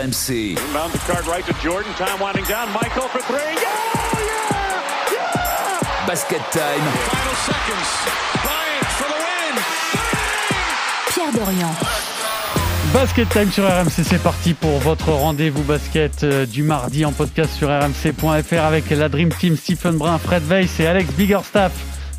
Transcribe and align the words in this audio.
RMC. 0.00 0.56
Inbound 0.56 0.92
the 0.92 0.98
card 1.00 1.26
right 1.26 1.44
to 1.44 1.52
Jordan. 1.60 1.92
Time 1.94 2.18
winding 2.20 2.44
down. 2.44 2.72
Michael 2.72 3.08
for 3.08 3.20
three. 3.20 3.36
Yeah! 3.36 3.68
Yeah! 4.16 5.12
Yeah! 5.12 6.06
Basket 6.06 6.40
time. 6.52 6.80
Final 6.80 7.36
seconds. 7.44 7.90
Bryant 8.42 8.88
for 8.96 9.08
the 9.12 9.18
win. 9.26 9.54
Pierre 11.12 11.32
Dorian. 11.32 11.74
Basket 12.94 13.28
Time 13.28 13.52
sur 13.52 13.64
RMC, 13.64 14.02
c'est 14.04 14.20
parti 14.20 14.52
pour 14.52 14.78
votre 14.80 15.10
rendez-vous 15.10 15.62
basket 15.62 16.24
euh, 16.24 16.44
du 16.44 16.64
mardi 16.64 17.04
en 17.04 17.12
podcast 17.12 17.54
sur 17.54 17.68
rmc.fr 17.68 18.64
avec 18.64 18.90
la 18.90 19.08
Dream 19.08 19.28
Team 19.28 19.56
Stephen 19.56 19.96
Brun, 19.96 20.18
Fred 20.18 20.42
Weiss 20.48 20.80
et 20.80 20.86
Alex 20.86 21.12
Biggerstaff. 21.12 21.72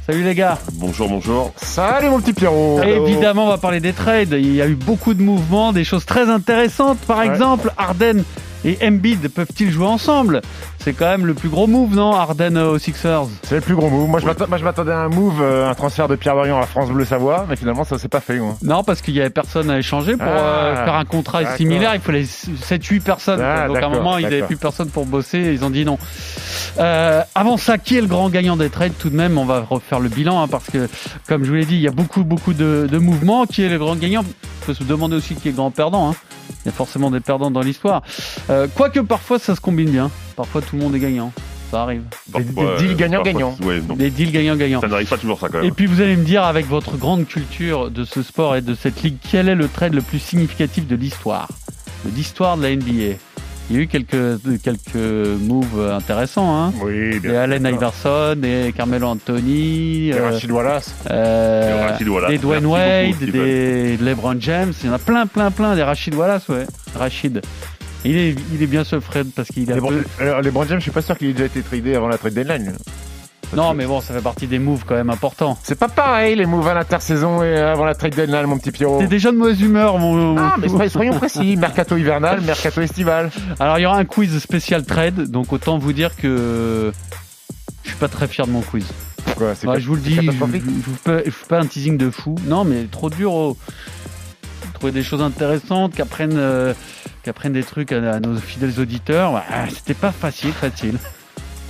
Salut 0.08 0.24
les 0.24 0.36
gars. 0.36 0.58
Bonjour, 0.74 1.08
bonjour. 1.08 1.52
Salut 1.58 2.10
mon 2.10 2.20
petit 2.20 2.34
Pierrot. 2.34 2.82
Évidemment, 2.84 3.46
on 3.46 3.50
va 3.50 3.58
parler 3.58 3.80
des 3.80 3.94
trades. 3.94 4.34
Il 4.34 4.56
y 4.56 4.62
a 4.62 4.68
eu 4.68 4.76
beaucoup 4.76 5.14
de 5.14 5.22
mouvements, 5.22 5.74
des 5.74 5.84
choses 5.84 6.06
très 6.06 6.30
intéressantes. 6.30 6.98
Par 7.00 7.20
Ouais. 7.20 7.28
exemple, 7.28 7.72
Arden 7.78 8.24
et 8.66 8.78
Embiid 8.84 9.28
peuvent-ils 9.30 9.70
jouer 9.72 9.86
ensemble? 9.86 10.42
C'est 10.84 10.94
quand 10.94 11.06
même 11.06 11.28
le 11.28 11.36
plus 11.36 11.50
gros 11.50 11.68
move, 11.68 11.96
non 11.96 12.16
Arden 12.16 12.58
euh, 12.58 12.72
aux 12.72 12.80
Sixers. 12.80 13.26
C'est 13.44 13.54
le 13.56 13.62
plus 13.62 13.76
gros 13.76 13.88
move. 13.88 14.10
Moi, 14.10 14.20
je 14.20 14.64
m'attendais 14.64 14.92
à 14.92 15.02
un 15.02 15.10
move, 15.10 15.40
euh, 15.40 15.70
un 15.70 15.76
transfert 15.76 16.08
de 16.08 16.16
Pierre 16.16 16.34
Dorian 16.34 16.60
à 16.60 16.66
France 16.66 16.90
Bleu 16.90 17.06
Savoie, 17.06 17.46
mais 17.48 17.56
finalement, 17.56 17.84
ça 17.84 18.00
s'est 18.00 18.08
pas 18.08 18.20
fait. 18.20 18.40
moi. 18.40 18.56
Non, 18.64 18.84
parce 18.84 19.02
qu'il 19.04 19.14
y 19.14 19.22
avait 19.22 19.30
personne 19.30 19.70
à 19.70 19.78
échanger 19.78 20.14
pour 20.18 20.26
Ah, 20.28 20.40
euh, 20.40 20.86
faire 20.86 20.96
un 20.96 21.06
contrat 21.06 21.56
similaire. 21.56 21.92
Il 21.94 22.02
fallait 22.02 22.24
7-8 22.24 23.00
personnes. 23.02 23.42
Ah, 23.42 23.68
Donc 23.68 23.78
à 23.78 23.86
un 23.86 23.90
moment, 23.90 24.18
il 24.18 24.22
n'y 24.22 24.34
avait 24.34 24.42
plus 24.42 24.58
personne 24.58 24.90
pour 24.90 25.06
bosser. 25.06 25.38
et 25.38 25.54
Ils 25.54 25.64
ont 25.64 25.70
dit 25.70 25.86
non. 25.86 26.00
Euh, 26.80 27.22
avant 27.36 27.58
ça, 27.58 27.78
qui 27.78 27.98
est 27.98 28.02
le 28.02 28.08
grand 28.08 28.30
gagnant 28.30 28.58
des 28.58 28.72
trades? 28.72 28.94
Tout 28.98 29.12
de 29.12 29.16
même, 29.16 29.38
on 29.38 29.46
va 29.46 29.60
refaire 29.70 30.00
le 30.00 30.10
bilan 30.10 30.42
hein, 30.42 30.48
parce 30.48 30.66
que, 30.72 30.90
comme 31.28 31.44
je 31.44 31.50
vous 31.50 31.56
l'ai 31.58 31.66
dit, 31.66 31.76
il 31.76 31.82
y 31.82 31.88
a 31.88 31.92
beaucoup, 31.92 32.24
beaucoup 32.24 32.54
de, 32.56 32.88
de 32.92 32.98
mouvements. 32.98 33.46
Qui 33.46 33.62
est 33.62 33.70
le 33.70 33.78
grand 33.78 33.96
gagnant? 33.96 34.22
On 34.24 34.66
peut 34.66 34.74
se 34.74 34.84
demander 34.84 35.16
aussi 35.16 35.36
qui 35.36 35.50
est 35.50 35.52
le 35.52 35.58
grand 35.58 35.70
perdant. 35.70 36.10
hein. 36.10 36.16
Il 36.66 36.68
y 36.68 36.70
a 36.70 36.74
forcément 36.74 37.12
des 37.12 37.20
perdants 37.22 37.50
dans 37.52 37.62
l'histoire. 37.62 38.02
Quoique 38.76 39.00
parfois, 39.00 39.40
ça 39.40 39.56
se 39.56 39.62
combine 39.62 39.90
bien. 39.90 40.12
Parfois, 40.44 40.62
tout 40.62 40.76
le 40.76 40.82
monde 40.82 40.96
est 40.96 41.00
gagnant. 41.00 41.32
Ça 41.70 41.84
arrive. 41.84 42.02
Des- 42.36 42.44
des 42.44 42.54
deals 42.80 42.96
gagnants-gagnants. 42.98 43.56
Ouais, 43.64 43.80
non. 43.88 43.96
Des 43.96 44.10
deals 44.10 44.32
gagnant-gagnant. 44.32 44.82
Ça 44.82 44.88
n'arrive 44.88 45.08
pas 45.08 45.18
toujours 45.18 45.40
ça 45.40 45.48
quand 45.50 45.60
Et 45.60 45.66
même. 45.66 45.74
puis 45.76 45.86
vous 45.86 46.02
allez 46.02 46.18
me 46.18 46.26
dire, 46.26 46.44
avec 46.44 46.68
votre 46.68 46.98
grande 46.98 47.26
culture 47.28 47.90
de 47.92 48.04
ce 48.04 48.24
sport 48.24 48.56
et 48.58 48.62
de 48.62 48.74
cette 48.76 49.02
ligue, 49.04 49.18
quel 49.32 49.48
est 49.48 49.56
le 49.56 49.68
trade 49.68 49.94
le 49.94 50.02
plus 50.02 50.20
significatif 50.20 50.86
de 50.88 50.96
l'histoire? 50.96 51.48
De 52.06 52.10
l'histoire 52.16 52.58
de 52.58 52.64
la 52.64 52.72
NBA 52.76 53.16
Il 53.70 53.76
y 53.78 53.80
a 53.80 53.84
eu 53.84 53.88
quelques, 53.88 54.42
quelques 54.64 54.96
moves 55.40 55.92
intéressants, 55.94 56.54
hein 56.62 56.74
Oui, 56.84 57.22
Des 57.22 57.34
Allen 57.38 57.66
Iverson, 57.66 58.36
des 58.36 58.74
Carmelo 58.76 59.08
Anthony, 59.08 60.10
Et 60.10 60.14
euh, 60.14 60.30
Rachid 60.32 60.52
Wallace. 60.52 60.94
euh, 61.10 61.86
Et 61.86 61.92
Rachid 61.92 62.08
Wallace. 62.10 62.32
des 62.32 62.38
Dwayne 62.38 62.68
Merci 62.68 63.12
Wade, 63.14 63.20
beaucoup, 63.32 63.32
des 63.32 63.98
LeBron 63.98 64.36
James, 64.40 64.74
il 64.84 64.88
y 64.88 64.90
en 64.90 64.94
a 64.94 65.00
plein, 65.00 65.26
plein, 65.26 65.52
plein, 65.52 65.76
des 65.76 65.84
Rachid 65.84 66.14
Wallace, 66.16 66.50
ouais. 66.50 66.66
Rachid. 66.98 67.42
Il 68.04 68.18
est, 68.18 68.36
il 68.54 68.64
est 68.64 68.68
bien 68.68 68.84
ce 68.84 69.00
Fred 69.00 69.28
parce 69.36 69.50
qu'il 69.50 69.72
a 69.72 69.76
Les, 69.76 69.82
peu... 69.82 70.04
Alors, 70.20 70.42
James, 70.68 70.80
je 70.80 70.84
suis 70.84 70.92
pas 70.92 71.02
sûr 71.04 71.18
qu'il 71.18 71.30
ait 71.30 71.34
déjà 71.34 71.46
été 71.46 71.62
tradé 71.62 71.96
avant 71.96 72.08
la 72.08 72.18
trade 72.18 72.34
deadline. 72.34 72.74
Non, 73.56 73.74
mais 73.74 73.86
bon, 73.86 74.00
ça 74.00 74.14
fait 74.14 74.22
partie 74.22 74.48
des 74.48 74.60
moves 74.60 74.86
quand 74.88 74.96
même 74.96 75.10
importants. 75.10 75.58
C'est 75.62 75.78
pas 75.78 75.90
pareil, 75.90 76.36
les 76.36 76.46
moves 76.46 76.68
à 76.70 76.74
l'intersaison 76.74 77.44
et 77.44 77.58
avant 77.58 77.84
la 77.86 77.94
trade 77.96 78.16
deadline, 78.16 78.46
mon 78.46 78.58
petit 78.58 78.72
Pierrot. 78.72 78.98
T'es 79.00 79.08
déjà 79.08 79.32
de 79.32 79.38
mauvaise 79.38 79.60
humeur, 79.62 79.98
mon... 80.00 80.38
Ah, 80.38 80.56
mais 80.58 80.70
soyons- 80.88 81.18
précis. 81.18 81.58
Mercato 81.58 81.98
hivernal, 81.98 82.40
mercato 82.42 82.80
estival. 82.82 83.30
Alors 83.60 83.78
il 83.78 83.82
y 83.82 83.86
aura 83.86 83.98
un 83.98 84.06
quiz 84.06 84.40
spécial 84.40 84.86
trade, 84.86 85.30
donc 85.30 85.52
autant 85.52 85.78
vous 85.78 85.92
dire 85.92 86.16
que 86.16 86.94
je 87.84 87.90
suis 87.90 87.98
pas 87.98 88.08
très 88.08 88.28
fier 88.30 88.48
de 88.48 88.52
mon 88.52 88.62
quiz. 88.62 88.86
Quoi, 89.36 89.54
c'est 89.54 89.68
Ouais, 89.68 89.74
quoi- 89.74 89.80
je 89.80 89.88
vous 89.88 89.96
le 89.96 90.02
dis, 90.02 90.16
je, 90.16 90.32
vous 90.32 90.96
fais, 91.04 91.30
fais 91.30 91.56
un 91.56 91.66
teasing 91.66 91.98
de 91.98 92.10
fou. 92.10 92.36
Non, 92.46 92.64
mais 92.64 92.86
trop 92.90 93.10
dur. 93.10 93.34
oh. 93.34 93.58
Trouver 94.76 94.94
des 94.94 95.04
choses 95.04 95.22
intéressantes, 95.22 95.94
qu'apprennent 95.94 96.38
euh, 96.38 96.74
qu'apprennent 97.24 97.54
des 97.54 97.64
trucs 97.64 97.92
à, 97.92 98.20
nos 98.20 98.36
fidèles 98.38 98.80
auditeurs. 98.80 99.34
Ouais, 99.34 99.42
C'était 99.70 99.94
pas 99.94 100.12
facile, 100.12 100.54
facile. 100.54 100.98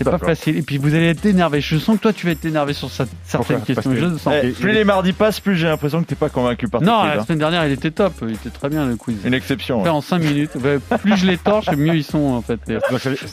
C'était 0.04 0.18
pas 0.18 0.26
facile. 0.26 0.58
Et 0.58 0.62
puis 0.62 0.78
vous 0.78 0.94
allez 0.96 1.08
être 1.08 1.26
énervé. 1.26 1.62
Je 1.62 1.78
sens 1.78 1.98
que 1.98 2.02
toi 2.02 2.14
tu 2.14 2.26
vas 2.26 2.32
être 2.34 2.46
énervé 2.46 2.74
sur 2.74 2.90
certaines 2.90 3.16
Pourquoi 3.32 3.56
questions. 3.58 3.76
Parce 3.76 3.88
que- 3.88 3.96
Je 3.96 4.06
le 4.06 4.18
sens. 4.18 4.34
Eh, 4.44 4.50
plus 4.50 4.72
les 4.72 4.84
mardis 4.84 5.14
passent, 5.14 5.40
plus 5.40 5.56
j'ai 5.56 5.68
l'impression 5.68 6.02
que 6.02 6.08
t'es 6.08 6.16
pas 6.16 6.30
convaincu 6.30 6.68
par 6.68 6.82
Non, 6.82 7.04
la 7.04 7.20
hein. 7.20 7.24
semaine 7.26 7.40
dernière 7.40 7.66
il 7.66 7.72
était 7.74 7.92
top. 7.92 8.14
Il 8.22 8.34
était 8.34 8.50
très 8.50 8.70
bien 8.70 8.86
le 8.86 8.96
quiz. 8.96 9.18
Une 9.26 9.34
exception. 9.34 9.80
Fait 9.84 9.90
ouais. 9.90 9.96
en 9.96 10.02
5 10.02 10.20
minutes. 10.20 10.52
Plus 11.02 11.18
je 11.18 11.26
les 11.26 11.38
torche, 11.38 11.70
mieux 11.72 11.96
ils 11.96 12.04
sont 12.04 12.20
en 12.20 12.42
fait. 12.42 12.60
Donc, 12.68 12.82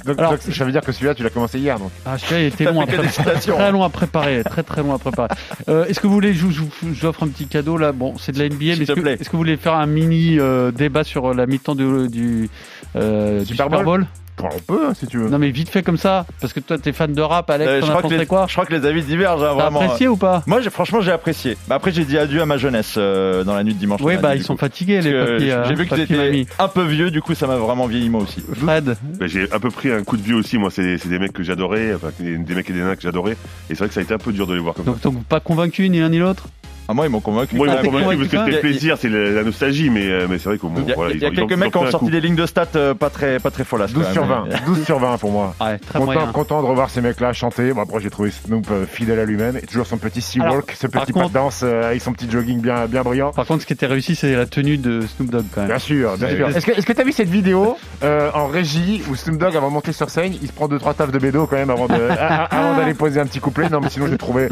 donc- 0.05 0.19
Alors- 0.19 0.33
donc, 0.33 0.41
ça 0.43 0.65
veut 0.65 0.73
dire 0.73 0.81
que 0.83 0.93
celui-là, 0.93 1.15
tu 1.15 1.23
l'as 1.23 1.31
commencé 1.31 1.59
hier, 1.59 1.79
donc. 1.79 1.91
Ah, 2.07 2.19
celui-là, 2.19 2.41
il 2.43 2.47
était 2.47 2.65
long 2.65 2.81
à 2.81 2.87
préparer. 2.87 3.09
Très 3.41 3.73
long 3.73 3.83
à 3.85 3.89
préparer, 3.91 4.45
très 4.45 4.63
très 4.63 4.83
long 4.83 4.95
à 4.95 4.99
préparer. 4.99 5.29
Euh, 5.69 5.85
est-ce 5.87 6.01
que 6.01 6.07
vous 6.07 6.13
voulez, 6.13 6.35
je 6.35 6.45
vous, 6.45 7.05
offre 7.07 7.23
un 7.23 7.29
petit 7.29 7.47
cadeau 7.47 7.77
là? 7.77 7.93
Bon, 7.93 8.15
c'est 8.19 8.33
de 8.33 8.39
la 8.39 8.47
NBA, 8.49 8.73
est-ce 8.83 8.93
que, 8.93 9.07
est-ce 9.09 9.25
que 9.25 9.33
vous 9.33 9.39
voulez 9.39 9.57
faire 9.57 9.75
un 9.75 9.87
mini 9.87 10.39
euh, 10.39 10.71
débat 10.71 11.05
sur 11.05 11.35
la 11.35 11.47
mi-temps 11.47 11.75
du, 11.75 12.09
du, 12.09 12.51
euh, 12.97 13.45
Super 13.45 13.69
Bowl? 13.69 14.07
Bon, 14.39 14.49
on 14.55 14.59
peut, 14.61 14.87
hein, 14.89 14.93
si 14.99 15.07
tu 15.07 15.19
veux. 15.19 15.29
Non, 15.29 15.39
mais 15.39 15.51
vite 15.51 15.69
fait 15.69 15.83
comme 15.83 15.97
ça, 15.99 16.25
parce 16.41 16.53
que 16.53 16.61
toi, 16.61 16.79
t'es 16.79 16.93
fan 16.93 17.13
de 17.13 17.21
rap, 17.23 17.49
Alex, 17.51 17.69
Euh, 17.71 17.81
t'en 17.81 17.87
je, 17.87 17.91
as 17.91 17.95
crois 17.95 18.03
que 18.03 18.07
pensé 18.09 18.19
les, 18.19 18.27
quoi 18.27 18.47
je 18.49 18.53
crois 18.53 18.67
que 18.67 18.75
les 18.75 18.87
avis 18.87 19.03
divergent, 19.03 19.43
hein, 19.43 19.55
T'as 19.57 19.63
vraiment. 19.63 19.81
apprécié 19.81 20.09
ou 20.09 20.17
pas 20.17 20.43
Moi, 20.47 20.61
franchement, 20.71 21.01
j'ai 21.01 21.11
apprécié. 21.13 21.57
Bah, 21.69 21.75
après, 21.77 21.91
j'ai 21.93 22.05
dit 22.05 22.17
adieu 22.19 22.41
à 22.41 22.47
ma 22.47 22.57
jeunesse 22.57 22.95
euh, 22.97 23.43
dans 23.45 23.55
la 23.55 23.65
nuit 23.65 23.75
de 23.75 23.79
dimanche. 23.79 24.01
Oui, 24.03 24.17
bah 24.17 24.37
ils 24.37 24.43
sont 24.45 24.55
coup. 24.55 24.61
fatigués 24.61 24.95
Parce 24.97 25.07
les 25.07 25.13
papiers. 25.13 25.53
euh, 25.53 25.65
J'ai 25.69 25.75
vu 25.75 25.87
que 25.87 25.95
t'étais 25.95 26.47
un 26.59 26.69
peu 26.69 26.83
vieux, 26.85 27.11
du 27.11 27.21
coup, 27.21 27.35
ça 27.35 27.47
m'a 27.47 27.57
vraiment 27.57 27.87
vieilli 27.87 28.09
moi 28.11 28.23
aussi. 28.23 28.43
Fred, 28.55 28.97
Ben, 29.19 29.27
J'ai 29.29 29.53
un 29.53 29.59
peu 29.61 29.71
pris 29.71 29.91
un 29.91 30.03
coup 30.05 30.17
de 30.17 30.23
vieux 30.23 30.37
aussi. 30.37 30.59
Moi, 30.59 30.71
c'est 30.71 30.99
c'est 30.99 31.09
des 31.09 31.19
mecs 31.19 31.33
que 31.33 31.43
j'adorais, 31.43 31.95
enfin, 31.95 32.09
des, 32.21 32.55
mecs 32.55 32.71
et 32.71 32.73
des 32.73 32.81
nains 32.81 32.97
que 32.97 33.03
j'adorais. 33.03 33.33
Et 33.33 33.75
c'est 33.75 33.79
vrai 33.79 33.89
que 33.89 33.95
ça 33.95 34.01
a 34.01 34.03
été 34.03 34.15
un 34.15 34.19
peu 34.19 34.33
dur 34.33 34.47
de 34.47 34.55
les 34.55 34.61
voir 34.61 34.75
comme 34.75 34.85
ça. 34.85 34.91
donc, 34.93 35.01
donc 35.03 35.25
pas 35.25 35.41
convaincu 35.41 35.89
ni 35.89 36.01
l'un 36.01 36.09
ni 36.11 36.19
l'autre 36.19 36.45
Ah, 36.91 36.95
moi, 36.95 37.05
ils 37.07 37.11
m'ont 37.11 37.21
convaincu. 37.21 37.55
Moi, 37.55 37.67
ils 37.67 37.71
Ah, 37.71 37.77
m'ont 37.77 37.83
t'es 37.83 37.89
convaincu 37.91 38.17
parce 38.29 38.29
que 38.31 38.51
c'était 38.53 38.61
plaisir, 38.61 38.97
c'est 38.99 39.11
la, 39.11 39.43
nostalgie, 39.45 39.91
mais, 39.91 40.07
euh, 40.09 40.27
mais 40.29 40.39
c'est 40.39 40.49
vrai 40.49 40.57
qu'au 40.59 40.69
moins, 40.71 40.81
Il 40.83 40.89
y 40.89 40.93
a, 40.93 40.95
voilà, 40.95 41.13
il 41.13 41.21
y 41.21 41.25
a 41.25 41.29
ils 41.29 41.31
ont- 41.31 41.33
ils 41.35 41.37
quelques 41.47 41.59
mecs 41.59 41.71
qui 41.73 41.77
ont 41.79 41.91
sorti 41.91 42.11
des 42.11 42.21
lignes 42.23 42.35
de 42.35 42.47
stats 42.47 42.65
euh, 42.77 42.95
pas 42.95 43.11
très, 43.11 43.39
pas 43.39 43.51
très 43.51 43.65
follasses. 43.65 43.93
12 43.93 44.07
quand 44.07 44.13
sur 44.15 44.27
même. 44.27 44.45
20. 44.51 44.65
12 44.67 44.85
sur 44.87 44.99
20 44.99 45.19
pour 45.19 45.31
moi. 45.31 45.55
Ouais, 45.61 45.79
très 45.79 45.99
Content, 45.99 46.13
moyen. 46.15 46.33
content 46.33 46.63
de 46.63 46.67
revoir 46.67 46.89
ces 46.89 47.03
mecs-là 47.03 47.33
chanter. 47.35 47.73
Bon, 47.75 47.83
après, 47.83 48.01
j'ai 48.01 48.09
trouvé 48.09 48.31
Snoop 48.31 48.67
euh, 48.71 48.87
fidèle 48.87 49.19
à 49.19 49.27
lui-même. 49.27 49.59
Et 49.59 49.67
toujours 49.67 49.87
son 49.87 49.99
petit 49.99 50.23
sea 50.23 50.41
walk, 50.41 50.73
ce 50.79 50.87
petit 50.87 51.13
pas 51.13 51.25
de 51.29 51.33
danse 51.33 51.63
avec 51.63 52.01
son 52.01 52.13
petit 52.15 52.31
jogging 52.31 52.61
bien, 52.63 52.87
bien 52.87 53.03
brillant. 53.03 53.33
Par 53.33 53.45
contre, 53.45 53.61
ce 53.63 53.67
qui 53.67 53.75
était 53.75 53.85
réussi, 53.87 54.17
c'est 54.17 54.35
la 54.35 54.47
tenue 54.47 54.79
de 54.79 55.03
Snoop 55.03 55.31
Dogg 55.31 55.45
quand 55.55 55.61
même. 55.61 55.69
Bien 55.69 55.79
sûr, 55.79 56.17
bien 56.17 56.29
sûr. 56.35 56.49
Est-ce 56.57 56.65
que 56.65 56.73
est-ce 56.73 56.87
que 56.87 56.93
t'as 56.95 57.05
vu 57.05 57.13
cette 57.13 57.29
vidéo 57.29 57.77
euh, 58.03 58.31
en 58.33 58.47
régie 58.47 59.03
où 59.11 59.15
Snoop 59.15 59.37
Dogg, 59.37 59.55
avant 59.55 59.69
de 59.69 59.75
monter 59.75 59.93
sur 59.93 60.09
scène, 60.09 60.33
il 60.41 60.49
se 60.49 60.53
prend 60.55 60.69
deux 60.69 60.79
trois 60.79 60.95
taffes 60.95 61.13
de 61.13 61.19
bédo 61.19 61.47
quand 61.47 61.57
même 61.57 61.69
avant 61.71 61.87
d'aller 62.77 62.95
poser 62.95 63.21
un 63.21 63.27
petit 63.27 63.41
couplet? 63.41 63.69
Non, 63.69 63.81
mais 63.83 63.91
sinon, 63.91 64.07
j'ai 64.07 64.17
trouvé 64.17 64.49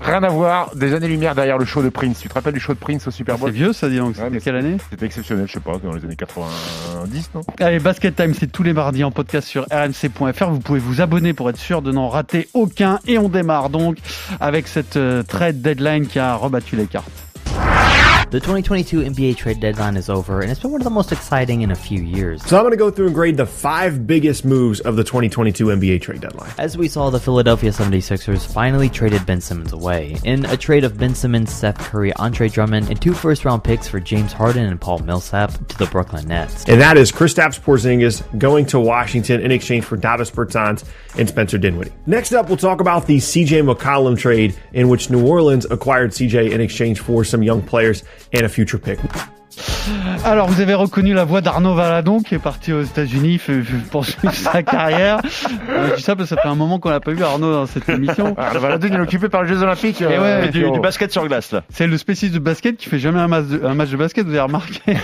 rien 0.00 0.22
à 0.22 0.28
voir. 0.28 0.74
Des 0.74 0.94
années-lumière 0.94 1.34
derrière 1.34 1.58
le 1.58 1.64
show 1.64 1.82
de 1.82 1.88
Prince. 1.88 2.20
Tu 2.20 2.28
te 2.28 2.34
rappelles 2.34 2.54
du 2.54 2.60
show 2.60 2.74
de 2.74 2.78
Prince 2.78 3.06
au 3.06 3.10
Super 3.10 3.36
C'est 3.36 3.40
Bowl 3.40 3.50
vieux 3.50 3.72
ça, 3.72 3.88
dis 3.88 3.98
donc. 3.98 4.16
C'était 4.16 4.40
quelle 4.40 4.56
année 4.56 4.76
C'était 4.90 5.06
exceptionnel, 5.06 5.46
je 5.46 5.52
sais 5.52 5.60
pas, 5.60 5.78
dans 5.78 5.92
les 5.92 6.04
années 6.04 6.16
90, 6.16 7.30
non? 7.34 7.40
Allez, 7.60 7.78
Basket 7.78 8.14
Time, 8.14 8.34
c'est 8.34 8.50
tous 8.50 8.62
les 8.62 8.72
mardis 8.72 9.04
en 9.04 9.10
podcast 9.10 9.46
sur 9.48 9.66
rmc.fr. 9.70 10.50
Vous 10.50 10.60
pouvez 10.60 10.80
vous 10.80 11.00
abonner 11.00 11.32
pour 11.32 11.50
être 11.50 11.58
sûr 11.58 11.82
de 11.82 11.92
n'en 11.92 12.08
rater 12.08 12.48
aucun. 12.54 12.98
Et 13.06 13.18
on 13.18 13.28
démarre 13.28 13.70
donc 13.70 13.98
avec 14.40 14.68
cette 14.68 14.96
euh, 14.96 15.22
trade 15.22 15.60
deadline 15.60 16.06
qui 16.06 16.18
a 16.18 16.34
rebattu 16.34 16.76
les 16.76 16.86
cartes. 16.86 17.25
The 18.28 18.40
2022 18.40 19.02
NBA 19.02 19.36
trade 19.36 19.60
deadline 19.60 19.96
is 19.96 20.10
over, 20.10 20.40
and 20.40 20.50
it's 20.50 20.58
been 20.58 20.72
one 20.72 20.80
of 20.80 20.84
the 20.84 20.90
most 20.90 21.12
exciting 21.12 21.62
in 21.62 21.70
a 21.70 21.76
few 21.76 22.02
years. 22.02 22.44
So 22.44 22.56
I'm 22.56 22.64
going 22.64 22.72
to 22.72 22.76
go 22.76 22.90
through 22.90 23.06
and 23.06 23.14
grade 23.14 23.36
the 23.36 23.46
five 23.46 24.04
biggest 24.04 24.44
moves 24.44 24.80
of 24.80 24.96
the 24.96 25.04
2022 25.04 25.66
NBA 25.66 26.02
trade 26.02 26.22
deadline. 26.22 26.50
As 26.58 26.76
we 26.76 26.88
saw, 26.88 27.08
the 27.08 27.20
Philadelphia 27.20 27.70
76ers 27.70 28.44
finally 28.52 28.88
traded 28.88 29.24
Ben 29.26 29.40
Simmons 29.40 29.72
away. 29.72 30.16
In 30.24 30.44
a 30.46 30.56
trade 30.56 30.82
of 30.82 30.98
Ben 30.98 31.14
Simmons, 31.14 31.52
Seth 31.52 31.78
Curry, 31.78 32.12
Andre 32.14 32.48
Drummond, 32.48 32.90
and 32.90 33.00
two 33.00 33.14
first 33.14 33.44
round 33.44 33.62
picks 33.62 33.86
for 33.86 34.00
James 34.00 34.32
Harden 34.32 34.66
and 34.66 34.80
Paul 34.80 34.98
Millsap 34.98 35.68
to 35.68 35.78
the 35.78 35.86
Brooklyn 35.86 36.26
Nets. 36.26 36.64
And 36.64 36.80
that 36.80 36.96
is 36.96 37.12
Kristaps 37.12 37.60
Porzingis 37.60 38.24
going 38.40 38.66
to 38.66 38.80
Washington 38.80 39.40
in 39.40 39.52
exchange 39.52 39.84
for 39.84 39.96
Davis 39.96 40.32
Bertans 40.32 40.82
and 41.16 41.28
Spencer 41.28 41.58
Dinwiddie. 41.58 41.92
Next 42.06 42.32
up, 42.32 42.48
we'll 42.48 42.56
talk 42.56 42.80
about 42.80 43.06
the 43.06 43.18
CJ 43.18 43.72
McCollum 43.72 44.18
trade 44.18 44.56
in 44.72 44.88
which 44.88 45.10
New 45.10 45.24
Orleans 45.24 45.64
acquired 45.70 46.10
CJ 46.10 46.50
in 46.50 46.60
exchange 46.60 46.98
for 46.98 47.22
some 47.22 47.44
young 47.44 47.62
players 47.62 48.02
and 48.36 48.44
a 48.46 48.48
future 48.48 48.78
pick. 48.78 48.98
Alors, 50.24 50.48
vous 50.48 50.60
avez 50.60 50.74
reconnu 50.74 51.14
la 51.14 51.24
voix 51.24 51.40
d'Arnaud 51.40 51.74
Valadon 51.74 52.20
qui 52.20 52.34
est 52.34 52.40
parti 52.40 52.72
aux 52.72 52.82
États-Unis 52.82 53.40
poursuivre 53.90 54.32
sa 54.32 54.62
carrière. 54.62 55.20
Euh, 55.68 55.90
Je 55.90 55.96
dis 55.96 56.02
ça 56.02 56.16
parce 56.16 56.28
que 56.28 56.34
ça 56.34 56.42
fait 56.42 56.48
un 56.48 56.54
moment 56.54 56.78
qu'on 56.78 56.90
n'a 56.90 57.00
pas 57.00 57.12
vu 57.12 57.22
Arnaud 57.22 57.52
dans 57.52 57.66
cette 57.66 57.88
émission. 57.88 58.34
Ah, 58.38 58.50
le 58.52 58.58
Valadon, 58.58 58.88
il 58.88 58.94
est 58.94 59.00
occupé 59.00 59.28
par 59.28 59.42
les 59.42 59.48
Jeux 59.48 59.62
Olympiques. 59.62 60.00
Et 60.02 60.06
ouais, 60.06 60.46
Et 60.46 60.50
du, 60.50 60.80
basket 60.80 61.12
sur 61.12 61.26
glace, 61.26 61.52
là. 61.52 61.62
C'est 61.68 61.86
le 61.86 61.96
spécialiste 61.96 62.34
de 62.38 62.42
basket 62.42 62.76
qui 62.76 62.88
fait 62.88 62.98
jamais 62.98 63.20
un 63.20 63.28
match 63.28 63.46
de, 63.46 63.64
un 63.64 63.74
match 63.74 63.90
de 63.90 63.96
basket, 63.96 64.26
vous 64.26 64.32
avez 64.32 64.40
remarqué. 64.40 64.80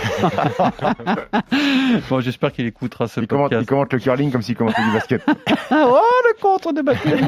bon, 2.09 2.19
j'espère 2.19 2.51
qu'il 2.51 2.65
écoutera 2.65 3.07
ce 3.07 3.19
il, 3.21 3.27
commente, 3.27 3.53
il 3.57 3.65
commente 3.65 3.93
le 3.93 3.99
curling 3.99 4.31
comme 4.31 4.41
s'il 4.41 4.55
commentait 4.55 4.83
du 4.83 4.91
basket. 4.91 5.21
Ah, 5.27 5.33
oh, 5.87 5.99
le 6.25 6.41
contre 6.41 6.73
de 6.73 6.81
Batum. 6.81 7.27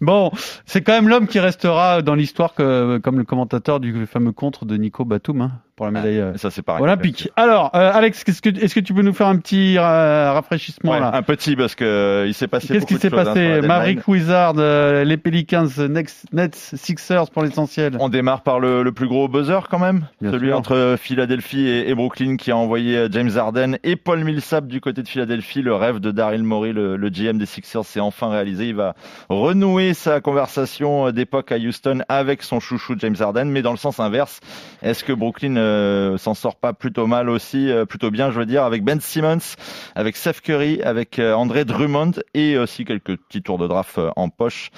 bon, 0.00 0.30
c'est 0.66 0.82
quand 0.82 0.92
même 0.92 1.08
l'homme 1.08 1.26
qui 1.26 1.40
restera 1.40 2.02
dans 2.02 2.14
l'histoire 2.14 2.54
que, 2.54 2.98
comme 2.98 3.18
le 3.18 3.24
commentateur 3.24 3.80
du 3.80 4.06
fameux 4.06 4.32
contre 4.32 4.64
de 4.64 4.76
Nico 4.76 5.04
Batum 5.04 5.40
hein, 5.40 5.52
pour 5.80 5.86
la 5.86 5.92
médaille 5.92 6.18
euh, 6.20 6.36
Ça 6.36 6.50
c'est 6.50 6.60
pareil. 6.60 6.82
olympique. 6.82 7.30
Alors, 7.36 7.70
euh, 7.74 7.90
Alex, 7.94 8.22
qu'est-ce 8.22 8.42
que, 8.42 8.50
est-ce 8.50 8.74
que 8.74 8.80
tu 8.80 8.92
peux 8.92 9.00
nous 9.00 9.14
faire 9.14 9.28
un 9.28 9.38
petit 9.38 9.78
euh, 9.78 10.30
rafraîchissement 10.30 10.92
Ouais, 10.92 11.00
là 11.00 11.10
un 11.14 11.22
petit 11.22 11.56
parce 11.56 11.74
que 11.74 11.84
euh, 11.86 12.26
il 12.26 12.34
s'est 12.34 12.48
passé. 12.48 12.74
Qu'est-ce 12.74 12.84
qui 12.84 12.96
s'est 12.98 13.06
hein, 13.06 13.24
passé. 13.24 13.60
Maverick 13.62 14.06
Wizard, 14.06 14.56
euh, 14.58 15.04
les 15.04 15.16
Pelicans, 15.16 15.68
Next, 15.88 16.26
Nets, 16.34 16.54
Sixers 16.74 17.30
pour 17.30 17.42
l'essentiel. 17.44 17.96
On 17.98 18.10
démarre 18.10 18.42
par 18.42 18.60
le, 18.60 18.82
le 18.82 18.92
plus 18.92 19.08
gros 19.08 19.26
buzzer 19.26 19.60
quand 19.70 19.78
même, 19.78 20.04
Bien 20.20 20.32
celui 20.32 20.48
sûr. 20.48 20.58
entre 20.58 20.96
Philadelphie 21.00 21.66
et, 21.66 21.88
et 21.88 21.94
Brooklyn 21.94 22.36
qui 22.36 22.50
a 22.50 22.56
envoyé 22.58 23.06
James 23.10 23.30
Harden 23.34 23.78
et 23.82 23.96
Paul 23.96 24.22
Millsap 24.22 24.66
du 24.66 24.82
côté 24.82 25.02
de 25.02 25.08
Philadelphie. 25.08 25.62
Le 25.62 25.74
rêve 25.74 25.98
de 25.98 26.10
Daryl 26.10 26.42
Morey, 26.42 26.72
le, 26.74 26.98
le 26.98 27.08
GM 27.08 27.38
des 27.38 27.46
Sixers, 27.46 27.86
s'est 27.86 28.00
enfin 28.00 28.28
réalisé. 28.28 28.68
Il 28.68 28.74
va 28.74 28.94
renouer 29.30 29.94
sa 29.94 30.20
conversation 30.20 31.10
d'époque 31.10 31.52
à 31.52 31.56
Houston 31.56 32.00
avec 32.10 32.42
son 32.42 32.60
chouchou 32.60 32.96
James 32.98 33.16
Harden, 33.18 33.46
mais 33.46 33.62
dans 33.62 33.70
le 33.70 33.78
sens 33.78 33.98
inverse. 33.98 34.40
Est-ce 34.82 35.04
que 35.04 35.14
Brooklyn 35.14 35.56
euh, 35.70 36.18
s'en 36.18 36.34
sort 36.34 36.56
pas 36.56 36.72
plutôt 36.72 37.06
mal 37.06 37.28
aussi, 37.28 37.70
euh, 37.70 37.84
plutôt 37.84 38.10
bien, 38.10 38.30
je 38.30 38.38
veux 38.38 38.46
dire, 38.46 38.64
avec 38.64 38.84
Ben 38.84 39.00
Simmons, 39.00 39.56
avec 39.94 40.16
Seth 40.16 40.40
Curry, 40.40 40.82
avec 40.82 41.18
euh, 41.18 41.32
André 41.34 41.64
Drummond 41.64 42.12
et 42.34 42.58
aussi 42.58 42.84
quelques 42.84 43.16
petits 43.16 43.42
tours 43.42 43.58
de 43.58 43.66
draft 43.66 43.98
euh, 43.98 44.10
en 44.16 44.28
poche 44.28 44.70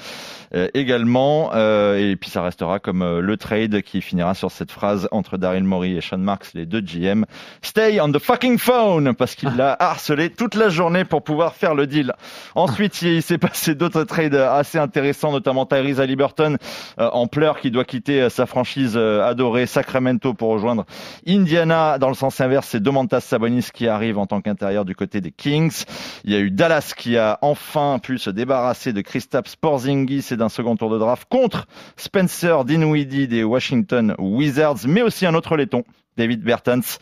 également. 0.75 1.51
Et 1.95 2.15
puis 2.21 2.29
ça 2.29 2.43
restera 2.43 2.79
comme 2.79 3.21
le 3.21 3.37
trade 3.39 3.81
qui 3.81 4.03
finira 4.03 4.35
sur 4.35 4.51
cette 4.51 4.71
phrase 4.71 5.09
entre 5.11 5.39
Daryl 5.39 5.65
Morey 5.65 5.93
et 5.93 6.03
Sean 6.03 6.19
Marks, 6.19 6.53
les 6.53 6.67
deux 6.67 6.83
GM. 6.83 7.25
Stay 7.63 7.99
on 8.03 8.13
the 8.13 8.19
fucking 8.19 8.59
phone 8.59 9.15
parce 9.15 9.35
qu'il 9.35 9.49
l'a 9.57 9.75
harcelé 9.81 10.29
toute 10.29 10.55
la 10.55 10.69
journée 10.69 11.07
pour 11.07 11.25
pouvoir 11.25 11.55
faire 11.55 11.75
le 11.75 11.87
deal. 11.87 12.13
Ensuite, 12.55 13.01
il 13.01 13.23
s'est 13.23 13.39
passé 13.39 13.75
d'autres 13.75 14.05
trades 14.05 14.35
assez 14.35 14.77
intéressants, 14.77 15.33
notamment 15.33 15.65
Tyrese 15.65 16.01
Halliburton 16.01 16.59
euh, 16.99 17.09
en 17.11 17.29
pleurs 17.29 17.59
qui 17.59 17.71
doit 17.71 17.87
quitter 17.87 18.29
sa 18.29 18.45
franchise 18.45 18.99
adorée 18.99 19.65
Sacramento 19.65 20.35
pour 20.35 20.51
rejoindre 20.51 20.82
Indiana. 21.27 21.99
Dans 21.99 22.09
le 22.09 22.15
sens 22.15 22.41
inverse, 22.41 22.69
c'est 22.69 22.81
Domantas 22.81 23.21
Sabonis 23.21 23.69
qui 23.73 23.89
arrive 23.89 24.19
en 24.19 24.27
tant 24.27 24.41
qu'intérieur 24.41 24.85
du 24.85 24.95
côté 24.95 25.21
des 25.21 25.33
Kings. 25.33 25.85
Il 26.25 26.33
y 26.33 26.37
a 26.37 26.41
eu 26.41 26.51
Dallas 26.51 26.93
qui 26.97 27.17
a 27.17 27.39
enfin 27.43 27.99
pu 27.99 28.19
se 28.19 28.31
débarrasser 28.31 28.93
de 28.93 29.01
Kristaps 29.01 29.57
Porzingis 29.57 30.27
et 30.31 30.37
d'un 30.37 30.49
second 30.49 30.77
tour 30.77 30.91
de 30.91 30.99
draft 30.99 31.29
contre 31.29 31.67
Spencer 31.97 32.65
Dinwiddie 32.65 33.29
des 33.29 33.45
Washington 33.45 34.15
Wizards, 34.19 34.87
mais 34.87 35.03
aussi 35.03 35.27
un 35.27 35.35
autre 35.35 35.57
laiton. 35.57 35.85
David 36.17 36.43
Bertans, 36.43 36.99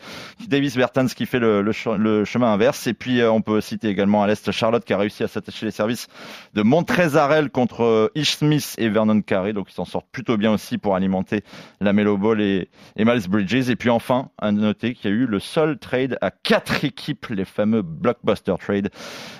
Davis 0.47 0.77
Bertans 0.77 1.07
qui 1.07 1.25
fait 1.25 1.39
le, 1.39 1.61
le 1.61 1.71
che- 1.71 1.97
le 1.97 2.25
chemin 2.25 2.53
inverse. 2.53 2.87
Et 2.87 2.93
puis, 2.93 3.21
euh, 3.21 3.31
on 3.31 3.41
peut 3.41 3.61
citer 3.61 3.89
également 3.89 4.23
à 4.23 4.27
l'Est 4.27 4.51
Charlotte 4.51 4.83
qui 4.85 4.93
a 4.93 4.97
réussi 4.97 5.23
à 5.23 5.27
s'attacher 5.27 5.65
les 5.65 5.71
services 5.71 6.07
de 6.53 6.61
Montrezarel 6.61 7.49
contre 7.49 7.83
euh, 7.83 8.11
Ish 8.15 8.37
Smith 8.37 8.75
et 8.77 8.89
Vernon 8.89 9.21
Carey. 9.21 9.53
Donc, 9.53 9.69
ils 9.69 9.73
s'en 9.73 9.85
sortent 9.85 10.09
plutôt 10.11 10.37
bien 10.37 10.51
aussi 10.53 10.77
pour 10.77 10.95
alimenter 10.95 11.43
la 11.79 11.93
Melo 11.93 12.17
Ball 12.17 12.41
et, 12.41 12.69
Miles 12.97 13.29
Bridges. 13.29 13.69
Et 13.69 13.75
puis, 13.75 13.89
enfin, 13.89 14.29
à 14.37 14.51
noter 14.51 14.93
qu'il 14.93 15.11
y 15.11 15.13
a 15.13 15.17
eu 15.17 15.25
le 15.25 15.39
seul 15.39 15.77
trade 15.77 16.17
à 16.21 16.31
quatre 16.31 16.83
équipes, 16.85 17.27
les 17.29 17.45
fameux 17.45 17.81
blockbuster 17.81 18.55
trade. 18.59 18.89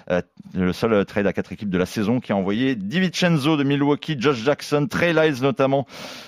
Euh, 0.09 0.21
le 0.53 0.74
seul 0.74 0.94
euh, 0.94 1.03
trade 1.06 1.27
à 1.27 1.33
quatre 1.33 1.51
équipes 1.53 1.69
de 1.69 1.77
la 1.77 1.85
saison 1.85 2.19
qui 2.19 2.31
a 2.33 2.35
envoyé 2.35 2.75
DiVincenzo 2.75 3.56
de 3.56 3.63
Milwaukee, 3.63 4.17
Josh 4.19 4.44
Jackson, 4.44 4.88
Trey 4.89 5.13
Lyles 5.13 5.41
notamment 5.41 5.85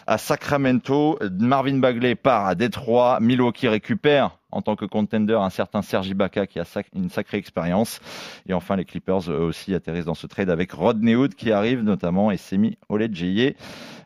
à 0.07 0.17
Sacramento, 0.17 1.19
Marvin 1.39 1.77
Bagley 1.79 2.15
part 2.15 2.45
à 2.45 2.55
Détroit, 2.55 3.19
Milwaukee 3.33 3.67
récupère 3.67 4.37
en 4.53 4.61
tant 4.61 4.75
que 4.75 4.85
contender 4.85 5.33
un 5.33 5.49
certain 5.49 5.81
Sergi 5.81 6.11
Ibaka 6.11 6.47
qui 6.47 6.59
a 6.59 6.65
une 6.95 7.09
sacrée 7.09 7.37
expérience. 7.37 7.99
Et 8.47 8.53
enfin, 8.53 8.75
les 8.75 8.85
Clippers 8.85 9.29
eux 9.29 9.39
aussi 9.39 9.73
atterrissent 9.73 10.05
dans 10.05 10.13
ce 10.13 10.27
trade 10.27 10.49
avec 10.49 10.71
Rodney 10.71 11.15
Hood 11.15 11.35
qui 11.35 11.51
arrive 11.51 11.81
notamment 11.81 12.31
et 12.31 12.37
Semi 12.37 12.77
Olejeye. 12.89 13.55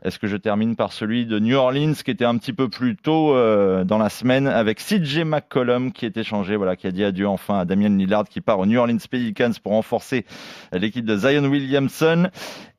Est-ce 0.04 0.20
que 0.20 0.28
je 0.28 0.38
termine 0.38 0.76
par 0.76 0.94
celui 0.94 1.26
de 1.26 1.40
New 1.40 1.56
Orleans 1.58 1.94
qui 1.94 2.12
était 2.12 2.26
un 2.26 2.38
petit 2.38 2.54
peu 2.54 2.70
plus 2.70 2.96
tôt 2.96 3.36
euh, 3.36 3.84
dans 3.84 3.98
la 3.98 4.10
semaine 4.10 4.48
avec 4.48 4.80
CJ 4.80 5.24
McCollum 5.26 5.92
qui 5.92 6.06
est 6.06 6.16
échangé, 6.16 6.56
voilà, 6.56 6.76
qui 6.76 6.88
a 6.88 6.92
dit 6.92 7.04
adieu 7.04 7.28
enfin 7.28 7.60
à 7.60 7.66
Damien 7.66 7.90
Lillard 7.90 8.30
qui 8.30 8.40
part 8.40 8.60
au 8.60 8.66
New 8.66 8.80
Orleans 8.80 8.98
Pelicans 9.10 9.52
pour 9.62 9.74
renforcer 9.74 10.26
l'équipe 10.72 11.06
de 11.06 11.18
Zion 11.18 11.44
Williamson. 11.46 12.30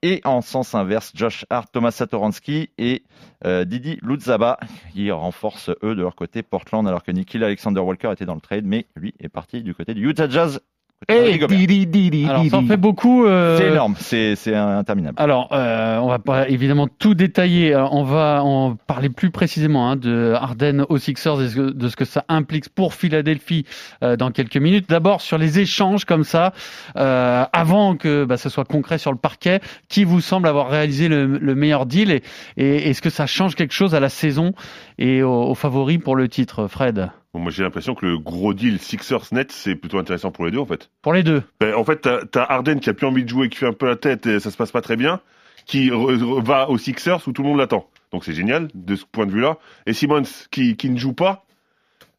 Et 0.02 0.20
en 0.24 0.42
sens 0.42 0.76
inverse, 0.76 1.10
Josh 1.16 1.44
Hart, 1.50 1.70
Thomas 1.72 1.90
Satoransky 1.90 2.70
et 2.78 3.02
euh, 3.44 3.64
Didi 3.64 3.98
Lutzaba 4.00 4.58
qui 4.94 5.10
renforcent 5.10 5.70
eux 5.82 5.96
de 5.96 6.02
leur 6.02 6.14
côté 6.14 6.44
Portland 6.44 6.86
alors 6.86 7.02
que 7.02 7.10
Nikhil 7.10 7.42
Alexander 7.42 7.57
Walker 7.66 8.10
était 8.12 8.26
dans 8.26 8.34
le 8.34 8.40
trade 8.40 8.64
mais 8.64 8.86
lui 8.96 9.14
est 9.20 9.28
parti 9.28 9.62
du 9.62 9.74
côté 9.74 9.94
du 9.94 10.08
Utah 10.08 10.28
Jazz. 10.28 10.60
Didi, 11.08 11.86
Didi, 11.86 12.26
Alors, 12.28 12.44
ça 12.46 12.56
en 12.58 12.66
fait 12.66 12.76
beaucoup. 12.76 13.24
euh, 13.24 13.56
C'est 13.56 13.68
énorme, 13.68 13.94
c'est 13.98 14.34
c'est 14.34 14.56
interminable. 14.56 15.14
Alors, 15.20 15.48
euh, 15.52 15.96
on 15.98 16.08
va 16.08 16.18
pas 16.18 16.48
évidemment 16.48 16.88
tout 16.88 17.14
détailler. 17.14 17.72
Alors, 17.72 17.94
on 17.94 18.02
va 18.02 18.42
en 18.42 18.74
parler 18.74 19.08
plus 19.08 19.30
précisément 19.30 19.88
hein, 19.88 19.94
de 19.94 20.32
Harden 20.34 20.84
aux 20.88 20.98
Sixers 20.98 21.40
et 21.40 21.72
de 21.72 21.88
ce 21.88 21.94
que 21.94 22.04
ça 22.04 22.24
implique 22.28 22.68
pour 22.70 22.94
Philadelphie 22.94 23.64
euh, 24.02 24.16
dans 24.16 24.32
quelques 24.32 24.56
minutes. 24.56 24.88
D'abord 24.88 25.20
sur 25.20 25.38
les 25.38 25.60
échanges 25.60 26.04
comme 26.04 26.24
ça, 26.24 26.52
euh, 26.96 27.44
avant 27.52 27.94
que 27.94 28.24
bah, 28.24 28.36
ce 28.36 28.48
soit 28.48 28.64
concret 28.64 28.98
sur 28.98 29.12
le 29.12 29.18
parquet, 29.18 29.60
qui 29.88 30.02
vous 30.02 30.20
semble 30.20 30.48
avoir 30.48 30.68
réalisé 30.68 31.06
le, 31.06 31.26
le 31.26 31.54
meilleur 31.54 31.86
deal 31.86 32.10
et, 32.10 32.22
et 32.56 32.90
est-ce 32.90 33.02
que 33.02 33.10
ça 33.10 33.26
change 33.26 33.54
quelque 33.54 33.72
chose 33.72 33.94
à 33.94 34.00
la 34.00 34.08
saison 34.08 34.52
et 34.98 35.22
aux, 35.22 35.44
aux 35.44 35.54
favoris 35.54 35.98
pour 35.98 36.16
le 36.16 36.28
titre, 36.28 36.66
Fred? 36.66 37.10
Bon, 37.34 37.40
moi 37.40 37.50
j'ai 37.52 37.62
l'impression 37.62 37.94
que 37.94 38.06
le 38.06 38.18
gros 38.18 38.54
deal 38.54 38.78
Sixers 38.78 39.32
net 39.32 39.52
c'est 39.52 39.74
plutôt 39.74 39.98
intéressant 39.98 40.30
pour 40.30 40.44
les 40.46 40.50
deux 40.50 40.58
en 40.58 40.66
fait. 40.66 40.90
Pour 41.02 41.12
les 41.12 41.22
deux. 41.22 41.42
Ben, 41.60 41.74
en 41.74 41.84
fait, 41.84 42.00
t'as 42.00 42.24
t'as 42.24 42.42
Harden 42.44 42.78
qui 42.80 42.88
a 42.90 42.94
plus 42.94 43.06
envie 43.06 43.24
de 43.24 43.28
jouer, 43.28 43.48
qui 43.48 43.58
fait 43.58 43.66
un 43.66 43.72
peu 43.72 43.86
la 43.86 43.96
tête 43.96 44.26
et 44.26 44.40
ça 44.40 44.50
se 44.50 44.56
passe 44.56 44.70
pas 44.72 44.80
très 44.80 44.96
bien, 44.96 45.20
qui 45.66 45.90
re- 45.90 46.16
re- 46.18 46.42
va 46.42 46.70
aux 46.70 46.78
Sixers 46.78 47.26
où 47.28 47.32
tout 47.32 47.42
le 47.42 47.48
monde 47.48 47.58
l'attend. 47.58 47.86
Donc 48.12 48.24
c'est 48.24 48.32
génial 48.32 48.68
de 48.74 48.96
ce 48.96 49.04
point 49.04 49.26
de 49.26 49.32
vue-là. 49.32 49.58
Et 49.86 49.92
Simmons 49.92 50.22
qui, 50.50 50.76
qui 50.76 50.88
ne 50.88 50.96
joue 50.96 51.12
pas 51.12 51.44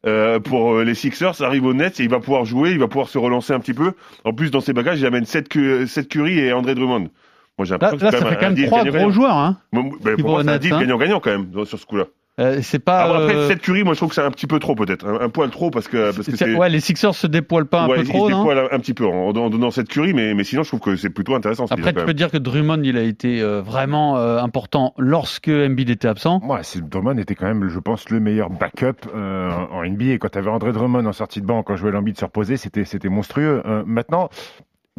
euh, 0.05 0.39
pour 0.39 0.75
euh, 0.75 0.83
les 0.83 0.93
Sixers 0.93 1.41
arrive 1.41 1.65
au 1.65 1.73
Nets 1.73 1.99
et 1.99 2.03
il 2.03 2.09
va 2.09 2.19
pouvoir 2.19 2.45
jouer, 2.45 2.69
il 2.71 2.79
va 2.79 2.87
pouvoir 2.87 3.09
se 3.09 3.17
relancer 3.17 3.51
un 3.51 3.59
petit 3.59 3.73
peu. 3.73 3.93
En 4.23 4.33
plus, 4.33 4.51
dans 4.51 4.61
ses 4.61 4.73
bagages, 4.73 4.99
il 4.99 5.05
amène 5.07 5.25
Seth, 5.25 5.49
Cu- 5.49 5.87
Seth 5.87 6.07
Curry 6.07 6.37
et 6.39 6.53
André 6.53 6.75
Drummond. 6.75 7.09
Moi 7.57 7.65
j'ai 7.65 7.71
Là, 7.71 7.77
l'impression 7.91 8.05
là 8.05 8.11
que 8.11 8.17
ça 8.19 8.23
c'est 8.23 8.29
fait 8.29 8.39
quand 8.39 8.51
même 8.55 8.65
trois 8.67 8.85
gros 8.85 9.11
joueurs. 9.11 9.35
Hein. 9.35 9.57
Ben, 9.73 10.15
pour 10.17 10.29
moi, 10.29 10.43
c'est 10.43 10.49
un 10.51 10.57
deal 10.59 10.73
hein. 10.73 10.79
gagnant-gagnant 10.81 11.19
quand 11.19 11.31
même 11.31 11.65
sur 11.65 11.77
ce 11.79 11.85
coup-là. 11.85 12.05
Euh, 12.39 12.59
c'est 12.61 12.79
pas. 12.79 12.99
Alors 13.03 13.17
après, 13.17 13.35
euh, 13.35 13.47
Seth 13.49 13.59
Curry, 13.61 13.83
moi 13.83 13.93
je 13.93 13.99
trouve 13.99 14.09
que 14.09 14.15
c'est 14.15 14.21
un 14.23 14.31
petit 14.31 14.47
peu 14.47 14.59
trop 14.59 14.73
peut-être, 14.73 15.05
un, 15.05 15.19
un 15.21 15.29
poil 15.29 15.49
trop 15.49 15.69
parce 15.71 15.87
que 15.87 16.15
parce 16.15 16.25
que 16.27 16.55
ouais, 16.55 16.69
les 16.69 16.79
Sixers 16.79 17.13
se 17.13 17.27
dépoilent 17.27 17.65
pas 17.67 17.81
un 17.81 17.87
ouais, 17.89 17.95
peu 17.97 18.01
il 18.01 18.07
se 18.07 18.11
trop, 18.11 18.29
non 18.29 18.39
dépoile 18.39 18.59
un, 18.59 18.75
un 18.75 18.79
petit 18.79 18.93
peu 18.93 19.05
en, 19.05 19.29
en 19.35 19.49
donnant 19.49 19.71
cette 19.71 19.89
Curry, 19.89 20.13
mais 20.13 20.33
mais 20.33 20.43
sinon 20.43 20.63
je 20.63 20.69
trouve 20.69 20.79
que 20.79 20.95
c'est 20.95 21.09
plutôt 21.09 21.35
intéressant. 21.35 21.67
ce 21.67 21.73
Après, 21.73 21.91
tu 21.91 21.97
même. 21.97 22.05
peux 22.05 22.13
dire 22.13 22.31
que 22.31 22.37
Drummond, 22.37 22.81
il 22.83 22.97
a 22.97 23.01
été 23.01 23.41
euh, 23.41 23.61
vraiment 23.61 24.17
euh, 24.17 24.39
important 24.39 24.93
lorsque 24.97 25.49
Embiid 25.49 25.89
était 25.89 26.07
absent. 26.07 26.41
C'est- 26.61 26.81
Drummond 26.87 27.17
était 27.17 27.35
quand 27.35 27.47
même, 27.47 27.67
je 27.67 27.79
pense, 27.79 28.09
le 28.09 28.19
meilleur 28.19 28.49
backup 28.49 29.07
euh, 29.13 29.51
en 29.71 29.83
NBA. 29.83 30.17
Quand 30.19 30.29
tu 30.29 30.37
avais 30.37 30.49
André 30.49 30.71
Drummond 30.71 31.05
en 31.05 31.13
sortie 31.13 31.41
de 31.41 31.45
banc, 31.45 31.61
quand 31.63 31.75
jouait 31.75 31.91
l'envie 31.91 32.13
de 32.13 32.17
se 32.17 32.25
reposer, 32.25 32.55
c'était 32.57 32.85
c'était 32.85 33.09
monstrueux. 33.09 33.61
Euh, 33.65 33.83
maintenant, 33.85 34.29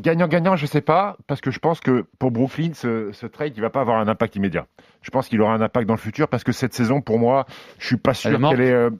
gagnant-gagnant, 0.00 0.56
je 0.56 0.66
sais 0.66 0.80
pas, 0.80 1.16
parce 1.26 1.40
que 1.40 1.50
je 1.50 1.58
pense 1.58 1.80
que 1.80 2.04
pour 2.18 2.30
Brooklyn, 2.30 2.70
ce, 2.74 3.12
ce 3.12 3.26
trade, 3.26 3.52
il 3.56 3.60
va 3.60 3.70
pas 3.70 3.80
avoir 3.80 3.98
un 3.98 4.08
impact 4.08 4.36
immédiat. 4.36 4.66
Je 5.02 5.10
pense 5.10 5.28
qu'il 5.28 5.40
aura 5.40 5.54
un 5.54 5.60
impact 5.60 5.86
dans 5.86 5.94
le 5.94 6.00
futur, 6.00 6.28
parce 6.28 6.44
que 6.44 6.52
cette 6.52 6.74
saison, 6.74 7.00
pour 7.00 7.18
moi, 7.18 7.46
je 7.78 7.86
suis 7.86 7.96
pas 7.96 8.14
sûr 8.14 8.38
qu'elle 8.50 8.60
est. 8.60 8.72
euh, 8.72 8.90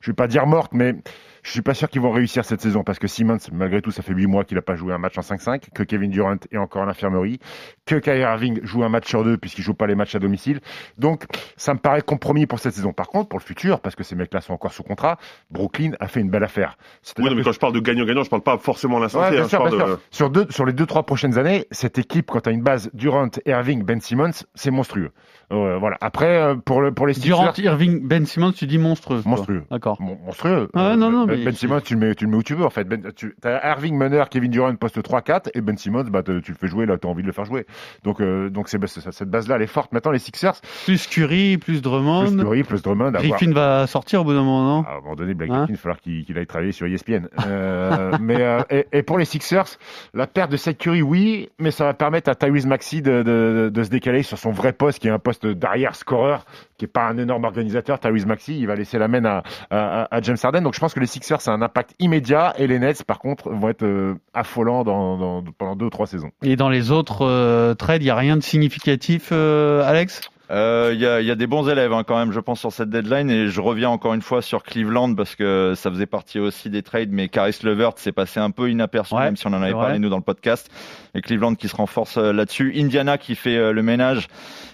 je 0.00 0.10
vais 0.10 0.14
pas 0.14 0.26
dire 0.26 0.46
morte, 0.46 0.72
mais 0.74 0.94
je 1.44 1.50
suis 1.50 1.62
pas 1.62 1.74
sûr 1.74 1.88
qu'ils 1.88 2.00
vont 2.00 2.10
réussir 2.10 2.44
cette 2.44 2.60
saison 2.62 2.82
parce 2.82 2.98
que 2.98 3.06
Simmons, 3.06 3.38
malgré 3.52 3.80
tout, 3.82 3.90
ça 3.90 4.02
fait 4.02 4.12
8 4.14 4.26
mois 4.26 4.44
qu'il 4.44 4.58
a 4.58 4.62
pas 4.62 4.74
joué 4.76 4.92
un 4.94 4.98
match 4.98 5.16
en 5.18 5.20
5-5, 5.20 5.70
que 5.74 5.82
Kevin 5.82 6.10
Durant 6.10 6.36
est 6.50 6.56
encore 6.56 6.82
à 6.82 6.86
l'infirmerie, 6.86 7.38
que 7.86 7.96
Kyrie 7.96 8.20
Irving 8.20 8.60
joue 8.62 8.82
un 8.82 8.88
match 8.88 9.06
sur 9.08 9.22
deux 9.24 9.36
puisqu'il 9.36 9.62
joue 9.62 9.74
pas 9.74 9.86
les 9.86 9.94
matchs 9.94 10.14
à 10.14 10.18
domicile. 10.18 10.60
Donc, 10.98 11.24
ça 11.56 11.74
me 11.74 11.78
paraît 11.78 12.00
compromis 12.02 12.46
pour 12.46 12.58
cette 12.58 12.72
saison. 12.74 12.92
Par 12.92 13.08
contre, 13.08 13.28
pour 13.28 13.38
le 13.38 13.44
futur, 13.44 13.80
parce 13.80 13.94
que 13.94 14.02
ces 14.02 14.16
mecs-là 14.16 14.40
sont 14.40 14.54
encore 14.54 14.72
sous 14.72 14.82
contrat, 14.82 15.18
Brooklyn 15.50 15.92
a 16.00 16.08
fait 16.08 16.20
une 16.20 16.30
belle 16.30 16.44
affaire. 16.44 16.78
Oui, 17.18 17.32
mais 17.36 17.42
quand 17.42 17.52
je 17.52 17.58
parle 17.60 17.74
de 17.74 17.80
gagnant-gagnant, 17.80 18.24
je 18.24 18.30
parle 18.30 18.42
pas 18.42 18.56
forcément 18.58 18.96
à 18.96 19.00
l'instant 19.00 19.20
Ouais, 19.20 19.26
hein, 19.26 19.30
sûr, 19.30 19.44
je 19.44 19.48
bien 19.48 19.58
parle 19.58 19.70
sûr. 19.70 19.86
de- 19.96 19.98
Sur, 20.10 20.30
deux, 20.30 20.46
sur 20.50 20.64
les 20.64 20.72
deux, 20.72 20.86
trois 20.86 21.04
prochaines 21.04 21.36
années, 21.38 21.66
cette 21.70 21.98
équipe, 21.98 22.30
quand 22.30 22.40
tu 22.40 22.48
as 22.48 22.52
une 22.52 22.62
base 22.62 22.90
Durant, 22.94 23.28
Irving, 23.46 23.82
Ben 23.84 24.00
Simmons, 24.00 24.30
c'est 24.54 24.70
monstrueux. 24.70 25.10
Euh, 25.52 25.76
voilà. 25.78 25.98
Après, 26.00 26.38
euh, 26.40 26.54
pour, 26.54 26.80
le, 26.80 26.92
pour 26.92 27.06
les 27.06 27.12
Durant, 27.12 27.52
Irving, 27.58 28.00
Ben 28.06 28.24
Simmons, 28.24 28.52
tu 28.52 28.66
dis 28.66 28.78
monstrueux. 28.78 29.20
Monstrueux. 29.26 29.64
D'accord. 29.70 30.00
Mon- 30.00 30.16
monstrueux. 30.24 30.68
Ah 30.74 30.96
non, 30.96 31.10
non, 31.10 31.26
ben, 31.36 31.44
Ben 31.46 31.54
Simmons, 31.54 31.80
tu 31.80 31.94
le, 31.94 32.00
mets, 32.00 32.14
tu 32.14 32.24
le 32.24 32.30
mets 32.30 32.36
où 32.36 32.42
tu 32.42 32.54
veux, 32.54 32.64
en 32.64 32.70
fait. 32.70 32.84
Ben, 32.84 33.02
tu 33.14 33.34
as 33.44 33.68
Irving 33.70 33.96
meneur, 33.96 34.28
Kevin 34.28 34.50
Durant 34.50 34.74
poste 34.76 34.98
3-4, 34.98 35.50
et 35.54 35.60
Ben 35.60 35.76
Simmons, 35.76 36.04
bah, 36.04 36.22
tu 36.22 36.32
le 36.32 36.42
fais 36.58 36.68
jouer, 36.68 36.86
là, 36.86 36.98
tu 36.98 37.06
as 37.06 37.10
envie 37.10 37.22
de 37.22 37.26
le 37.26 37.32
faire 37.32 37.44
jouer. 37.44 37.66
Donc, 38.02 38.20
euh, 38.20 38.50
donc 38.50 38.68
c'est, 38.68 38.84
c'est- 38.86 39.10
cette 39.10 39.30
base-là, 39.30 39.56
elle 39.56 39.62
est 39.62 39.66
forte. 39.66 39.92
Maintenant, 39.92 40.10
les 40.12 40.18
Sixers, 40.18 40.54
Plus 40.84 41.06
Curry, 41.06 41.58
plus 41.58 41.82
Drummond. 41.82 42.26
plus 42.26 42.36
Curry, 42.44 42.62
plus 42.64 42.82
Drummond. 42.82 43.12
Griffin 43.12 43.52
va 43.52 43.86
sortir 43.86 44.20
au 44.20 44.24
bout 44.24 44.32
d'un 44.32 44.42
moment, 44.42 44.82
non 44.82 44.84
À 44.88 44.92
un 44.96 45.00
moment 45.00 45.14
donné, 45.16 45.34
Blake 45.34 45.50
Hein 45.50 45.64
Griffin, 45.66 45.72
il 45.72 45.76
va 45.76 45.80
falloir 45.82 46.00
qu'il, 46.00 46.24
qu'il 46.24 46.38
aille 46.38 46.46
travailler 46.46 46.72
sur 46.72 46.86
ESPN. 46.86 47.28
Euh, 47.46 48.12
mais, 48.20 48.40
euh, 48.40 48.60
et, 48.70 48.86
et 48.92 49.02
pour 49.02 49.18
les 49.18 49.24
Sixers, 49.24 49.66
la 50.14 50.26
perte 50.26 50.50
de 50.50 50.56
Seth 50.56 50.78
Curry, 50.78 51.02
oui, 51.02 51.48
mais 51.58 51.70
ça 51.70 51.84
va 51.84 51.94
permettre 51.94 52.30
à 52.30 52.34
Tyrese 52.34 52.66
Maxey 52.66 53.00
de, 53.00 53.22
de, 53.22 53.70
de 53.72 53.82
se 53.82 53.90
décaler 53.90 54.22
sur 54.22 54.38
son 54.38 54.50
vrai 54.50 54.72
poste, 54.72 54.98
qui 55.00 55.08
est 55.08 55.10
un 55.10 55.18
poste 55.18 55.46
d'arrière 55.46 55.94
scoreur, 55.94 56.44
qui 56.76 56.84
est 56.84 56.88
pas 56.88 57.06
un 57.06 57.18
énorme 57.18 57.44
organisateur, 57.44 58.00
Tyrese 58.00 58.26
Maxi, 58.26 58.58
il 58.58 58.66
va 58.66 58.74
laisser 58.74 58.98
la 58.98 59.08
main 59.08 59.24
à, 59.24 59.42
à, 59.70 60.16
à, 60.16 60.20
James 60.22 60.36
Harden. 60.42 60.62
Donc 60.62 60.74
je 60.74 60.80
pense 60.80 60.94
que 60.94 61.00
les 61.00 61.06
Sixers, 61.06 61.40
c'est 61.40 61.50
un 61.50 61.62
impact 61.62 61.94
immédiat 61.98 62.54
et 62.58 62.66
les 62.66 62.78
Nets, 62.78 63.04
par 63.04 63.18
contre, 63.18 63.50
vont 63.50 63.68
être 63.68 63.84
euh, 63.84 64.14
affolants 64.32 64.84
dans, 64.84 65.16
dans, 65.16 65.44
pendant 65.56 65.76
deux 65.76 65.86
ou 65.86 65.90
trois 65.90 66.06
saisons. 66.06 66.30
Et 66.42 66.56
dans 66.56 66.68
les 66.68 66.90
autres 66.90 67.24
euh, 67.24 67.74
trades, 67.74 68.02
il 68.02 68.06
n'y 68.06 68.10
a 68.10 68.16
rien 68.16 68.36
de 68.36 68.42
significatif, 68.42 69.28
euh, 69.32 69.82
Alex? 69.84 70.30
Il 70.50 70.56
euh, 70.56 70.92
y, 70.92 71.06
a, 71.06 71.22
y, 71.22 71.30
a, 71.30 71.34
des 71.36 71.46
bons 71.46 71.70
élèves 71.70 71.94
hein, 71.94 72.04
quand 72.06 72.18
même, 72.18 72.30
je 72.30 72.40
pense, 72.40 72.60
sur 72.60 72.70
cette 72.70 72.90
deadline. 72.90 73.30
Et 73.30 73.48
je 73.48 73.60
reviens 73.62 73.88
encore 73.88 74.12
une 74.12 74.20
fois 74.20 74.42
sur 74.42 74.62
Cleveland 74.62 75.14
parce 75.14 75.36
que 75.36 75.72
ça 75.74 75.90
faisait 75.90 76.04
partie 76.04 76.38
aussi 76.38 76.68
des 76.68 76.82
trades. 76.82 77.08
Mais 77.10 77.28
Caris 77.28 77.56
Levert 77.62 77.92
s'est 77.96 78.12
passé 78.12 78.40
un 78.40 78.50
peu 78.50 78.70
inaperçu, 78.70 79.14
même 79.14 79.36
si 79.36 79.46
on 79.46 79.54
en 79.54 79.62
avait 79.62 79.72
parlé 79.72 79.98
nous 79.98 80.10
dans 80.10 80.18
le 80.18 80.22
podcast. 80.22 80.70
Et 81.14 81.22
Cleveland 81.22 81.54
qui 81.54 81.68
se 81.68 81.76
renforce 81.76 82.18
euh, 82.18 82.32
là-dessus. 82.32 82.74
Indiana 82.76 83.16
qui 83.16 83.36
fait 83.36 83.56
euh, 83.56 83.72
le 83.72 83.82
ménage 83.82 84.28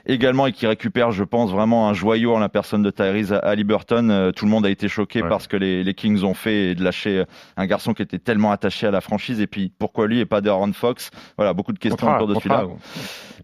également 0.06 0.46
et 0.46 0.52
qui 0.52 0.66
récupère, 0.66 1.10
je 1.10 1.24
pense, 1.24 1.50
vraiment 1.50 1.88
un 1.88 1.94
joyau 1.94 2.34
en 2.34 2.38
la 2.38 2.48
personne 2.48 2.82
de 2.82 2.90
Tyrese 2.90 3.32
Halliburton. 3.32 4.32
tout 4.34 4.44
le 4.44 4.50
monde 4.50 4.66
a 4.66 4.70
été 4.70 4.88
choqué 4.88 5.22
par 5.22 5.40
ce 5.40 5.48
que 5.48 5.56
les, 5.56 5.84
les, 5.84 5.94
Kings 5.94 6.22
ont 6.22 6.34
fait 6.34 6.70
et 6.70 6.74
de 6.74 6.82
lâcher 6.82 7.24
un 7.56 7.66
garçon 7.66 7.94
qui 7.94 8.02
était 8.02 8.18
tellement 8.18 8.52
attaché 8.52 8.86
à 8.86 8.90
la 8.90 9.00
franchise. 9.00 9.40
Et 9.40 9.46
puis 9.46 9.72
pourquoi 9.78 10.06
lui 10.06 10.20
et 10.20 10.26
pas 10.26 10.40
De'Aaron 10.40 10.72
Fox? 10.72 11.10
Voilà, 11.36 11.52
beaucoup 11.52 11.72
de 11.72 11.78
questions 11.78 12.14
autour 12.14 12.28
de 12.28 12.34
celui-là. 12.34 12.66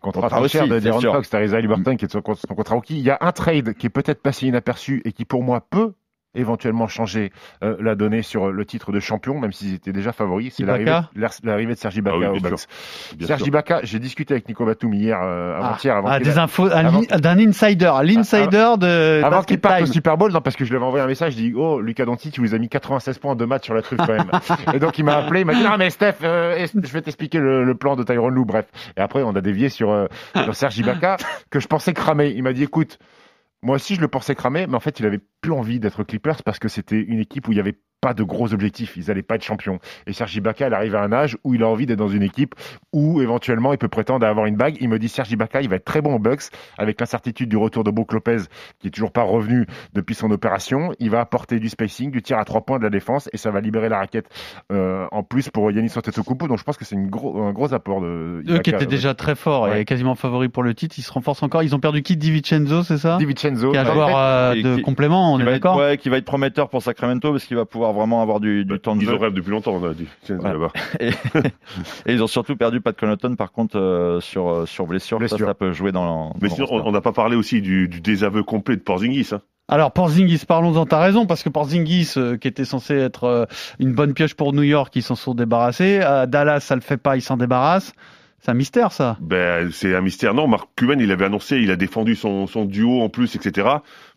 Contrat, 0.01 0.23
contrat 0.23 0.49
cher 0.49 0.69
de 0.69 0.79
De'Aaron 0.79 1.01
Fox, 1.01 1.31
Tyrese 1.31 1.55
Halliburton 1.55 1.97
qui 1.97 2.05
est 2.05 2.13
son, 2.13 2.23
son 2.23 2.55
contrat 2.55 2.75
rookie. 2.75 2.99
Il 2.99 3.05
y 3.05 3.11
a 3.11 3.19
un 3.21 3.33
trade 3.33 3.75
qui 3.75 3.87
est 3.87 3.91
peut-être 3.91 4.23
passé 4.23 4.47
inaperçu 4.47 5.03
et 5.05 5.13
qui 5.13 5.25
pour 5.25 5.43
moi 5.43 5.61
peut 5.69 5.95
éventuellement 6.37 6.87
changer 6.87 7.33
euh, 7.63 7.77
la 7.81 7.95
donnée 7.95 8.23
sur 8.23 8.53
le 8.53 8.65
titre 8.65 8.93
de 8.93 9.01
champion, 9.01 9.39
même 9.39 9.53
s'ils 9.53 9.75
étaient 9.75 9.93
déjà 9.93 10.13
favoris. 10.13 10.55
C'est 10.57 10.65
l'arrivée 10.65 11.75
de 11.75 11.79
Sergi 11.79 12.01
Baca 12.01 12.17
ah 12.27 12.33
au 12.33 13.25
Sergi 13.25 13.51
Baca, 13.51 13.81
j'ai 13.83 13.99
discuté 13.99 14.35
avec 14.35 14.49
Nico 14.49 14.65
Batum 14.65 14.95
hier, 14.95 15.19
euh, 15.23 15.57
avant-hier. 15.57 15.97
Avant 15.97 16.09
ah, 16.09 16.19
des 16.19 16.39
infos 16.39 16.69
d'un 16.69 17.39
insider, 17.39 17.93
l'insider 18.03 18.75
de. 18.79 19.23
Avant 19.25 19.43
qu'il 19.43 19.61
parte 19.61 19.83
au 19.83 19.87
Super 19.87 20.17
Bowl, 20.17 20.33
non, 20.33 20.41
parce 20.41 20.57
que 20.57 20.65
je 20.65 20.71
lui 20.71 20.77
avais 20.77 20.87
envoyé 20.87 21.05
un 21.05 21.09
message, 21.09 21.33
je 21.33 21.39
dis 21.39 21.53
Oh, 21.57 21.81
Lucas 21.81 22.05
Danti, 22.05 22.31
tu 22.31 22.41
vous 22.41 22.55
as 22.55 22.59
mis 22.59 22.69
96 22.69 23.19
points 23.19 23.37
de 23.37 23.45
match 23.45 23.65
sur 23.65 23.75
la 23.75 23.83
truffe 23.83 23.99
quand 23.99 24.15
même. 24.15 24.31
et 24.75 24.79
donc 24.79 24.99
il 24.99 25.05
m'a 25.05 25.17
appelé, 25.17 25.41
il 25.41 25.47
m'a 25.47 25.55
dit 25.55 25.63
Non, 25.63 25.77
mais 25.79 25.91
Steph, 25.91 26.17
euh, 26.23 26.67
je 26.75 26.93
vais 26.93 27.03
t'expliquer 27.03 27.39
le, 27.39 27.75
plan 27.75 27.97
de 27.97 28.03
Tyrone 28.03 28.35
Lou. 28.35 28.45
Bref. 28.45 28.67
Et 28.97 29.01
après, 29.01 29.23
on 29.23 29.35
a 29.37 29.41
dévié 29.41 29.69
sur, 29.69 30.09
sur 30.35 30.55
Sergi 30.55 30.83
Baca, 30.83 31.17
que 31.51 31.61
je 31.61 31.67
pensais 31.67 31.93
cramer. 31.93 32.33
Il 32.35 32.43
m'a 32.43 32.53
dit 32.53 32.63
Écoute, 32.63 32.99
moi 33.67 33.77
aussi, 33.77 33.97
je 33.97 34.01
le 34.01 34.07
pensais 34.07 34.37
cramer, 34.37 34.69
mais 34.69 34.77
en 34.77 34.81
fait, 34.81 35.01
il 35.01 35.07
avait 35.07 35.21
plus 35.41 35.51
envie 35.51 35.81
d'être 35.81 36.05
Clippers 36.05 36.45
parce 36.45 36.61
que 36.61 36.69
c'était 36.69 37.01
une 37.01 37.19
équipe 37.19 37.49
où 37.49 37.53
il 37.53 37.57
y 37.57 37.61
avait 37.61 37.81
pas 38.07 38.15
de 38.15 38.23
gros 38.23 38.55
objectifs, 38.55 38.97
ils 38.97 39.07
n'allaient 39.09 39.25
pas 39.25 39.35
être 39.35 39.43
champions. 39.43 39.81
Et 40.07 40.13
Sergi 40.13 40.41
Baca, 40.41 40.69
il 40.69 40.75
arrive 40.75 40.95
à 40.95 41.03
un 41.03 41.13
âge 41.13 41.37
où 41.43 41.55
il 41.55 41.65
a 41.65 41.67
envie 41.67 41.87
d'être 41.87 41.99
dans 41.99 42.07
une 42.07 42.23
équipe 42.23 42.55
où 42.93 43.21
éventuellement 43.21 43.73
il 43.73 43.79
peut 43.79 43.89
prétendre 43.89 44.25
à 44.25 44.29
avoir 44.29 44.47
une 44.47 44.55
bague. 44.55 44.77
Il 44.81 44.89
me 44.89 45.01
dit 45.01 45.09
Sergi 45.09 45.35
Baca, 45.35 45.61
il 45.61 45.69
va 45.69 45.75
être 45.75 45.85
très 45.85 46.01
bon 46.01 46.15
au 46.15 46.19
Bucks 46.21 46.45
avec 46.79 47.01
l'incertitude 47.01 47.49
du 47.49 47.57
retour 47.57 47.83
de 47.83 47.91
Brook 47.91 48.13
Lopez 48.13 48.43
qui 48.79 48.87
est 48.87 48.91
toujours 48.93 49.11
pas 49.11 49.25
revenu 49.25 49.67
depuis 49.93 50.15
son 50.15 50.31
opération. 50.31 50.93
Il 51.01 51.11
va 51.11 51.19
apporter 51.19 51.59
du 51.59 51.69
spacing, 51.69 52.13
du 52.13 52.23
tir 52.23 52.39
à 52.39 52.45
trois 52.45 52.61
points 52.61 52.79
de 52.79 52.85
la 52.85 52.91
défense 52.91 53.29
et 53.33 53.39
ça 53.39 53.51
va 53.51 53.61
libérer 53.61 53.89
la 53.89 53.99
raquette 53.99 54.29
euh, 54.71 55.07
en 55.11 55.25
plus 55.25 55.51
pour 55.51 55.73
Yannis 55.73 55.91
Antetokounmpo. 55.97 56.47
Donc 56.47 56.59
je 56.59 56.63
pense 56.63 56.77
que 56.77 56.85
c'est 56.85 56.97
gros, 56.97 57.43
un 57.43 57.53
gros 57.53 57.75
apport 57.75 58.01
de 58.01 58.45
Eux 58.49 58.59
qui 58.61 58.71
étaient 58.71 58.87
déjà 58.87 59.15
très 59.15 59.35
forts 59.35 59.75
et 59.75 59.85
quasiment 59.85 60.15
favoris 60.15 60.49
pour 60.49 60.63
le 60.63 60.75
titre, 60.75 60.95
ils 60.97 61.03
se 61.03 61.13
renforcent 61.13 61.43
encore. 61.43 61.65
Ils 61.65 61.75
ont 61.75 61.81
perdu 61.81 62.03
qui? 62.05 62.17
Di 62.17 62.31
Vincenzo, 62.31 62.85
c'est 62.85 62.99
ça? 62.99 63.17
Di 63.17 63.25
Vincenzo, 63.25 63.73
qui 63.73 63.77
est 63.77 63.81
un 63.81 63.93
joueur 63.93 64.17
euh, 64.17 64.55
de 64.55 64.81
complément, 64.81 65.35
on 65.35 65.41
est 65.41 65.45
d'accord? 65.45 65.77
Ouais, 65.77 65.99
qui 65.99 66.09
va 66.09 66.19
être 66.19 66.25
prometteur 66.25 66.69
pour 66.69 66.83
Sacramento 66.83 67.33
parce 67.33 67.45
qu'il 67.45 67.57
va 67.57 67.65
pouvoir 67.65 67.93
vraiment 67.97 68.23
avoir 68.23 68.41
du, 68.41 68.65
du 68.65 68.79
temps 68.79 68.95
de 68.95 69.03
ils 69.03 69.07
jeu. 69.07 69.15
Ils 69.15 69.23
rêvent 69.23 69.35
depuis 69.35 69.51
longtemps, 69.51 69.73
on 69.75 69.85
a 69.85 69.95
dit. 69.95 70.07
Et, 71.01 71.09
et, 72.07 72.13
ils 72.13 72.23
ont 72.23 72.27
surtout 72.27 72.57
perdu 72.57 72.81
Pat 72.81 72.97
Connaughton, 72.97 73.35
par 73.37 73.53
contre, 73.53 73.79
euh, 73.79 74.21
sur, 74.21 74.49
euh, 74.49 74.67
sur 74.67 74.87
blessure. 74.87 75.19
blessure. 75.19 75.39
Ça, 75.39 75.47
ça, 75.47 75.55
peut 75.55 75.73
jouer 75.73 75.93
dans. 75.93 76.35
Mais 76.41 76.49
sinon, 76.49 76.69
on 76.71 76.93
n'a 76.93 77.01
pas 77.01 77.13
parlé 77.13 77.37
aussi 77.37 77.61
du, 77.61 77.89
du 77.89 78.01
désaveu 78.01 78.43
complet 78.43 78.77
de 78.77 78.83
Porzingis. 78.83 79.31
Hein. 79.33 79.41
Alors 79.69 79.91
Porzingis, 79.91 80.45
parlons-en, 80.47 80.87
t'as 80.87 81.01
raison, 81.01 81.27
parce 81.27 81.43
que 81.43 81.49
Porzingis, 81.49 82.13
euh, 82.17 82.37
qui 82.37 82.47
était 82.47 82.65
censé 82.65 82.95
être 82.95 83.25
euh, 83.25 83.47
une 83.81 83.95
bonne 83.95 84.15
pioche 84.15 84.35
pour 84.35 84.53
New 84.53 84.63
York, 84.63 84.95
ils 84.95 85.03
s'en 85.03 85.17
sont 85.17 85.35
débarrassés. 85.35 85.99
À 85.99 86.27
Dallas, 86.27 86.61
ça 86.61 86.77
le 86.77 86.81
fait 86.81 86.97
pas, 86.97 87.17
ils 87.17 87.23
s'en 87.23 87.37
débarrassent. 87.37 87.93
C'est 88.41 88.51
un 88.51 88.55
mystère, 88.55 88.93
ça. 88.93 89.17
Ben, 89.21 89.71
c'est 89.73 89.95
un 89.95 90.01
mystère. 90.01 90.35
Non, 90.35 90.47
Mark 90.47 90.69
Cuban, 90.77 90.99
il 90.99 91.11
avait 91.11 91.25
annoncé, 91.25 91.59
il 91.59 91.71
a 91.71 91.77
défendu 91.77 92.15
son, 92.15 92.47
son 92.47 92.65
duo 92.65 93.01
en 93.01 93.09
plus, 93.09 93.35
etc. 93.35 93.69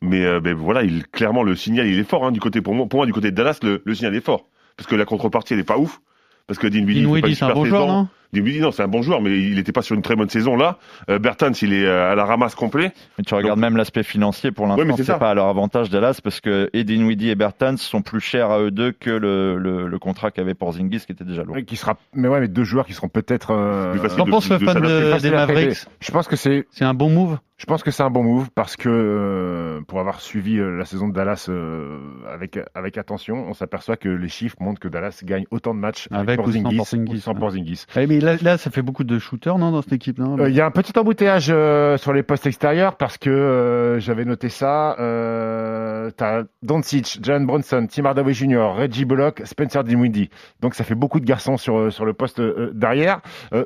Mais 0.02 0.26
euh, 0.26 0.40
ben, 0.40 0.54
voilà, 0.54 0.84
il, 0.84 1.08
clairement, 1.08 1.44
le 1.44 1.56
signal, 1.56 1.88
il 1.88 1.98
est 1.98 2.04
fort 2.04 2.26
hein, 2.26 2.32
du 2.32 2.40
côté 2.40 2.62
pour 2.62 2.76
moi, 2.76 2.86
pour 2.88 2.98
moi, 2.98 3.06
du 3.06 3.14
côté 3.14 3.32
de 3.32 3.36
Dallas, 3.36 3.60
le, 3.64 3.82
le 3.84 3.96
signal 3.96 4.16
est 4.16 4.24
fort 4.24 4.46
parce 4.80 4.88
que 4.88 4.96
la 4.96 5.04
contrepartie, 5.04 5.54
elle 5.54 5.60
est 5.60 5.66
pas 5.66 5.78
ouf. 5.78 6.00
Parce 6.48 6.58
que 6.58 6.68
Dinwiddie, 6.68 7.36
c'est 7.36 7.44
un 7.44 7.54
bon 7.54 7.66
joueur, 7.66 7.86
non? 7.86 8.08
Dinwiddie, 8.34 8.60
non, 8.60 8.72
c'est 8.72 8.84
un 8.84 8.88
bon 8.88 9.02
joueur, 9.02 9.22
mais 9.22 9.40
il 9.40 9.56
n'était 9.56 9.72
pas 9.72 9.82
sur 9.82 9.96
une 9.96 10.02
très 10.02 10.16
bonne 10.16 10.30
saison 10.30 10.56
là. 10.56 10.78
Euh, 11.10 11.18
Bertans, 11.20 11.52
il 11.62 11.74
est 11.74 11.86
euh, 11.86 12.12
à 12.12 12.16
la 12.16 12.26
ramasse 12.26 12.56
complet. 12.56 12.92
Mais 13.18 13.24
tu 13.24 13.34
regardes 13.34 13.60
même 13.60 13.76
l'aspect 13.76 14.04
financier 14.04 14.52
pour 14.52 14.68
l'instant, 14.68 14.86
ouais, 14.86 15.04
c'est 15.04 15.18
pas 15.18 15.32
à 15.32 15.34
leur 15.34 15.48
avantage 15.48 15.90
Dallas 15.90 16.20
parce 16.24 16.40
que 16.40 16.70
et 16.74 16.84
Dinwiddie 16.84 17.30
et 17.30 17.36
Bertans 17.36 17.78
sont 17.78 18.02
plus 18.02 18.20
chers 18.22 18.52
à 18.52 18.60
eux 18.62 18.72
deux 18.72 18.92
que 18.92 19.10
le, 19.10 19.58
le, 19.58 19.88
le 19.88 20.00
contrat 20.00 20.32
qu'avait 20.32 20.54
Porzingis 20.54 21.06
qui 21.06 21.12
était 21.12 21.24
déjà 21.24 21.44
lourd. 21.44 21.58
qui 21.66 21.76
sera, 21.76 21.98
mais 22.14 22.28
ouais, 22.28 22.40
mais 22.40 22.48
deux 22.48 22.64
joueurs 22.64 22.86
qui 22.86 22.94
seront 22.94 23.10
peut-être. 23.10 23.52
Euh... 23.52 23.96
Qu'en 24.16 24.26
pense 24.26 24.50
le 24.50 24.60
fan 24.60 24.82
de, 24.82 25.20
des 25.22 25.32
Mavericks 25.32 25.86
Je 26.00 26.12
pense 26.12 26.28
que 26.28 26.36
c'est. 26.36 26.68
C'est 26.72 26.86
un 26.86 26.94
bon 26.94 27.10
move? 27.10 27.38
Je 27.58 27.66
pense 27.66 27.84
que 27.84 27.92
c'est 27.92 28.04
un 28.04 28.10
bon 28.10 28.24
move 28.24 28.50
parce 28.56 28.78
que 28.78 28.88
euh, 28.88 29.82
pour 29.86 30.00
avoir 30.00 30.22
suivi 30.22 30.58
euh, 30.58 30.78
la 30.78 30.86
saison 30.86 31.10
de 31.10 31.14
Dallas 31.14 31.48
euh, 31.50 32.00
avec 32.34 32.58
avec 32.74 32.98
attention, 32.98 33.46
on 33.50 33.54
s'aperçoit 33.54 33.98
que 33.98 34.08
les 34.08 34.30
chiffres 34.30 34.56
montrent 34.62 34.80
que 34.80 34.88
Dallas 34.88 35.20
gagne 35.26 35.44
autant 35.52 35.74
de 35.74 35.80
matchs 35.80 36.08
avec, 36.10 36.30
avec 36.30 36.42
Porzingis, 36.42 36.80
ou 36.80 36.86
sans 36.86 36.98
Porzingis. 36.98 37.20
Sans 37.20 37.36
Porzingis. 37.36 37.86
Eh, 37.98 38.08
mais 38.08 38.19
là, 38.20 38.36
là, 38.42 38.58
ça 38.58 38.70
fait 38.70 38.82
beaucoup 38.82 39.04
de 39.04 39.20
shooters, 39.20 39.58
non, 39.58 39.72
dans 39.72 39.82
cette 39.82 39.94
équipe, 39.94 40.18
non? 40.18 40.46
Il 40.46 40.54
y 40.54 40.62
a 40.62 40.66
un 40.66 40.72
petit 40.72 40.98
embouteillage 40.98 41.54
sur 41.98 42.14
les 42.14 42.24
postes 42.24 42.46
extérieurs 42.46 42.96
parce 42.96 43.18
que 43.18 43.98
j'avais 44.00 44.26
noté 44.26 44.50
ça. 44.50 44.96
Euh, 45.00 46.12
T'as 46.18 46.44
Doncic, 46.64 47.20
Jalen 47.22 47.46
Brunson, 47.46 47.88
Tim 47.90 48.06
Hardaway 48.06 48.34
Jr., 48.34 48.74
Reggie 48.76 49.06
Bullock, 49.06 49.42
Spencer 49.46 49.84
Dinwiddie. 49.84 50.30
Donc 50.62 50.76
ça 50.76 50.84
fait 50.84 50.96
beaucoup 50.96 51.20
de 51.20 51.26
garçons 51.26 51.58
sur 51.58 51.92
sur 51.92 52.06
le 52.06 52.14
poste 52.14 52.42
derrière. 52.74 53.22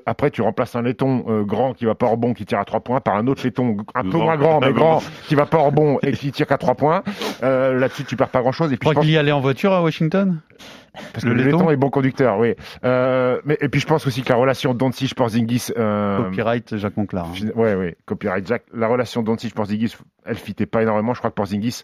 après, 0.05 0.29
tu 0.31 0.41
remplaces 0.41 0.75
un 0.75 0.81
laiton 0.81 1.43
grand 1.43 1.74
qui 1.74 1.86
va 1.86 1.95
pas 1.95 2.13
bon, 2.15 2.33
qui 2.33 2.45
tire 2.45 2.60
à 2.60 2.65
trois 2.65 2.79
points, 2.81 3.00
par 3.01 3.15
un 3.15 3.27
autre 3.27 3.43
laiton 3.43 3.77
un 3.95 4.03
peu 4.03 4.17
moins 4.17 4.38
grand, 4.38 4.60
mais 4.60 4.74
grand, 4.74 5.01
qui 5.27 5.36
va 5.36 5.45
pas 5.45 5.57
en 5.57 5.72
bon 5.72 6.00
et 6.01 6.12
qui 6.13 6.31
tire 6.31 6.48
qu'à 6.48 6.57
3 6.57 6.75
points. 6.75 7.03
Euh, 7.43 7.79
Là-dessus, 7.79 8.05
tu 8.05 8.15
perds 8.15 8.29
pas 8.29 8.41
grand-chose. 8.41 8.72
Et 8.72 8.77
puis, 8.77 8.88
je 8.89 8.93
crois 8.93 9.03
qu'il 9.03 9.12
y 9.12 9.17
allait 9.17 9.31
en 9.31 9.41
voiture 9.41 9.74
à 9.74 9.81
Washington? 9.81 10.39
Parce 10.94 11.26
le 11.26 11.32
que 11.32 11.36
le 11.38 11.44
laiton 11.44 11.70
est 11.70 11.76
bon 11.76 11.90
conducteur, 11.90 12.38
oui. 12.38 12.56
Euh, 12.86 13.42
mais, 13.46 13.58
et 13.62 13.70
puis 13.70 13.80
je 13.80 13.88
pense 13.88 14.06
aussi 14.06 14.22
que 14.22 14.30
la 14.30 14.38
relation 14.38 14.74
Doncic-Porzingis... 14.74 15.72
Euh, 15.78 16.24
copyright 16.24 16.78
Jacques 16.78 16.98
Monclar. 16.98 17.26
Hein. 17.26 17.50
Oui, 17.56 17.74
oui, 17.74 17.96
copyright 18.06 18.48
Jacques. 18.48 18.66
La 18.74 18.88
relation 18.88 19.24
Doncic-Porzingis, 19.24 19.96
elle 20.26 20.38
fitait 20.38 20.66
pas 20.66 20.84
énormément. 20.84 21.14
Je 21.14 21.20
crois 21.20 21.32
que 21.32 21.36
Porzingis 21.36 21.84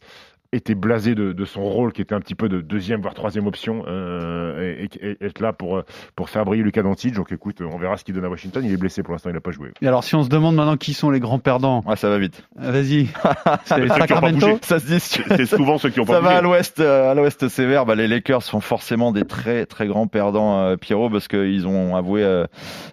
était 0.51 0.75
blasé 0.75 1.15
de, 1.15 1.31
de, 1.31 1.45
son 1.45 1.63
rôle 1.63 1.93
qui 1.93 2.01
était 2.01 2.15
un 2.15 2.19
petit 2.19 2.35
peu 2.35 2.49
de 2.49 2.61
deuxième 2.61 3.01
voire 3.01 3.13
troisième 3.13 3.47
option 3.47 3.83
euh, 3.87 4.75
et, 4.79 4.89
et, 5.01 5.17
être 5.21 5.41
là 5.41 5.53
pour 5.53 5.83
pour 6.15 6.29
faire 6.29 6.45
briller 6.45 6.63
Lucas 6.63 6.81
Doncic 6.81 7.13
donc 7.13 7.31
écoute 7.31 7.61
on 7.61 7.77
verra 7.77 7.97
ce 7.97 8.03
qu'il 8.03 8.15
donne 8.15 8.25
à 8.25 8.29
Washington 8.29 8.63
il 8.65 8.71
est 8.71 8.77
blessé 8.77 9.03
pour 9.03 9.13
l'instant 9.13 9.29
il 9.29 9.33
n'a 9.33 9.41
pas 9.41 9.51
joué. 9.51 9.71
Et 9.81 9.87
alors 9.87 10.03
si 10.03 10.15
on 10.15 10.23
se 10.23 10.29
demande 10.29 10.55
maintenant 10.55 10.77
qui 10.77 10.93
sont 10.93 11.09
les 11.11 11.19
grands 11.19 11.39
perdants. 11.39 11.83
Ouais, 11.85 11.95
ça 11.95 12.09
va 12.09 12.17
vite. 12.17 12.43
Euh, 12.61 12.71
vas-y. 12.71 13.07
C'est 13.65 13.87
Sacramento 13.87 14.59
ça 14.61 14.79
se 14.79 14.85
dit. 14.85 14.99
C'est 14.99 15.45
souvent 15.45 15.77
ceux 15.77 15.89
qui 15.89 15.99
ont 15.99 16.05
pas 16.05 16.13
ça 16.13 16.19
va 16.19 16.37
à 16.37 16.41
l'ouest 16.41 16.79
euh, 16.79 17.11
à 17.11 17.13
l'ouest 17.13 17.47
sévère. 17.47 17.85
Bah, 17.85 17.95
les 17.95 18.07
Lakers 18.07 18.43
sont 18.43 18.61
forcément 18.61 19.11
des 19.11 19.25
très 19.25 19.65
très 19.65 19.87
grands 19.87 20.07
perdants 20.07 20.59
euh, 20.59 20.75
Pierrot 20.77 21.09
parce 21.09 21.27
qu'ils 21.27 21.67
ont 21.67 21.95
avoué 21.95 22.23
euh, 22.23 22.45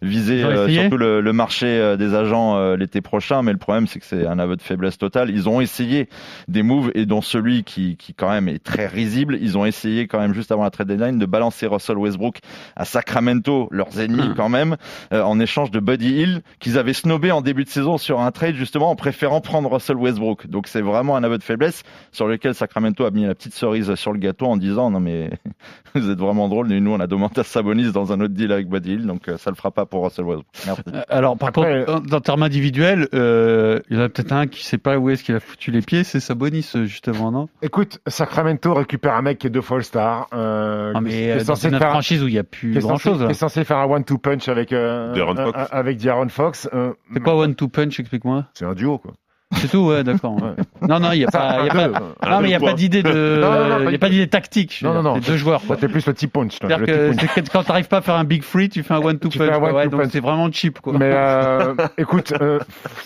viser 0.03 0.41
surtout 0.69 0.97
le, 0.97 1.21
le, 1.21 1.33
marché 1.33 1.97
des 1.99 2.15
agents 2.15 2.75
l'été 2.75 3.01
prochain. 3.01 3.43
Mais 3.43 3.53
le 3.53 3.59
problème 3.59 3.87
c'est 3.87 3.99
que 3.99 4.07
c'est 4.07 4.27
un 4.27 4.39
aveu 4.39 4.57
de 4.57 4.63
faiblesse 4.63 4.99
totale. 4.99 5.31
Ils 5.31 5.49
ont 5.49 5.61
essayé 5.61 6.09
des 6.49 6.63
moves 6.63 6.91
et 6.95 7.07
dont 7.07 7.23
celui 7.23 7.46
qui, 7.47 7.97
qui 7.97 8.15
quand 8.15 8.31
même 8.31 8.49
est 8.49 8.62
très 8.62 8.87
risible. 8.87 9.38
Ils 9.41 9.57
ont 9.57 9.65
essayé 9.65 10.07
quand 10.07 10.19
même 10.19 10.35
juste 10.35 10.53
avant 10.53 10.65
la 10.65 10.71
trade 10.71 10.88
deadline 10.88 11.19
de 11.19 11.26
balancer 11.26 11.67
Russell 11.67 11.99
Westbrook 11.99 12.38
à 12.75 12.85
Sacramento, 12.85 13.69
leurs 13.71 14.00
ennemis 14.00 14.35
quand 14.37 14.49
même, 14.49 14.76
euh, 15.12 15.23
en 15.23 15.38
échange 15.41 15.71
de 15.71 15.81
Buddy 15.81 16.23
Hill 16.23 16.43
qu'ils 16.59 16.79
avaient 16.79 16.93
snobé 16.93 17.33
en 17.33 17.41
début 17.41 17.65
de 17.65 17.69
saison 17.69 17.99
sur 17.99 18.21
un 18.21 18.31
trade 18.31 18.55
justement 18.55 18.91
en 18.91 18.97
préférant 18.97 19.41
prendre 19.41 19.73
Russell 19.73 19.97
Westbrook. 19.97 20.47
Donc 20.47 20.67
c'est 20.67 20.81
vraiment 20.81 21.17
un 21.17 21.25
aveu 21.25 21.38
de 21.38 21.43
faiblesse 21.43 21.83
sur 22.12 22.26
lequel 22.26 22.55
Sacramento 22.55 23.05
a 23.05 23.11
mis 23.11 23.25
la 23.25 23.35
petite 23.35 23.55
cerise 23.55 23.95
sur 23.95 24.12
le 24.12 24.19
gâteau 24.19 24.47
en 24.47 24.57
disant 24.57 24.91
non 24.91 25.00
mais 25.00 25.31
vous 25.95 26.11
êtes 26.11 26.19
vraiment 26.19 26.49
drôle. 26.49 26.69
Nous 26.69 26.91
on 26.91 27.00
a 27.00 27.07
demandé 27.07 27.41
à 27.41 27.45
Sabonis 27.45 27.93
dans 27.93 28.12
un 28.12 28.21
autre 28.21 28.35
deal 28.35 28.53
avec 28.53 28.69
Buddy 28.69 28.95
Hill, 28.95 29.07
donc 29.07 29.29
euh, 29.29 29.37
ça 29.37 29.50
le 29.50 29.57
fera 29.57 29.71
pas 29.71 29.87
pour 29.87 30.05
Russell 30.05 30.25
Westbrook. 30.25 30.47
Merci. 30.67 30.83
Euh, 30.93 31.03
alors 31.09 31.37
par 31.37 31.53
contre, 31.53 31.87
en 32.12 32.21
termes 32.21 32.43
individuels, 32.43 33.09
il 33.12 33.97
y 33.97 33.99
en 33.99 34.03
a 34.03 34.09
peut-être 34.09 34.33
un 34.33 34.47
qui 34.47 34.65
sait 34.65 34.79
pas 34.79 34.99
où 34.99 35.11
est-ce 35.11 35.23
qu'il 35.23 35.35
a 35.35 35.41
foutu 35.41 35.71
les 35.71 35.83
pieds, 35.83 36.05
c'est 36.05 36.21
Sabonis 36.21 36.73
justement, 36.85 37.31
non 37.37 37.49
Écoute, 37.62 38.00
Sacramento 38.07 38.75
récupère 38.75 39.14
un 39.14 39.23
mec 39.23 39.38
qui 39.38 39.47
est 39.47 39.50
deux 39.50 39.61
fois 39.61 39.78
All-Star. 39.78 40.28
Euh, 40.33 40.93
ah, 40.95 41.00
mais 41.00 41.11
qui 41.11 41.16
est 41.16 41.40
censé 41.40 41.71
faire 41.71 41.90
franchise 41.90 42.23
où 42.23 42.28
il 42.28 42.33
n'y 42.33 42.38
a 42.38 42.45
plus 42.45 42.78
grand-chose. 42.78 43.25
Qui 43.25 43.31
est 43.31 43.35
censé 43.35 43.64
faire 43.64 43.78
un 43.78 43.87
one-two 43.87 44.19
punch 44.19 44.49
avec 44.49 44.73
euh, 44.73 45.14
Fox. 45.14 45.59
avec 45.71 45.99
D'Aaron 45.99 46.28
Fox. 46.28 46.69
Euh, 46.73 46.93
c'est 47.12 47.21
quoi 47.21 47.37
one-two 47.37 47.69
punch 47.69 48.00
Explique-moi. 48.00 48.47
C'est 48.55 48.64
un 48.64 48.75
duo 48.75 48.99
quoi. 48.99 49.12
C'est 49.52 49.69
tout, 49.69 49.87
ouais, 49.87 50.02
d'accord. 50.02 50.35
Ouais. 50.35 50.55
Non, 50.88 51.00
non, 51.00 51.12
il 51.12 51.19
n'y 51.19 51.25
a 51.25 51.28
pas, 51.28 51.64
y 51.64 51.71
a 51.71 51.73
pas, 51.73 51.88
non, 52.28 52.40
mais 52.40 52.49
il 52.49 52.52
y 52.52 52.55
a 52.55 52.61
pas 52.61 52.75
d'idée 52.75 53.02
de, 53.02 53.43
il 53.87 53.93
y 53.93 53.95
a 53.95 53.99
pas 53.99 54.09
d'idée 54.09 54.28
tactique. 54.28 54.81
Non, 54.83 54.95
non, 54.95 55.02
non. 55.02 55.14
C'est 55.16 55.31
deux 55.31 55.37
joueurs. 55.37 55.62
Quoi. 55.66 55.76
T'es 55.76 55.88
plus 55.88 56.07
le 56.07 56.14
type 56.14 56.33
punch. 56.33 56.59
C'est-à-dire 56.61 56.85
que, 56.85 57.50
quand 57.52 57.62
t'arrives 57.64 57.88
pas 57.88 57.99
à 57.99 58.02
faire 58.02 58.14
un 58.16 58.25
big 58.25 58.43
free, 58.43 58.69
tu 58.69 58.83
fais 58.83 58.95
un 58.95 58.99
one 58.99 59.19
two 59.19 59.31
punch. 59.31 59.50
One 59.50 59.73
ouais, 59.75 59.88
donc 59.88 60.02
c'est 60.11 60.21
vraiment 60.21 60.50
cheap, 60.52 60.81
quoi. 60.81 60.93
Mais 60.99 61.11
euh, 61.12 61.75
écoute, 61.99 62.35
euh, 62.40 62.59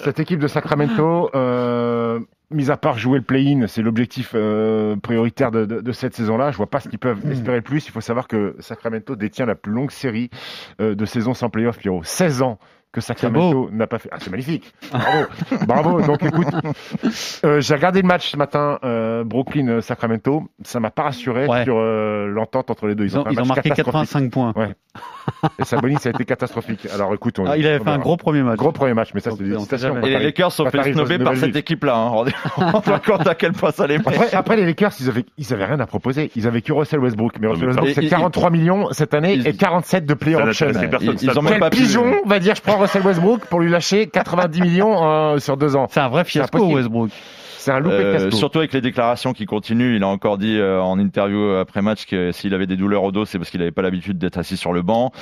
cette 0.02 0.18
équipe 0.20 0.40
de 0.40 0.49
Sacramento, 0.49 1.30
euh, 1.34 2.20
mis 2.50 2.71
à 2.71 2.76
part 2.76 2.99
jouer 2.99 3.19
le 3.19 3.25
play-in, 3.25 3.66
c'est 3.66 3.83
l'objectif 3.83 4.33
euh, 4.35 4.97
prioritaire 4.97 5.50
de, 5.50 5.64
de- 5.66 5.80
de 5.80 5.92
cette 5.92 6.14
saison-là. 6.14 6.50
Je 6.50 6.57
vois 6.57 6.69
pas 6.69 6.80
ce 6.80 6.88
qu'ils 6.88 6.99
peuvent 6.99 7.21
espérer 7.30 7.57
le 7.57 7.62
plus. 7.62 7.87
Il 7.87 7.90
faut 7.92 8.00
savoir 8.00 8.26
que 8.28 8.57
Sacramento 8.59 9.14
détient 9.16 9.47
la 9.47 9.54
plus 9.54 9.73
longue 9.73 9.90
série 9.90 10.30
euh, 10.80 10.95
de 10.95 11.04
saisons 11.04 11.35
sans 11.35 11.49
playoff, 11.50 11.78
Pierrot. 11.78 12.02
16 12.02 12.42
ans 12.42 12.59
que 12.92 13.00
Sacramento 13.00 13.70
n'a 13.73 13.87
pas 13.87 13.99
fait. 13.99 14.09
Ah, 14.12 14.16
c'est 14.20 14.30
magnifique. 14.30 14.73
Bravo. 14.90 15.26
Bravo. 15.66 16.00
Donc, 16.02 16.23
écoute, 16.25 16.47
euh, 17.44 17.61
j'ai 17.61 17.75
regardé 17.75 18.02
le 18.02 18.09
match 18.09 18.30
ce 18.30 18.37
matin, 18.37 18.78
euh, 18.85 19.23
Brooklyn-Sacramento. 19.25 20.42
Ça 20.64 20.80
m'a 20.80 20.90
pas 20.90 21.04
rassuré 21.04 21.47
Ouais. 21.47 21.64
sur 21.64 21.76
euh, 21.78 22.26
l'entente 22.26 22.70
entre 22.70 22.87
les 22.88 22.94
deux. 22.94 23.04
Ils 23.04 23.16
ont, 23.18 23.25
ils 23.30 23.37
marqué 23.44 23.70
catastrophique. 23.70 23.85
85 23.85 24.30
points. 24.30 24.52
Ouais. 24.56 24.75
Et 25.61 25.64
Sabonis, 25.64 25.99
ça 26.00 26.09
a 26.09 26.12
été 26.12 26.25
catastrophique. 26.25 26.88
Alors, 26.92 27.14
écoute, 27.14 27.38
on, 27.38 27.47
Ah, 27.47 27.56
il 27.56 27.64
avait 27.66 27.80
on 27.80 27.85
fait 27.85 27.90
un 27.90 27.99
gros 27.99 28.16
premier 28.16 28.42
match. 28.42 28.56
gros 28.56 28.73
premier 28.73 28.94
match, 28.94 29.11
mais 29.14 29.20
ça, 29.20 29.30
c'est 29.30 29.44
des 29.44 29.56
on. 29.56 29.64
Quand 29.64 30.06
Et 30.06 30.11
les 30.11 30.18
Lakers 30.18 30.50
sont 30.50 30.66
fait 30.68 30.92
snobber 30.92 31.18
par 31.18 31.37
cette 31.37 31.54
équipe-là. 31.54 31.94
Hein. 31.97 32.09
Rendez-vous 32.56 32.99
compte 33.06 33.26
à 33.26 33.35
quel 33.37 33.52
point 33.52 33.70
ça 33.70 33.87
les 33.87 33.99
met. 33.99 34.09
Après, 34.09 34.35
après, 34.35 34.56
les 34.56 34.66
Lakers, 34.66 34.90
ils 35.00 35.09
avaient, 35.09 35.25
ils 35.38 35.52
avaient 35.52 35.64
rien 35.66 35.78
à 35.78 35.87
proposer. 35.87 36.32
Ils 36.35 36.49
avaient 36.49 36.62
que 36.62 36.73
Russell 36.73 36.99
Westbrook. 36.99 37.35
Mais 37.40 37.47
Russell 37.47 37.68
Westbrook, 37.68 37.90
c'est 37.94 38.04
et- 38.04 38.09
43 38.09 38.50
millions 38.50 38.88
cette 38.92 39.14
année 39.14 39.35
et 39.35 39.54
47 39.54 40.04
de 40.06 40.14
player 40.14 40.37
option. 40.37 40.66
Ils- 41.23 41.38
ont 41.38 41.42
même 41.42 41.61
pas 41.61 41.70
pigeon 41.70 42.12
va 42.26 42.40
dire 42.40 42.56
je 42.56 42.62
prends 42.62 42.79
Russell 42.80 43.02
Westbrook 43.02 43.44
pour 43.46 43.60
lui 43.60 43.70
lâcher 43.70 44.06
90 44.06 44.60
millions 44.60 45.04
euh, 45.04 45.38
sur 45.38 45.56
deux 45.56 45.76
ans 45.76 45.87
C'est 45.90 46.00
un 46.00 46.08
vrai 46.08 46.25
fiasco. 46.25 46.75
Westbrook. 46.75 47.10
C'est 47.61 47.73
un 47.73 47.79
loupé 47.81 47.99
de 47.99 48.02
Euh, 48.02 48.31
surtout 48.31 48.59
avec 48.59 48.73
les 48.73 48.81
déclarations 48.81 49.33
qui 49.35 49.45
continuent, 49.45 49.97
il 49.97 50.02
a 50.02 50.07
encore 50.09 50.38
dit 50.38 50.57
euh, 50.59 50.81
en 50.81 50.99
interview 50.99 51.55
après 51.57 51.83
match 51.83 52.07
que 52.07 52.33
s'il 52.33 52.55
avait 52.55 52.67
des 52.67 52.76
douleurs 52.76 53.02
au 53.02 53.12
dos, 53.12 53.26
c'est 53.26 53.38
parce 53.38 53.50
qu'il 53.50 53.61
n'avait 53.61 53.71
pas 53.71 53.83
l'habitude 53.83 54.17
d'être 54.19 54.38
assis 54.38 54.57
sur 54.57 54.73
le 54.73 54.81
banc. 54.83 55.12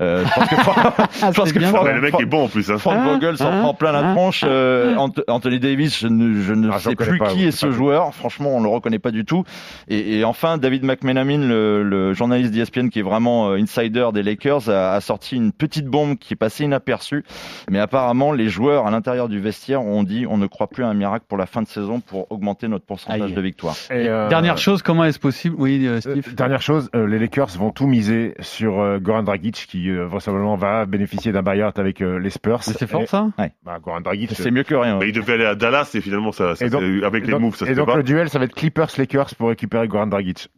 Euh, 0.00 0.24
je 0.24 0.34
pense 0.34 1.52
que, 1.52 1.60
je 1.60 1.70
pense 1.70 1.82
Ouais, 1.82 1.92
le 1.94 2.00
mec 2.00 2.14
est 2.20 2.24
bon 2.24 2.44
en 2.44 2.48
plus. 2.48 2.70
Hein. 2.70 2.78
Frank 2.78 2.98
Hein, 2.98 3.14
Vogel 3.14 3.36
s'en 3.36 3.50
hein, 3.52 3.60
prend 3.60 3.74
plein 3.74 3.92
la 3.92 4.12
tronche. 4.14 4.44
Euh, 4.46 4.94
Ant- 4.96 5.10
Anthony 5.28 5.58
Davis, 5.58 5.98
je 5.98 6.06
ne, 6.08 6.40
je 6.40 6.52
ne 6.52 6.70
Ah, 6.72 6.78
sais 6.78 6.94
plus 6.94 7.18
pas, 7.18 7.26
qui 7.28 7.46
est 7.46 7.50
ce 7.50 7.66
pas 7.66 7.72
joueur. 7.72 8.14
Franchement, 8.14 8.50
on 8.56 8.62
le 8.62 8.68
reconnaît 8.68 8.98
pas 9.00 9.10
du 9.10 9.24
tout. 9.24 9.44
Et, 9.88 10.18
et 10.18 10.24
enfin, 10.24 10.56
David 10.58 10.84
McMenamin, 10.84 11.46
le, 11.48 11.82
le 11.82 12.12
journaliste 12.14 12.52
d'ESPN 12.52 12.88
qui 12.90 13.00
est 13.00 13.02
vraiment 13.02 13.50
euh, 13.50 13.56
insider 13.56 14.08
des 14.14 14.22
Lakers, 14.22 14.68
a, 14.70 14.94
a 14.94 15.00
sorti 15.00 15.36
une 15.36 15.52
petite 15.52 15.86
bombe 15.86 16.16
qui 16.16 16.34
est 16.34 16.36
passée 16.36 16.64
inaperçue. 16.64 17.24
Mais 17.70 17.78
apparemment, 17.80 18.32
les 18.32 18.48
joueurs 18.48 18.86
à 18.86 18.90
l'intérieur 18.90 19.28
du 19.28 19.40
vestiaire 19.40 19.82
ont 19.82 20.02
dit 20.04 20.26
on 20.28 20.38
ne 20.38 20.46
croit 20.46 20.68
plus 20.68 20.84
à 20.84 20.88
un 20.88 20.94
miracle 20.94 21.24
pour 21.28 21.38
la 21.38 21.46
fin 21.46 21.62
de 21.62 21.66
saison 21.68 21.97
pour 22.00 22.30
augmenter 22.32 22.68
notre 22.68 22.84
pourcentage 22.84 23.20
Aïe. 23.30 23.32
de 23.34 23.40
victoire. 23.40 23.74
Et, 23.90 24.08
euh, 24.08 24.28
Dernière 24.28 24.58
chose, 24.58 24.82
comment 24.82 25.04
est-ce 25.04 25.18
possible 25.18 25.56
Oui, 25.58 25.86
euh, 25.86 25.96
euh, 25.96 26.00
Steve. 26.00 26.34
dernière 26.34 26.62
chose, 26.62 26.88
euh, 26.94 27.06
les 27.06 27.18
Lakers 27.18 27.48
vont 27.58 27.70
tout 27.70 27.86
miser 27.86 28.34
sur 28.40 28.80
euh, 28.80 28.98
Goran 28.98 29.22
Dragic 29.22 29.66
qui 29.68 29.90
euh, 29.90 30.06
vraisemblablement 30.06 30.56
va 30.56 30.86
bénéficier 30.86 31.32
d'un 31.32 31.42
buyout 31.42 31.72
avec 31.78 32.00
euh, 32.02 32.18
les 32.18 32.30
Spurs. 32.30 32.60
Mais 32.66 32.72
c'est 32.74 32.84
Et- 32.84 32.88
fort 32.88 33.02
ça 33.06 33.28
Bah, 33.64 33.78
Goran 33.82 34.00
Dragic. 34.00 34.30
C'est 34.34 34.50
mieux 34.50 34.62
que 34.64 34.74
rien. 34.74 34.98
Mais 34.98 35.08
il 35.08 35.12
devait 35.12 35.34
aller 35.34 35.46
à 35.46 35.54
Dallas 35.54 35.90
et 35.94 36.00
finalement, 36.00 36.32
ça, 36.32 36.54
ça 36.56 36.66
Et 36.66 36.70
donc- 36.70 36.82
avec 37.04 37.22
et 37.24 37.26
les 37.26 37.32
donc, 37.32 37.40
moves, 37.42 37.52
ça 37.56 37.60
se 37.60 37.64
et 37.64 37.68
fait 37.68 37.74
donc 37.74 37.86
pas. 37.88 37.96
le 37.96 38.02
duel, 38.02 38.28
ça 38.28 38.38
va 38.38 38.44
être 38.46 38.54
Clippers-Lakers 38.54 39.34
pour 39.36 39.48
récupérer 39.48 39.88
Goran 39.88 40.06
Dragic. 40.06 40.48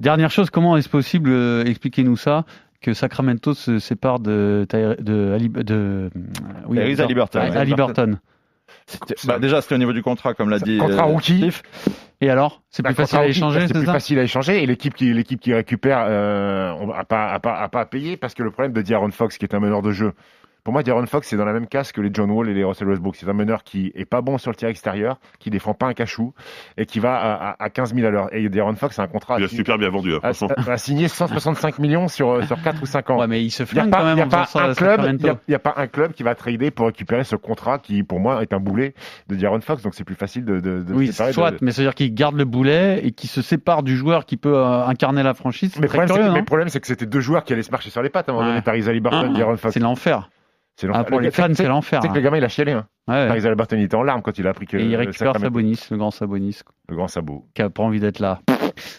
Dernière 0.00 0.30
chose, 0.30 0.50
comment 0.50 0.76
est-ce 0.76 0.88
possible 0.88 1.30
euh, 1.30 1.64
Expliquez-nous 1.64 2.16
ça. 2.16 2.44
Que 2.80 2.94
Sacramento 2.94 3.54
se 3.54 3.78
sépare 3.78 4.18
de 4.18 4.66
de, 4.72 4.96
de, 5.00 6.10
oui, 6.66 6.78
Ouais, 6.78 6.94
ouais. 6.96 7.00
Halliburton. 7.56 8.18
Bah, 9.24 9.38
déjà, 9.38 9.60
c'était 9.62 9.74
au 9.74 9.78
niveau 9.78 9.92
du 9.92 10.02
contrat, 10.02 10.34
comme 10.34 10.50
l'a 10.50 10.58
dit 10.58 10.78
Contrat 10.78 11.02
euh, 11.08 11.12
rookie. 11.12 11.38
Steve. 11.38 11.62
Et 12.20 12.30
alors? 12.30 12.62
C'est 12.70 12.82
Bah, 12.82 12.90
plus 12.90 12.96
facile 12.96 13.18
à 13.18 13.26
échanger, 13.26 13.60
C'est 13.62 13.66
c'est 13.68 13.72
plus 13.74 13.86
ça? 13.86 13.92
facile 13.92 14.18
à 14.18 14.22
échanger 14.22 14.62
et 14.62 14.66
l'équipe 14.66 14.94
qui, 14.94 15.12
l'équipe 15.12 15.40
qui 15.40 15.52
récupère, 15.54 16.04
euh, 16.08 16.72
on 16.80 16.86
va 16.86 17.04
pas, 17.04 17.28
à 17.28 17.40
pas, 17.40 17.54
à 17.56 17.68
pas 17.68 17.80
à 17.80 17.86
payer 17.86 18.16
parce 18.16 18.34
que 18.34 18.42
le 18.42 18.50
problème 18.50 18.72
de 18.72 18.82
D'Aaron 18.82 19.10
Fox, 19.10 19.38
qui 19.38 19.44
est 19.44 19.54
un 19.54 19.60
meneur 19.60 19.82
de 19.82 19.90
jeu, 19.92 20.12
pour 20.64 20.72
moi, 20.72 20.82
D'Aaron 20.82 21.06
Fox, 21.06 21.26
c'est 21.28 21.36
dans 21.36 21.44
la 21.44 21.52
même 21.52 21.66
case 21.66 21.90
que 21.92 22.00
les 22.00 22.10
John 22.12 22.30
Wall 22.30 22.48
et 22.48 22.54
les 22.54 22.62
Russell 22.62 22.88
Westbrook. 22.88 23.16
C'est 23.16 23.28
un 23.28 23.32
meneur 23.32 23.64
qui 23.64 23.90
est 23.96 24.04
pas 24.04 24.20
bon 24.20 24.38
sur 24.38 24.50
le 24.50 24.56
tir 24.56 24.68
extérieur, 24.68 25.18
qui 25.40 25.50
défend 25.50 25.74
pas 25.74 25.86
un 25.86 25.92
cachou 25.94 26.34
et 26.76 26.86
qui 26.86 27.00
va 27.00 27.16
à, 27.16 27.50
à, 27.50 27.64
à 27.64 27.68
15 27.70 27.94
000 27.94 28.06
à 28.06 28.10
l'heure. 28.10 28.28
Et 28.32 28.48
D'Aaron 28.48 28.76
Fox, 28.76 28.94
c'est 28.96 29.02
un 29.02 29.08
contrat 29.08 29.38
Il 29.40 29.44
a 29.44 29.48
super 29.48 29.76
bien 29.78 29.88
vendu. 29.90 30.14
hein, 30.14 30.20
à- 30.22 30.70
à- 30.72 30.76
signer 30.78 31.08
165 31.08 31.78
millions 31.80 32.06
sur, 32.08 32.30
euh, 32.30 32.42
sur 32.42 32.60
4 32.62 32.80
ou 32.82 32.86
5 32.86 33.10
ans. 33.10 33.18
Ouais, 33.18 33.26
mais 33.26 33.42
il 33.44 33.50
se 33.50 33.64
Il 33.64 33.66
n'y 33.66 33.70
a, 33.80 33.82
flingue 33.82 33.90
pas, 33.90 33.98
quand 33.98 34.04
même 34.04 34.18
y 34.18 34.20
a 34.20 34.24
en 34.24 34.28
pas 34.28 34.48
un 34.54 34.70
à 34.70 34.74
club, 34.74 35.20
y 35.20 35.28
a, 35.28 35.38
y 35.48 35.54
a 35.54 35.58
pas 35.58 35.74
un 35.76 35.86
club 35.88 36.12
qui 36.12 36.22
va 36.22 36.34
trader 36.34 36.70
pour 36.70 36.86
récupérer 36.86 37.24
ce 37.24 37.34
contrat 37.36 37.78
qui, 37.78 38.02
pour 38.04 38.20
moi, 38.20 38.42
est 38.42 38.52
un 38.52 38.60
boulet 38.60 38.94
de 39.28 39.34
D'Aaron 39.36 39.60
Fox. 39.60 39.82
Donc 39.82 39.94
c'est 39.94 40.04
plus 40.04 40.14
facile 40.14 40.44
de, 40.44 40.60
de, 40.60 40.82
de 40.82 40.94
Oui, 40.94 41.12
soit, 41.12 41.50
de- 41.52 41.58
mais 41.60 41.72
c'est-à-dire 41.72 41.94
qu'il 41.94 42.14
garde 42.14 42.36
le 42.36 42.44
boulet 42.44 43.00
et 43.04 43.10
qu'il 43.12 43.28
se 43.30 43.42
sépare 43.42 43.82
du 43.82 43.96
joueur 43.96 44.26
qui 44.26 44.36
peut 44.36 44.56
euh, 44.56 44.86
incarner 44.86 45.22
la 45.22 45.34
franchise. 45.34 45.74
Mais 45.80 45.88
le 45.88 46.44
problème, 46.44 46.68
c'est 46.68 46.80
que, 46.80 46.86
c'était 46.86 47.06
deux 47.06 47.20
joueurs 47.20 47.44
qui 47.44 47.52
allaient 47.52 47.62
se 47.62 47.70
marcher 47.70 47.90
sur 47.90 48.02
les 48.02 48.10
pattes 48.10 48.28
à 48.28 48.32
un 48.32 48.34
moment 48.36 48.48
donné. 48.48 48.60
Paris 48.62 48.88
Halliburton, 48.88 49.32
Ah, 49.34 49.38
D'Aaron 49.38 49.56
Fox. 49.56 49.74
C'est 49.74 49.80
l'enfer. 49.80 50.28
C'est 50.76 50.88
Ah, 50.92 51.04
pour 51.04 51.18
Le 51.18 51.26
les 51.26 51.30
fans, 51.30 51.48
c'est 51.54 51.64
l'enfer. 51.68 52.00
Tu 52.00 52.06
sais 52.06 52.08
que 52.08 52.12
hein. 52.12 52.16
le 52.16 52.24
gamin, 52.24 52.38
il 52.38 52.44
a 52.44 52.48
chialé. 52.48 52.72
Hein. 52.72 52.86
Ouais, 53.08 53.28
il 53.38 53.82
était 53.82 53.94
en 53.96 54.02
larmes 54.02 54.22
quand 54.22 54.38
il 54.38 54.46
a 54.46 54.50
appris 54.50 54.66
que. 54.66 54.76
Et 54.76 54.84
il 54.84 54.96
récupère 54.96 55.36
Sabonis, 55.38 55.78
le 55.90 55.96
grand 55.96 56.10
Sabonis, 56.10 56.60
Le 56.88 56.96
grand 56.96 57.08
sabot. 57.08 57.46
qui 57.54 57.60
a 57.62 57.68
pas 57.68 57.82
envie 57.82 58.00
d'être 58.00 58.20
là. 58.20 58.38
Je 58.48 58.54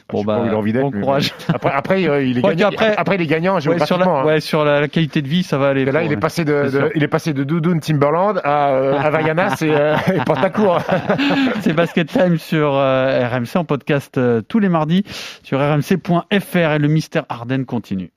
Bon 0.10 0.24
bah, 0.24 0.44
il 0.46 0.52
a 0.52 0.58
envie 0.58 0.72
d'être, 0.74 0.84
bon 0.84 0.92
mais- 0.94 1.02
courage. 1.02 1.34
Après, 1.52 1.72
après 1.72 2.08
euh, 2.08 2.22
il 2.24 2.38
est 2.38 2.46
Ouais, 2.46 2.56
gagnant. 2.56 2.70
qu'après- 2.70 2.96
Après, 2.96 3.16
il 3.16 3.22
est 3.22 3.28
gagnant 3.28 3.56
Ouais, 3.56 3.62
sur, 3.86 3.98
la, 3.98 4.06
hein. 4.08 4.24
ouais, 4.26 4.40
sur 4.40 4.64
la, 4.66 4.82
la 4.82 4.88
qualité 4.88 5.22
de 5.24 5.28
vie, 5.28 5.42
ça 5.42 5.58
va 5.58 5.70
aller. 5.70 5.82
Et 5.82 5.86
là, 5.86 6.02
pour- 6.02 6.02
il 6.02 6.12
est 6.14 6.18
passé 6.18 6.46
de, 6.46 6.68
C'est 6.70 6.78
de- 6.80 6.92
il 6.96 7.02
est 7.04 7.08
passé 7.08 7.34
de 7.34 7.44
Doudoune 7.44 7.80
Timberland 7.80 8.40
à 8.44 8.70
euh, 8.72 8.98
Havaianas 9.00 9.58
et, 9.64 9.72
euh, 9.74 9.96
et 10.14 10.20
Pantacourt. 10.26 10.82
C'est 11.62 11.74
Basket 11.74 12.08
Time 12.08 12.38
sur 12.38 12.76
euh, 12.76 13.28
RMC 13.28 13.56
en 13.58 13.64
podcast 13.66 14.18
euh, 14.18 14.42
tous 14.42 14.60
les 14.60 14.70
mardis 14.70 15.06
sur 15.44 15.60
rmc.fr 15.60 16.58
et 16.74 16.80
le 16.80 16.88
mystère 16.88 17.26
Arden 17.30 17.64
continue. 17.66 18.12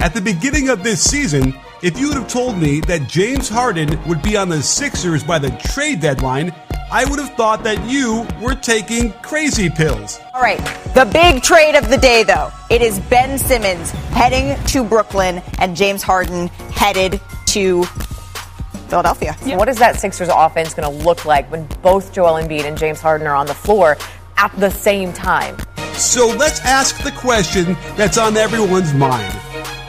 At 0.00 0.10
the 0.10 0.22
beginning 0.22 0.68
of 0.68 0.82
this 0.82 1.00
season, 1.00 1.52
if 1.84 1.98
you 1.98 2.08
would 2.08 2.16
have 2.16 2.28
told 2.28 2.56
me 2.56 2.80
that 2.80 3.06
James 3.06 3.46
Harden 3.46 4.02
would 4.08 4.22
be 4.22 4.38
on 4.38 4.48
the 4.48 4.62
Sixers 4.62 5.22
by 5.22 5.38
the 5.38 5.50
trade 5.68 6.00
deadline, 6.00 6.50
I 6.90 7.04
would 7.04 7.18
have 7.18 7.34
thought 7.34 7.62
that 7.64 7.78
you 7.86 8.26
were 8.40 8.54
taking 8.54 9.12
crazy 9.20 9.68
pills. 9.68 10.18
All 10.32 10.40
right, 10.40 10.58
the 10.94 11.04
big 11.04 11.42
trade 11.42 11.76
of 11.76 11.90
the 11.90 11.98
day, 11.98 12.22
though. 12.22 12.50
It 12.70 12.80
is 12.80 12.98
Ben 13.00 13.36
Simmons 13.36 13.90
heading 13.90 14.56
to 14.68 14.82
Brooklyn 14.82 15.42
and 15.58 15.76
James 15.76 16.02
Harden 16.02 16.48
headed 16.72 17.20
to 17.48 17.84
Philadelphia. 18.88 19.34
What 19.58 19.68
is 19.68 19.76
that 19.76 20.00
Sixers 20.00 20.30
offense 20.32 20.72
going 20.72 20.90
to 20.90 21.04
look 21.04 21.26
like 21.26 21.50
when 21.52 21.66
both 21.82 22.14
Joel 22.14 22.42
Embiid 22.42 22.64
and 22.64 22.78
James 22.78 23.02
Harden 23.02 23.26
are 23.26 23.36
on 23.36 23.44
the 23.44 23.54
floor 23.54 23.98
at 24.38 24.58
the 24.58 24.70
same 24.70 25.12
time? 25.12 25.58
So 25.92 26.28
let's 26.28 26.60
ask 26.60 27.04
the 27.04 27.12
question 27.12 27.76
that's 27.94 28.16
on 28.16 28.38
everyone's 28.38 28.94
mind. 28.94 29.38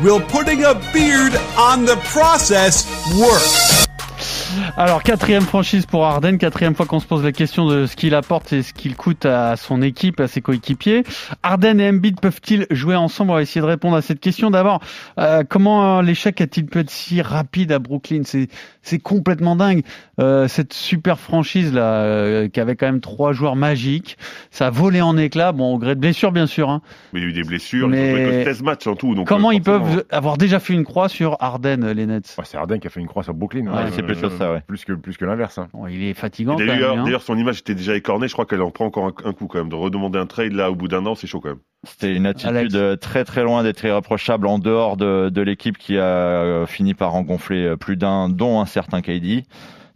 Will 0.02 0.20
putting 0.20 0.66
a 0.66 0.74
beard 0.92 1.34
on 1.58 1.86
the 1.86 1.96
process 2.04 2.86
work? 3.18 4.64
Alors 4.78 5.04
quatrième 5.04 5.44
franchise 5.44 5.86
pour 5.86 6.06
Arden, 6.06 6.38
quatrième 6.38 6.76
fois 6.76 6.86
qu'on 6.86 7.00
se 7.00 7.06
pose 7.06 7.24
la 7.24 7.32
question 7.32 7.66
de 7.66 7.86
ce 7.86 7.96
qu'il 7.96 8.14
apporte 8.14 8.52
et 8.52 8.62
ce 8.62 8.74
qu'il 8.74 8.98
coûte 8.98 9.26
à 9.26 9.56
son 9.56 9.82
équipe, 9.82 10.20
à 10.20 10.28
ses 10.28 10.42
coéquipiers. 10.42 11.04
Arden 11.44 11.80
et 11.80 11.88
Embiid 11.88 12.20
peuvent-ils 12.20 12.68
jouer 12.70 12.98
ensemble? 12.98 13.32
On 13.32 13.36
va 13.36 13.42
essayer 13.42 13.62
de 13.62 13.66
répondre 13.66 13.96
à 13.96 14.02
cette 14.02 14.20
question. 14.20 14.52
D'abord, 14.52 14.82
euh, 15.18 15.44
comment 15.48 16.02
l'échec 16.02 16.42
a-t-il 16.42 16.66
pu 16.66 16.80
être 16.80 16.90
si 16.90 17.22
rapide 17.22 17.72
à 17.72 17.80
Brooklyn? 17.80 18.24
C'est 18.26 19.00
complètement 19.00 19.56
dingue. 19.56 19.84
Euh, 20.20 20.50
cette 20.50 20.74
super 20.74 21.20
franchise 21.20 21.74
là, 21.74 22.02
euh, 22.02 22.50
qui 22.50 22.60
avait 22.60 22.76
quand 22.76 22.86
même 22.86 23.00
trois 23.02 23.32
joueurs 23.32 23.56
magiques, 23.56 24.18
ça 24.52 24.68
a 24.68 24.70
volé 24.72 25.02
en 25.02 25.18
éclats. 25.18 25.54
Bon, 25.54 25.74
au 25.74 25.78
gré 25.78 25.96
de 25.96 26.02
blessures 26.02 26.34
bien 26.34 26.48
sûr. 26.48 26.70
Hein. 26.70 26.82
Mais 27.14 27.22
il 27.22 27.24
y 27.24 27.26
a 27.28 27.30
eu 27.30 27.34
des 27.34 27.44
blessures, 27.44 27.88
Mais- 27.88 28.10
ils 28.10 28.14
ont 28.14 28.18
joué 28.18 28.44
que 28.44 28.44
16 28.44 28.62
matchs 28.62 28.88
en 28.88 28.96
tout. 28.96 29.16
Donc, 29.16 29.26
comment 29.26 29.52
ils 29.52 29.62
peuvent 29.62 30.04
avoir 30.10 30.38
déjà 30.38 30.60
fait 30.60 30.74
une 30.74 30.84
croix 30.84 31.08
sur 31.08 31.38
Arden, 31.40 31.94
les 31.94 32.06
Nets? 32.06 32.36
Ouais, 32.38 32.44
c'est 32.46 32.58
Harden 32.58 32.80
qui 32.80 32.88
a 32.88 32.90
fait 32.90 33.00
une 33.00 33.08
croix 33.08 33.24
sur 33.24 33.34
Brooklyn. 33.34 33.68
Ouais, 33.68 33.84
hein. 33.84 33.90
c'est 33.96 34.04
plutôt 34.04 34.30
ça, 34.30 34.52
ouais. 34.52 34.64
Plus 34.67 34.84
que, 34.86 34.93
plus 34.93 35.15
que 35.17 35.25
l'inverse. 35.25 35.58
hein. 35.58 35.67
Bon, 35.73 35.88
Il 35.88 36.04
est 36.04 36.13
fatigant. 36.13 36.56
D'ailleurs, 36.56 36.97
hein. 36.97 37.04
d'ailleurs, 37.04 37.21
son 37.21 37.38
image 37.38 37.60
était 37.60 37.75
déjà 37.75 37.95
écornée. 37.95 38.28
Je 38.28 38.34
crois 38.34 38.45
qu'elle 38.45 38.62
en 38.62 38.71
prend 38.71 38.86
encore 38.86 39.06
un, 39.06 39.13
un 39.30 39.34
coup 39.34 39.47
quand 39.47 39.60
même. 39.60 39.69
De 39.69 39.75
redemander 39.75 40.17
un 40.19 40.25
trade 40.25 40.54
là 40.54 40.71
au 40.71 40.75
bout 40.75 40.88
d'un 40.88 41.06
an, 41.06 41.15
c'est 41.15 41.28
chaud 41.28 41.39
quand 41.39 41.49
même. 41.49 41.60
C'était 41.84 42.15
une 42.15 42.25
attitude 42.25 42.49
Alex. 42.56 42.73
euh, 42.75 42.95
très 42.95 43.23
très 43.25 43.43
loin 43.43 43.62
d'être 43.62 43.84
irréprochable 43.86 44.47
en 44.47 44.58
dehors 44.58 44.97
de, 44.97 45.30
de 45.30 45.41
l'équipe 45.41 45.78
qui 45.78 45.97
a 45.99 46.04
euh, 46.04 46.65
fini 46.65 46.93
par 46.95 47.13
en 47.13 47.21
gonfler 47.21 47.63
euh, 47.65 47.75
plus 47.78 47.95
d'un, 47.95 48.28
dont 48.30 48.60
un 48.60 48.65
certain 48.65 49.01
KD. 49.01 49.43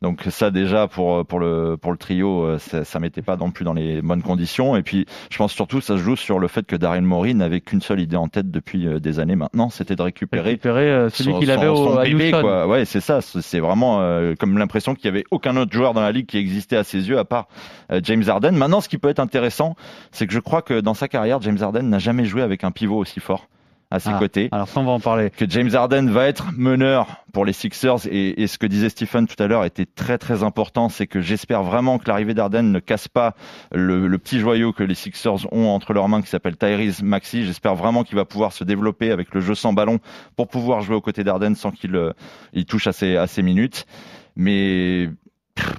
Donc 0.01 0.25
ça 0.29 0.49
déjà 0.49 0.87
pour 0.87 1.15
euh, 1.17 1.23
pour 1.23 1.39
le 1.39 1.77
pour 1.77 1.91
le 1.91 1.97
trio, 1.97 2.43
euh, 2.43 2.57
ça, 2.57 2.85
ça 2.85 2.99
mettait 2.99 3.21
pas 3.21 3.35
non 3.35 3.51
plus 3.51 3.65
dans 3.65 3.73
les 3.73 4.01
bonnes 4.01 4.23
conditions. 4.23 4.75
Et 4.75 4.83
puis 4.83 5.05
je 5.29 5.37
pense 5.37 5.51
surtout 5.51 5.81
ça 5.81 5.97
se 5.97 6.01
joue 6.01 6.15
sur 6.15 6.39
le 6.39 6.47
fait 6.47 6.65
que 6.65 6.75
Daryl 6.75 7.03
Morey 7.03 7.33
n'avait 7.33 7.61
qu'une 7.61 7.81
seule 7.81 7.99
idée 7.99 8.15
en 8.15 8.29
tête 8.29 8.49
depuis 8.49 8.87
euh, 8.87 8.99
des 8.99 9.19
années 9.19 9.35
maintenant, 9.35 9.69
c'était 9.69 9.95
de 9.95 10.01
récupérer 10.01 10.51
récupérer 10.51 11.09
celui 11.09 11.37
qu'il 11.39 11.51
avait 11.51 11.67
au, 11.67 11.97
à 11.97 12.05
quoi. 12.41 12.67
Ouais, 12.67 12.85
c'est 12.85 13.01
ça. 13.01 13.21
C'est 13.21 13.59
c'est 13.59 13.59
vraiment 13.59 14.01
euh, 14.01 14.35
comme 14.39 14.57
l'impression 14.57 14.95
qu'il 14.95 15.05
y 15.05 15.07
avait 15.09 15.25
aucun 15.31 15.57
autre 15.57 15.73
joueur 15.73 15.93
dans 15.93 16.01
la 16.01 16.11
ligue 16.11 16.27
qui 16.27 16.37
existait 16.37 16.77
à 16.77 16.83
ses 16.83 17.09
yeux 17.09 17.17
à 17.17 17.25
part 17.25 17.47
euh, 17.91 17.99
James 18.03 18.23
Harden. 18.27 18.51
Maintenant, 18.51 18.79
ce 18.79 18.87
qui 18.87 18.97
peut 18.97 19.09
être 19.09 19.19
intéressant, 19.19 19.75
c'est 20.11 20.27
que 20.27 20.33
je 20.33 20.39
crois 20.39 20.61
que 20.61 20.79
dans 20.79 20.93
sa 20.93 21.07
carrière, 21.07 21.41
James 21.41 21.57
Harden 21.61 21.83
n'a 21.83 21.99
jamais 21.99 22.25
joué 22.25 22.41
avec 22.41 22.63
un 22.63 22.71
pivot 22.71 22.97
aussi 22.97 23.19
fort 23.19 23.47
à 23.91 23.99
ses 23.99 24.09
Ah. 24.13 24.19
côtés. 24.19 24.49
Alors 24.51 24.67
ça, 24.67 24.79
on 24.79 24.83
va 24.83 24.91
en 24.91 24.99
parler. 24.99 25.31
Que 25.31 25.49
James 25.49 25.69
Harden 25.73 26.07
va 26.11 26.27
être 26.27 26.47
meneur 26.55 27.23
pour 27.33 27.45
les 27.45 27.53
Sixers 27.53 28.05
et, 28.09 28.41
et 28.41 28.47
ce 28.47 28.57
que 28.57 28.67
disait 28.67 28.89
Stephen 28.89 29.27
tout 29.27 29.41
à 29.41 29.47
l'heure 29.47 29.65
était 29.65 29.85
très 29.85 30.17
très 30.17 30.43
important, 30.43 30.89
c'est 30.89 31.07
que 31.07 31.21
j'espère 31.21 31.63
vraiment 31.63 31.97
que 31.97 32.07
l'arrivée 32.07 32.33
d'Harden 32.33 32.71
ne 32.71 32.79
casse 32.79 33.07
pas 33.07 33.35
le, 33.71 34.07
le 34.07 34.17
petit 34.17 34.39
joyau 34.39 34.73
que 34.73 34.83
les 34.83 34.95
Sixers 34.95 35.51
ont 35.51 35.67
entre 35.69 35.93
leurs 35.93 36.07
mains 36.07 36.21
qui 36.21 36.29
s'appelle 36.29 36.55
Tyrese 36.57 37.01
Maxi. 37.03 37.45
J'espère 37.45 37.75
vraiment 37.75 38.03
qu'il 38.03 38.15
va 38.15 38.25
pouvoir 38.25 38.53
se 38.53 38.63
développer 38.63 39.11
avec 39.11 39.33
le 39.33 39.41
jeu 39.41 39.55
sans 39.55 39.73
ballon 39.73 39.99
pour 40.35 40.47
pouvoir 40.47 40.81
jouer 40.81 40.95
aux 40.95 41.01
côtés 41.01 41.23
d'Harden 41.23 41.55
sans 41.55 41.71
qu'il 41.71 41.95
euh, 41.95 42.13
il 42.53 42.65
touche 42.65 42.87
à 42.87 42.91
ses, 42.93 43.15
à 43.15 43.27
ses 43.27 43.41
minutes. 43.41 43.85
Mais 44.35 45.09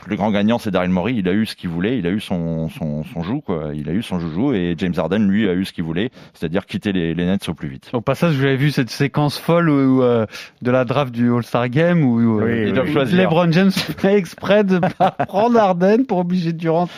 le 0.07 0.17
grand 0.17 0.31
gagnant, 0.31 0.59
c'est 0.59 0.71
Daryl 0.71 0.91
Morey. 0.91 1.15
Il 1.17 1.29
a 1.29 1.33
eu 1.33 1.47
ce 1.47 1.57
qu'il 1.57 1.71
voulait, 1.71 1.99
il 1.99 2.07
a 2.07 2.11
eu 2.11 2.21
son, 2.21 2.69
son, 2.69 3.05
son 3.05 3.23
joug, 3.23 3.41
quoi. 3.41 3.71
Il 3.75 3.89
a 3.89 3.93
eu 3.93 4.03
son 4.03 4.19
joujou 4.19 4.53
et 4.53 4.75
James 4.79 4.95
Harden, 4.97 5.29
lui, 5.29 5.49
a 5.49 5.55
eu 5.55 5.65
ce 5.65 5.73
qu'il 5.73 5.85
voulait, 5.85 6.11
c'est-à-dire 6.35 6.67
quitter 6.67 6.93
les, 6.93 7.15
les 7.15 7.27
Nets 7.27 7.49
au 7.49 7.55
plus 7.55 7.69
vite. 7.69 7.91
Au 7.93 8.01
passage, 8.01 8.35
vous 8.35 8.45
avez 8.45 8.57
vu 8.57 8.71
cette 8.71 8.91
séquence 8.91 9.39
folle 9.39 9.71
où, 9.71 10.03
euh, 10.03 10.27
de 10.63 10.71
la 10.71 10.85
draft 10.85 11.13
du 11.13 11.33
All-Star 11.33 11.69
Game 11.69 12.05
où, 12.05 12.21
où, 12.21 12.43
Oui, 12.43 12.51
euh, 12.51 12.69
ils 12.69 12.73
doivent 12.75 12.93
choisir. 12.93 13.19
LeBron 13.19 13.51
James 13.53 13.71
fait 13.99 14.17
exprès 14.17 14.65
de 14.65 14.81
prendre 15.27 15.59
Harden 15.59 16.05
pour 16.07 16.19
obliger 16.19 16.53
Durant 16.53 16.89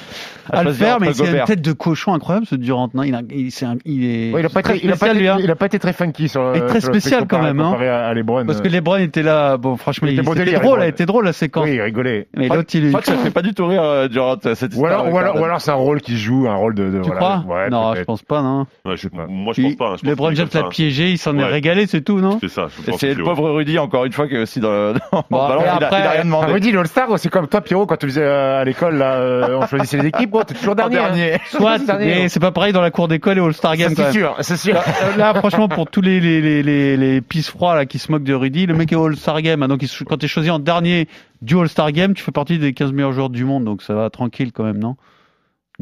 À 0.53 0.63
le 0.63 0.73
faire, 0.73 1.01
mais 1.01 1.13
c'est 1.15 1.27
une 1.27 1.45
tête 1.45 1.63
de 1.63 1.73
cochon 1.73 2.13
incroyable 2.15 2.47
ce 2.47 2.55
Durant. 2.55 2.89
Non, 2.95 3.03
il, 3.03 3.15
a, 3.15 3.23
il, 3.31 3.49
un- 3.65 3.77
il 3.85 4.05
est, 4.05 4.33
Ouais, 4.33 4.41
il 4.41 4.47
a 4.47 4.49
pas 4.51 4.63
très 4.63 4.77
été, 4.77 4.85
il 4.87 4.91
a 4.91 4.93
pas 4.93 4.97
spécial, 4.97 5.17
été, 5.17 5.21
lui, 5.23 5.29
hein. 5.29 5.39
il 5.43 5.51
a 5.51 5.57
pas 5.57 5.67
été 5.67 5.79
très 5.79 5.93
funky 5.93 6.29
sur. 6.29 6.55
Et 6.55 6.61
très 6.67 6.81
sur 6.81 6.91
spécial 6.91 7.27
quand 7.27 7.43
même, 7.43 7.59
hein. 7.61 7.65
comparé 7.71 7.89
à, 7.89 8.07
à 8.07 8.15
LeBron. 8.15 8.45
Parce 8.47 8.61
que 8.61 8.69
LeBron 8.69 8.97
était 8.99 9.23
là, 9.23 9.57
bon, 9.57 9.77
franchement, 9.77 10.09
Il 10.09 10.15
il 10.15 10.21
était 10.21 10.29
c'était 10.29 10.45
délire, 10.45 10.61
drôle, 10.61 10.83
elle 10.83 10.89
était 10.91 11.07
drôle 11.07 11.25
la 11.25 11.33
séquence. 11.33 11.65
oui, 11.65 11.75
il 11.77 11.81
rigolait. 11.83 12.29
Mais 12.37 12.49
l'autre, 12.49 12.69
il 12.75 12.83
Je 12.83 12.87
est. 12.87 12.89
crois 12.91 13.01
que 13.01 13.07
ça 13.07 13.17
fait 13.17 13.31
pas 13.31 13.43
du 13.43 13.55
tout 13.55 13.67
rire 13.67 13.83
euh, 13.83 14.09
durant 14.09 14.37
cette 14.43 14.73
Ou 14.73 14.75
histoire. 14.77 14.93
alors, 15.01 15.13
ou 15.13 15.19
alors, 15.19 15.29
Harden. 15.31 15.41
ou 15.41 15.45
alors 15.45 15.61
c'est 15.61 15.71
un 15.71 15.75
rôle 15.75 16.01
qui 16.01 16.17
joue, 16.19 16.47
un 16.49 16.55
rôle 16.55 16.75
de. 16.75 16.91
de 16.91 16.99
Tu 17.01 17.11
voilà. 17.11 17.43
crois 17.45 17.57
Ouais, 17.57 17.71
Non, 17.71 17.95
je 17.95 18.03
pense 18.03 18.23
pas, 18.23 18.43
non. 18.43 18.67
Ouais, 18.85 18.97
je- 18.97 19.09
moi, 19.29 19.53
je 19.57 19.63
pense 19.63 19.77
pas. 19.77 19.85
hein. 19.87 19.97
Je 19.97 20.03
pense 20.03 20.11
LeBron 20.11 20.31
est 20.31 20.37
James 20.37 20.49
l'a 20.53 20.63
piégé, 20.65 21.11
il 21.11 21.19
s'en 21.19 21.39
est 21.39 21.45
régalé, 21.45 21.87
c'est 21.87 22.03
tout, 22.03 22.21
non 22.21 22.39
C'est 22.41 22.49
ça. 22.51 22.67
je 22.69 22.83
Et 22.83 22.91
pense 22.91 23.01
c'est 23.01 23.15
le 23.15 23.25
pauvre 23.25 23.51
Rudy, 23.51 23.79
encore 23.79 24.05
une 24.05 24.13
fois, 24.13 24.29
qui 24.29 24.35
est 24.35 24.43
aussi 24.43 24.61
dans 24.61 24.93
et 24.95 24.97
Il 25.31 25.37
a, 25.37 25.89
il 25.91 25.95
rien 25.95 26.11
Ah, 26.21 26.23
demandé. 26.25 26.53
Rudy, 26.53 26.71
le 26.73 26.81
All-Star, 26.81 27.09
c'est 27.19 27.29
comme 27.31 27.49
toi, 27.49 27.61
Pierrot, 27.63 27.87
quand 27.87 27.97
tu 27.97 28.07
faisais 28.07 28.23
euh, 28.23 28.61
à 28.61 28.65
l'école, 28.65 28.97
là, 28.97 29.15
euh, 29.15 29.59
on 29.61 29.67
choisissait 29.67 29.99
les 29.99 30.09
équipes, 30.09 30.35
gros, 30.45 30.53
t'es 30.53 30.55
toujours 30.55 30.75
dernier. 30.75 30.99
hein. 30.99 31.03
dernier. 31.13 31.39
Soit, 31.51 31.79
mais 31.99 32.29
c'est 32.29 32.41
pas 32.41 32.51
pareil 32.53 32.73
dans 32.73 32.81
la 32.81 32.91
cour 32.91 33.09
d'école 33.09 33.39
et 33.39 33.41
All-Star 33.41 33.73
Ça, 33.73 33.77
Game 33.77 33.95
C'est 33.97 34.13
sûr, 34.13 34.37
c'est 34.41 34.57
sûr. 34.57 34.77
Euh, 34.77 35.17
Là, 35.17 35.35
franchement, 35.35 35.69
pour 35.69 35.89
tous 35.89 36.01
les, 36.01 36.21
les, 36.21 36.41
les, 36.41 36.63
les, 36.63 36.97
les 36.97 37.21
pisse 37.21 37.49
froids 37.51 37.75
là, 37.75 37.87
qui 37.87 37.99
se 37.99 38.11
moquent 38.13 38.25
de 38.25 38.35
Rudy, 38.35 38.67
le 38.67 38.75
mec 38.75 38.93
est 38.93 38.97
au 38.97 39.07
All-Star 39.07 39.41
Game. 39.43 39.63
hein, 39.63 39.69
donc, 39.69 39.83
il 39.83 39.89
quand 40.07 40.17
tu 40.19 40.25
es 40.27 40.29
choisi 40.29 40.51
en 40.51 40.59
dernier 40.59 41.09
du 41.41 41.59
All-Star 41.59 41.93
Game, 41.93 42.15
tu 42.15 42.23
fais 42.23 42.33
partie 42.33 42.59
des 42.59 42.73
15 42.73 42.93
meilleurs 42.93 43.13
joueurs 43.13 43.31
du 43.31 43.45
monde. 43.45 43.65
Donc, 43.65 43.83
ça 43.83 43.95
va 43.95 44.11
tranquille 44.11 44.53
quand 44.53 44.65
même, 44.65 44.79
non? 44.79 44.97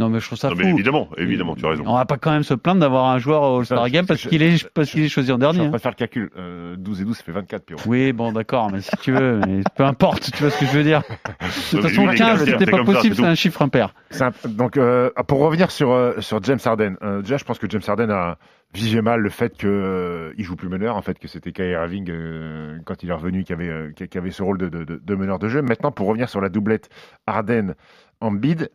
Non, 0.01 0.09
mais 0.09 0.19
je 0.19 0.27
trouve 0.27 0.39
ça 0.39 0.49
Non, 0.49 0.57
fou. 0.57 0.63
mais 0.65 0.71
évidemment, 0.71 1.09
évidemment, 1.19 1.55
tu 1.55 1.65
as 1.67 1.69
raison. 1.69 1.85
On 1.87 1.95
va 1.95 2.07
pas 2.07 2.17
quand 2.17 2.31
même 2.31 2.43
se 2.43 2.55
plaindre 2.55 2.81
d'avoir 2.81 3.07
un 3.11 3.19
joueur 3.19 3.43
au 3.43 3.59
All-Star 3.59 3.87
Je- 3.87 3.93
Game 3.93 4.07
parce 4.07 4.21
je- 4.23 4.29
qu'il 4.31 4.43
est, 4.43 4.57
je- 4.57 4.67
parce 4.67 4.91
qu'il 4.91 5.03
est 5.05 5.09
choisi 5.09 5.31
en 5.31 5.35
Je 5.37 5.41
dernier. 5.41 5.61
hein. 5.61 5.69
train 5.69 5.77
de 5.77 5.83
faire 5.83 5.91
le 5.93 5.97
calcul. 5.97 6.31
Euh, 6.39 6.75
12 6.79 7.03
et 7.03 7.05
12, 7.05 7.17
ça 7.19 7.23
fait 7.23 7.33
24, 7.33 7.65
Pierrot. 7.67 7.83
Oui, 7.87 8.13
bon, 8.15 8.33
d'accord, 8.33 8.71
mais 8.73 8.81
si 8.81 8.91
tu 9.03 9.13
veux, 9.13 9.41
mais 9.47 9.61
peu 9.77 9.85
importe, 9.85 10.31
tu 10.33 10.43
vois 10.43 10.51
ce 10.51 10.59
que 10.59 10.65
je 10.67 10.71
veux 10.73 10.83
dire. 10.85 11.03
De 11.41 11.77
toute 11.77 11.83
façon, 11.83 12.07
lui, 12.07 12.11
il 12.11 12.15
est 12.15 12.17
15, 12.17 12.39
capitaine, 12.39 12.59
c'était 12.59 12.71
pas 12.71 12.83
possible, 12.85 13.15
c'est 13.15 13.25
un 13.25 13.35
chiffre 13.35 13.61
impair. 13.63 13.95
Un- 14.19 14.31
donc, 14.49 14.77
euh, 14.79 15.11
pour 15.29 15.41
revenir 15.41 15.71
sur, 15.71 15.91
euh, 15.93 16.15
sur 16.21 16.43
James 16.43 16.59
Harden, 16.65 16.97
euh, 17.03 17.21
déjà, 17.21 17.37
je 17.37 17.45
pense 17.45 17.59
que 17.59 17.69
James 17.69 17.83
Harden 17.87 18.11
a 18.11 18.39
vigé 18.73 19.03
mal 19.03 19.21
le 19.21 19.29
fait 19.31 19.53
qu'il 19.57 19.69
euh, 19.69 20.33
il 20.39 20.45
joue 20.45 20.57
plus 20.57 20.69
meneur, 20.69 20.97
en 20.97 21.03
fait, 21.03 21.19
que 21.19 21.29
c'était 21.29 21.53
Kyrie 21.53 21.73
Irving, 21.73 22.09
euh, 22.09 22.79
quand 22.87 23.03
il 23.03 23.11
est 23.11 23.13
revenu, 23.13 23.45
qui 23.45 23.53
avait, 23.53 23.69
euh, 23.69 23.91
qui, 23.93 24.17
avait 24.17 24.31
ce 24.31 24.43
rôle 24.43 24.57
de, 24.59 24.69
de, 24.71 24.85
de- 24.85 25.01
de 25.05 25.15
meneur 25.15 25.39
de 25.39 25.49
jeu. 25.49 25.61
Maintenant, 25.61 25.91
pour 25.93 26.07
revenir 26.07 26.29
sur 26.31 26.41
la 26.41 26.49
doublette 26.49 26.89
Harden-Embiid, 27.27 28.71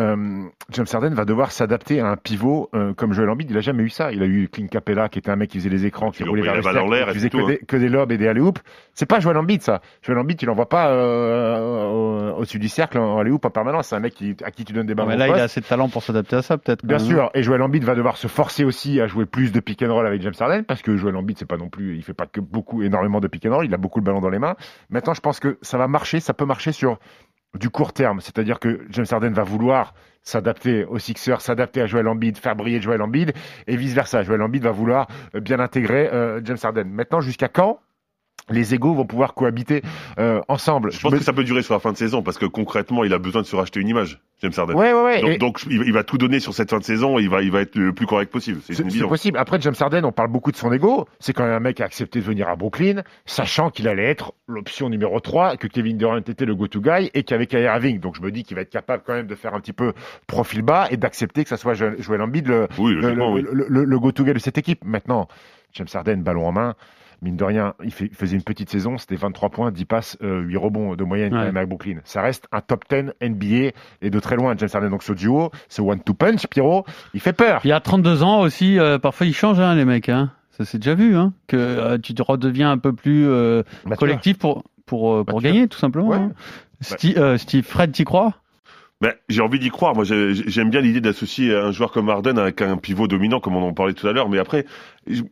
euh, 0.00 0.44
James 0.70 0.86
Harden 0.92 1.10
va 1.14 1.24
devoir 1.24 1.50
s'adapter 1.50 2.00
à 2.00 2.06
un 2.08 2.16
pivot 2.16 2.70
euh, 2.74 2.94
comme 2.94 3.12
Joel 3.12 3.28
Embiid. 3.30 3.50
Il 3.50 3.56
a 3.56 3.60
jamais 3.60 3.82
eu 3.82 3.88
ça. 3.90 4.12
Il 4.12 4.22
a 4.22 4.26
eu 4.26 4.48
Clint 4.48 4.66
Capella, 4.68 5.08
qui 5.08 5.18
était 5.18 5.30
un 5.30 5.36
mec 5.36 5.50
qui 5.50 5.58
faisait 5.58 5.68
les 5.70 5.86
écrans, 5.86 6.10
qui 6.10 6.22
roulait 6.24 6.42
vers 6.42 6.54
la 6.54 6.60
balle 6.62 6.78
en 6.78 6.80
cercle, 6.88 6.94
l'air 6.94 7.06
qui 7.08 7.14
faisait 7.14 7.24
c'est 7.24 7.30
que, 7.30 7.36
tout, 7.38 7.46
des, 7.46 7.58
que 7.58 7.76
des 7.76 7.88
lobes 7.88 8.12
et 8.12 8.18
des 8.18 8.28
alley-oops. 8.28 8.60
C'est 8.94 9.06
pas 9.06 9.20
Joel 9.20 9.36
Embiid, 9.36 9.62
ça. 9.62 9.80
Joel 10.02 10.18
Embiid, 10.18 10.38
tu 10.38 10.46
l'envoies 10.46 10.68
pas 10.68 10.88
euh, 10.90 11.88
au- 12.34 12.38
au-dessus 12.38 12.58
du 12.58 12.68
cercle 12.68 12.98
en 12.98 13.18
alley-oop 13.18 13.44
en 13.44 13.50
permanence. 13.50 13.88
C'est 13.88 13.96
un 13.96 14.00
mec 14.00 14.14
qui, 14.14 14.36
à 14.44 14.50
qui 14.50 14.64
tu 14.64 14.72
donnes 14.72 14.86
des 14.86 14.94
Non, 14.94 15.04
ballons. 15.06 15.18
mais 15.18 15.26
là, 15.26 15.28
il 15.28 15.40
a 15.40 15.44
assez 15.44 15.60
de 15.60 15.66
talent 15.66 15.88
pour 15.88 16.02
s'adapter 16.02 16.36
à 16.36 16.42
ça, 16.42 16.58
peut-être. 16.58 16.84
Bien 16.84 16.98
sûr, 16.98 17.30
et 17.34 17.42
Joel 17.42 17.62
Embiid 17.62 17.84
va 17.84 17.94
devoir 17.94 18.16
se 18.16 18.28
forcer 18.28 18.64
aussi 18.64 19.00
à 19.00 19.06
jouer 19.06 19.26
plus 19.26 19.52
de 19.52 19.60
pick 19.60 19.82
and 19.82 19.92
roll 19.92 20.06
avec 20.06 20.22
James 20.22 20.32
Harden 20.38 20.62
parce 20.64 20.82
que 20.82 20.96
Joel 20.96 21.16
Embiid 21.16 21.38
c'est 21.38 21.48
pas 21.48 21.56
non 21.56 21.68
plus, 21.68 21.96
il 21.96 22.02
fait 22.02 22.14
pas 22.14 22.26
que 22.26 22.40
beaucoup, 22.40 22.82
énormément 22.82 23.20
de 23.20 23.28
pick 23.28 23.44
and 23.46 23.54
roll, 23.54 23.66
il 23.66 23.74
a 23.74 23.78
beaucoup 23.78 23.98
le 24.00 24.04
ballon 24.04 24.20
dans 24.20 24.30
les 24.30 24.38
mains. 24.38 24.56
Maintenant, 24.90 25.14
je 25.14 25.20
pense 25.20 25.40
que 25.40 25.58
ça 25.62 25.78
va 25.78 25.88
marcher, 25.88 26.20
ça 26.20 26.34
peut 26.34 26.44
marcher 26.44 26.72
sur 26.72 26.98
du 27.54 27.70
court 27.70 27.92
terme, 27.92 28.20
c'est-à-dire 28.20 28.58
que 28.60 28.86
James 28.90 29.06
Harden 29.10 29.32
va 29.32 29.42
vouloir 29.42 29.94
s'adapter 30.22 30.84
aux 30.84 30.98
Sixers, 30.98 31.40
s'adapter 31.40 31.80
à 31.80 31.86
Joel 31.86 32.06
Embiid, 32.06 32.36
faire 32.36 32.54
briller 32.54 32.80
Joel 32.80 33.00
Embiid 33.00 33.32
et 33.66 33.76
vice 33.76 33.94
versa. 33.94 34.22
Joel 34.22 34.42
Embiid 34.42 34.62
va 34.62 34.70
vouloir 34.70 35.08
euh, 35.34 35.40
bien 35.40 35.58
intégrer 35.58 36.08
euh, 36.12 36.40
James 36.44 36.58
Harden. 36.62 36.84
Maintenant, 36.84 37.20
jusqu'à 37.20 37.48
quand 37.48 37.80
les 38.50 38.74
égaux 38.74 38.94
vont 38.94 39.04
pouvoir 39.04 39.34
cohabiter 39.34 39.82
euh, 40.18 40.40
ensemble 40.48 40.90
Je 40.90 41.00
pense 41.00 41.12
me- 41.12 41.18
que 41.18 41.24
ça 41.24 41.34
peut 41.34 41.44
durer 41.44 41.62
sur 41.62 41.74
la 41.74 41.80
fin 41.80 41.92
de 41.92 41.98
saison 41.98 42.22
parce 42.22 42.38
que 42.38 42.46
concrètement, 42.46 43.04
il 43.04 43.12
a 43.12 43.18
besoin 43.18 43.42
de 43.42 43.46
se 43.46 43.54
racheter 43.54 43.78
une 43.80 43.88
image, 43.88 44.20
James 44.40 44.52
Harden. 44.56 44.74
Ouais, 44.74 44.92
ouais, 44.94 45.02
ouais. 45.02 45.20
Donc, 45.20 45.30
et- 45.30 45.38
donc, 45.38 45.60
il 45.68 45.92
va- 45.92 46.02
tout 46.02 46.16
donner 46.16 46.40
sur 46.40 46.54
cette 46.54 46.70
fin 46.70 46.78
de 46.78 46.84
saison 46.84 47.18
et 47.18 47.22
il 47.22 47.28
va, 47.28 47.42
il 47.42 47.50
va 47.50 47.60
être 47.60 47.74
le 47.76 47.92
plus 47.92 48.06
correct 48.06 48.32
possible. 48.32 48.60
C'est 48.70 48.82
possible. 49.06 49.36
Après, 49.36 49.60
James 49.60 49.74
Harden, 49.78 50.02
on 50.04 50.12
parle 50.12 50.28
beaucoup 50.28 50.50
de 50.50 50.56
son 50.56 50.72
ego. 50.72 51.06
C'est 51.20 51.34
quand 51.34 51.44
même 51.44 51.52
un 51.52 51.60
mec 51.60 51.76
qui 51.76 51.82
a 51.82 51.86
accepté 51.86 52.20
de 52.20 52.24
venir 52.24 52.48
à 52.48 52.56
Brooklyn, 52.56 53.02
sachant 53.26 53.68
qu'il 53.68 53.86
allait 53.86 54.04
être 54.08 54.32
l'option 54.46 54.88
numéro 54.88 55.20
3, 55.20 55.56
que 55.58 55.66
Kevin 55.66 55.98
Durant 55.98 56.16
était 56.16 56.46
le 56.46 56.54
go-to 56.54 56.80
guy 56.80 57.10
et 57.12 57.24
qu'avec 57.24 57.50
Kyrie 57.50 57.64
Irving. 57.64 58.00
Donc, 58.00 58.16
je 58.16 58.22
me 58.22 58.30
dis 58.30 58.44
qu'il 58.44 58.54
va 58.54 58.62
être 58.62 58.70
capable 58.70 59.02
quand 59.06 59.12
même 59.12 59.26
de 59.26 59.34
faire 59.34 59.52
un 59.54 59.60
petit 59.60 59.74
peu 59.74 59.92
profil 60.26 60.62
bas 60.62 60.86
et 60.90 60.96
d'accepter 60.96 61.42
que 61.42 61.50
ça 61.50 61.58
soit 61.58 61.74
Jo- 61.74 61.90
Joel 61.98 62.22
Embiid 62.22 62.46
le, 62.46 62.66
Oui, 62.78 62.94
le, 62.94 63.00
logiquement, 63.02 63.34
le- 63.36 63.42
oui. 63.42 63.46
le- 63.52 63.66
le- 63.68 63.84
le 63.84 63.98
go-to 63.98 64.24
guy 64.24 64.32
de 64.32 64.38
cette 64.38 64.56
équipe. 64.56 64.84
Maintenant, 64.86 65.28
James 65.74 65.88
Harden, 65.92 66.22
ballon 66.22 66.46
en 66.46 66.52
main. 66.52 66.74
Mine 67.20 67.36
de 67.36 67.42
rien, 67.44 67.74
il, 67.82 67.90
fait- 67.92 68.06
il 68.06 68.14
faisait 68.14 68.36
une 68.36 68.42
petite 68.44 68.70
saison, 68.70 68.96
c'était 68.96 69.16
23 69.16 69.50
points, 69.50 69.70
10 69.72 69.84
passes, 69.86 70.16
euh, 70.22 70.40
8 70.40 70.56
rebonds 70.56 70.94
de 70.94 71.02
moyenne 71.04 71.30
quand 71.30 71.38
Ouais. 71.38 71.46
même 71.46 71.56
avec 71.56 71.68
Brooklyn. 71.68 71.98
Ça 72.04 72.22
reste 72.22 72.46
un 72.52 72.60
top 72.60 72.84
10 72.88 73.12
NBA 73.20 73.72
et 74.02 74.10
de 74.10 74.20
très 74.20 74.36
loin. 74.36 74.54
James 74.56 74.68
Harden, 74.72 74.90
donc 74.90 75.02
ce 75.02 75.12
duo, 75.12 75.50
ce 75.68 75.82
one-two 75.82 76.14
punch, 76.14 76.46
Pierrot, 76.46 76.84
il 77.14 77.20
fait 77.20 77.32
peur. 77.32 77.60
Il 77.64 77.68
y 77.68 77.72
a 77.72 77.80
32 77.80 78.22
ans 78.22 78.40
aussi, 78.40 78.78
euh, 78.78 78.98
parfois 78.98 79.26
ils 79.26 79.34
changent, 79.34 79.58
hein, 79.60 79.74
les 79.74 79.84
mecs. 79.84 80.08
Hein. 80.08 80.30
Ça 80.52 80.64
s'est 80.64 80.78
déjà 80.78 80.94
vu, 80.94 81.16
hein, 81.16 81.32
que 81.48 81.56
euh, 81.56 81.98
tu 81.98 82.14
te 82.14 82.22
redeviens 82.22 82.70
un 82.70 82.78
peu 82.78 82.92
plus 82.92 83.26
euh, 83.28 83.62
Bah, 83.84 83.96
collectif 83.96 84.38
pour, 84.38 84.62
pour, 84.86 85.12
euh, 85.14 85.24
Bah, 85.24 85.32
pour 85.32 85.40
gagner, 85.42 85.66
tout 85.68 85.78
simplement. 85.78 86.08
Ouais. 86.08 86.16
hein. 86.18 86.32
Euh, 87.16 87.36
Steve, 87.38 87.64
Fred, 87.64 87.90
t'y 87.92 88.04
crois? 88.04 88.34
Ben, 89.00 89.14
j'ai 89.28 89.42
envie 89.42 89.60
d'y 89.60 89.68
croire. 89.70 89.94
Moi, 89.94 90.02
j'ai- 90.02 90.34
j'aime 90.34 90.70
bien 90.70 90.80
l'idée 90.80 91.00
d'associer 91.00 91.54
un 91.54 91.70
joueur 91.70 91.92
comme 91.92 92.08
Harden 92.08 92.36
avec 92.36 92.60
un 92.62 92.76
pivot 92.76 93.06
dominant, 93.06 93.38
comme 93.38 93.54
on 93.54 93.62
en 93.62 93.72
parlait 93.72 93.92
tout 93.94 94.08
à 94.08 94.12
l'heure. 94.12 94.28
Mais 94.28 94.38
après, 94.38 94.66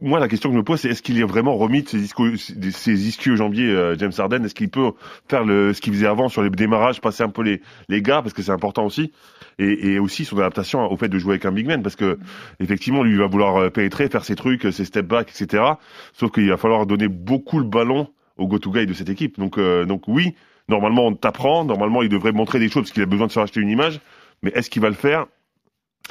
moi, 0.00 0.20
la 0.20 0.28
question 0.28 0.50
que 0.50 0.52
je 0.54 0.58
me 0.58 0.62
pose, 0.62 0.78
c'est 0.78 0.88
est-ce 0.88 1.02
qu'il 1.02 1.18
est 1.18 1.24
vraiment 1.24 1.56
remis 1.56 1.82
de 1.82 1.88
ses, 1.88 1.98
ischios- 1.98 2.36
ses 2.70 3.08
ischio-jambiers, 3.08 3.68
euh, 3.68 3.96
James 3.98 4.12
Harden? 4.16 4.44
Est-ce 4.44 4.54
qu'il 4.54 4.68
peut 4.70 4.92
faire 5.28 5.44
le, 5.44 5.74
ce 5.74 5.80
qu'il 5.80 5.92
faisait 5.92 6.06
avant 6.06 6.28
sur 6.28 6.44
les 6.44 6.50
démarrages, 6.50 7.00
passer 7.00 7.24
un 7.24 7.28
peu 7.28 7.42
les, 7.42 7.60
les 7.88 8.02
gars, 8.02 8.22
parce 8.22 8.34
que 8.34 8.42
c'est 8.42 8.52
important 8.52 8.84
aussi. 8.86 9.10
Et, 9.58 9.94
et 9.94 9.98
aussi 9.98 10.24
son 10.24 10.38
adaptation 10.38 10.88
au 10.88 10.96
fait 10.96 11.08
de 11.08 11.18
jouer 11.18 11.32
avec 11.32 11.44
un 11.44 11.50
big 11.52 11.66
man, 11.66 11.82
parce 11.82 11.96
que 11.96 12.20
effectivement, 12.60 13.02
lui, 13.02 13.12
il 13.14 13.18
va 13.18 13.26
vouloir 13.26 13.56
euh, 13.56 13.70
pénétrer, 13.70 14.08
faire 14.08 14.24
ses 14.24 14.36
trucs, 14.36 14.62
ses 14.72 14.84
step 14.84 15.06
back, 15.08 15.28
etc. 15.34 15.64
Sauf 16.12 16.30
qu'il 16.30 16.48
va 16.48 16.56
falloir 16.56 16.86
donner 16.86 17.08
beaucoup 17.08 17.58
le 17.58 17.64
ballon 17.64 18.06
au 18.36 18.46
go-to 18.46 18.70
guy 18.70 18.86
de 18.86 18.92
cette 18.92 19.08
équipe. 19.08 19.40
Donc, 19.40 19.58
euh, 19.58 19.86
donc 19.86 20.06
oui, 20.06 20.34
normalement, 20.68 21.06
on 21.06 21.14
t'apprend. 21.14 21.64
Normalement, 21.64 22.02
il 22.02 22.08
devrait 22.08 22.32
montrer 22.32 22.58
des 22.58 22.68
choses 22.68 22.84
parce 22.84 22.92
qu'il 22.92 23.02
a 23.02 23.06
besoin 23.06 23.26
de 23.26 23.32
se 23.32 23.38
racheter 23.38 23.60
une 23.60 23.70
image. 23.70 24.00
Mais 24.42 24.50
est-ce 24.54 24.70
qu'il 24.70 24.82
va 24.82 24.88
le 24.88 24.94
faire? 24.94 25.26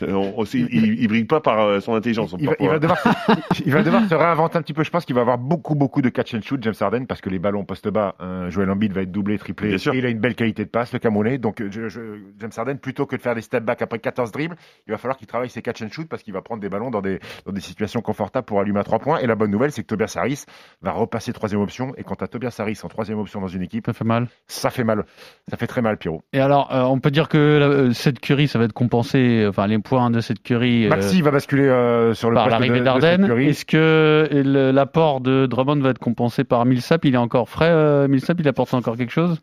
On- 0.03 0.34
on- 0.38 0.43
il, 0.43 0.67
il, 0.71 1.01
il 1.01 1.08
brille 1.08 1.25
pas 1.25 1.39
par 1.41 1.60
euh, 1.62 1.79
son 1.79 1.95
intelligence. 1.95 2.36
il 2.39 2.47
va, 2.47 2.55
il 2.60 2.67
va 2.69 2.79
devoir, 2.79 2.97
se- 2.99 3.10
il 3.65 3.71
va 3.73 3.84
devoir 3.84 4.08
se 4.08 4.15
réinventer 4.15 4.58
un 4.58 4.62
petit 4.62 4.73
peu. 4.73 4.84
Je 4.84 4.89
pense 4.89 5.05
qu'il 5.05 5.15
va 5.15 5.21
avoir 5.21 5.38
beaucoup, 5.38 5.75
beaucoup 5.75 6.01
de 6.01 6.10
catch 6.10 6.34
and 6.34 6.41
shoot, 6.41 6.62
James 6.63 6.73
Harden, 6.79 7.05
parce 7.05 7.21
que 7.21 7.29
les 7.29 7.39
ballons 7.39 7.63
poste 7.65 7.88
bas, 7.89 8.15
hein, 8.19 8.49
Joel 8.49 8.69
Embiid 8.69 8.91
va 8.93 9.01
être 9.01 9.12
doublé, 9.12 9.38
triplé. 9.38 9.69
Bien 9.69 9.77
sûr. 9.77 9.93
Et 9.93 9.99
il 9.99 10.05
a 10.05 10.10
une 10.10 10.19
belle 10.19 10.36
qualité 10.36 10.65
de 10.65 10.69
passe, 10.69 10.91
le 10.93 10.99
Camerounais. 10.99 11.38
Donc, 11.38 11.62
euh, 11.62 11.69
je- 11.71 11.88
je- 11.89 12.19
James 12.39 12.51
Harden, 12.55 12.75
plutôt 12.77 13.05
que 13.05 13.15
de 13.15 13.21
faire 13.21 13.36
des 13.36 13.41
step 13.41 13.63
back 13.63 13.81
après 13.81 13.99
14 13.99 14.31
dribbles, 14.31 14.55
il 14.88 14.91
va 14.91 14.97
falloir 14.97 15.17
qu'il 15.17 15.27
travaille 15.27 15.49
ses 15.49 15.62
catch 15.62 15.81
and 15.81 15.89
shoot 15.91 16.08
parce 16.08 16.23
qu'il 16.23 16.34
va 16.34 16.41
prendre 16.41 16.62
des 16.62 16.69
ballons 16.69 16.91
dans 16.91 17.01
des, 17.01 17.19
dans 17.45 17.51
des 17.53 17.62
situations 17.62 18.01
confortables 18.01 18.45
pour 18.45 18.60
allumer 18.60 18.79
à 18.79 18.84
trois 18.84 18.99
points. 18.99 19.19
Et 19.19 19.27
la 19.27 19.36
bonne 19.36 19.51
nouvelle, 19.51 19.71
c'est 19.71 19.81
que 19.84 19.88
Tobias 19.88 20.13
Harris 20.17 20.43
va 20.81 20.91
repasser 20.91 21.34
troisième 21.34 21.62
option. 21.62 21.93
Et 21.97 22.03
quand 22.03 22.21
as 22.21 22.27
Tobias 22.27 22.55
Harris 22.60 22.79
en 22.84 22.88
troisième 22.88 23.19
option 23.19 23.39
dans 23.41 23.47
une 23.47 23.62
équipe, 23.62 23.86
Ça 23.86 23.93
fait 23.93 24.03
mal. 24.03 24.27
ça 24.47 24.69
fait 24.69 24.84
mal. 24.84 25.05
Ça 25.49 25.58
fait 25.58 25.67
très 25.67 25.81
mal, 25.81 25.97
Pierrot. 25.97 26.23
Et 26.34 26.39
alors, 26.39 26.73
euh, 26.73 26.84
on 26.84 26.99
peut 26.99 27.12
dire 27.12 27.29
que 27.29 27.38
euh, 27.38 27.93
cette 27.93 28.19
Curry, 28.19 28.47
ça 28.47 28.60
va 28.60 28.65
être 28.65 28.73
compensé, 28.73 29.45
enfin 29.47 29.67
les 29.67 29.75
points 29.86 30.10
de 30.12 30.19
cette 30.19 30.43
Curry 30.43 30.86
euh, 30.86 30.89
Maxi 30.89 31.21
va 31.21 31.32
basculer 31.32 31.63
euh, 31.67 32.13
sur 32.13 32.30
le 32.30 32.36
par 32.36 32.50
l'arrivée 32.50 32.80
de 32.80 32.84
d'Arden. 32.86 33.32
Est-ce 33.39 33.63
que 33.65 34.28
le- 34.32 34.71
l'apport 34.71 35.21
de 35.21 35.45
Drummond 35.45 35.80
va 35.80 35.91
être 35.91 36.00
compensé 36.00 36.43
par 36.43 36.65
Millsap? 36.65 37.06
Il 37.06 37.15
est 37.15 37.17
encore 37.17 37.48
frais, 37.50 37.69
euh, 37.69 38.08
Millsap 38.08 38.38
Il 38.39 38.48
apporte 38.48 38.74
encore 38.74 38.98
quelque 38.98 39.13
chose? 39.13 39.39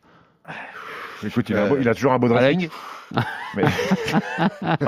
Écoute, 1.26 1.48
il 1.50 1.56
a, 1.56 1.62
un 1.62 1.64
Euh, 1.66 1.68
beau- 1.70 1.76
il 1.80 1.88
a 1.88 1.94
toujours 1.94 2.12
un 2.12 2.18
beau 2.18 2.28
dressing. 2.28 2.68
Mais... 3.56 3.64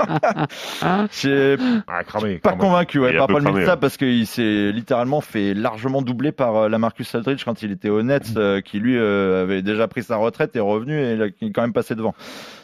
J'ai 1.13 1.57
Ah, 1.87 2.03
cramé. 2.05 2.39
pas 2.39 2.51
cramé. 2.51 2.61
convaincu 2.61 2.99
ouais, 2.99 3.17
par 3.17 3.27
Paul 3.27 3.43
cramé, 3.43 3.59
Millsap 3.59 3.75
hein. 3.77 3.79
parce 3.81 3.97
qu'il 3.97 4.27
s'est 4.27 4.73
littéralement 4.73 5.21
fait 5.21 5.55
largement 5.55 6.03
doubler 6.03 6.33
par 6.33 6.57
euh, 6.57 6.69
la 6.69 6.79
Marcus 6.79 7.15
Aldridge 7.15 7.45
quand 7.45 7.63
il 7.63 7.71
était 7.73 7.91
au 7.91 8.03
Nets, 8.03 8.37
euh, 8.37 8.61
qui 8.61 8.79
lui 8.79 8.97
euh, 8.97 9.43
avait 9.43 9.63
déjà 9.63 9.89
pris 9.89 10.03
sa 10.03 10.17
retraite 10.17 10.55
et 10.57 10.59
est 10.59 10.63
revenu 10.63 10.99
et 10.99 11.13
il 11.13 11.23
est 11.49 11.53
quand 11.53 11.63
même 11.63 11.73
passé 11.75 11.95
devant. 11.95 12.15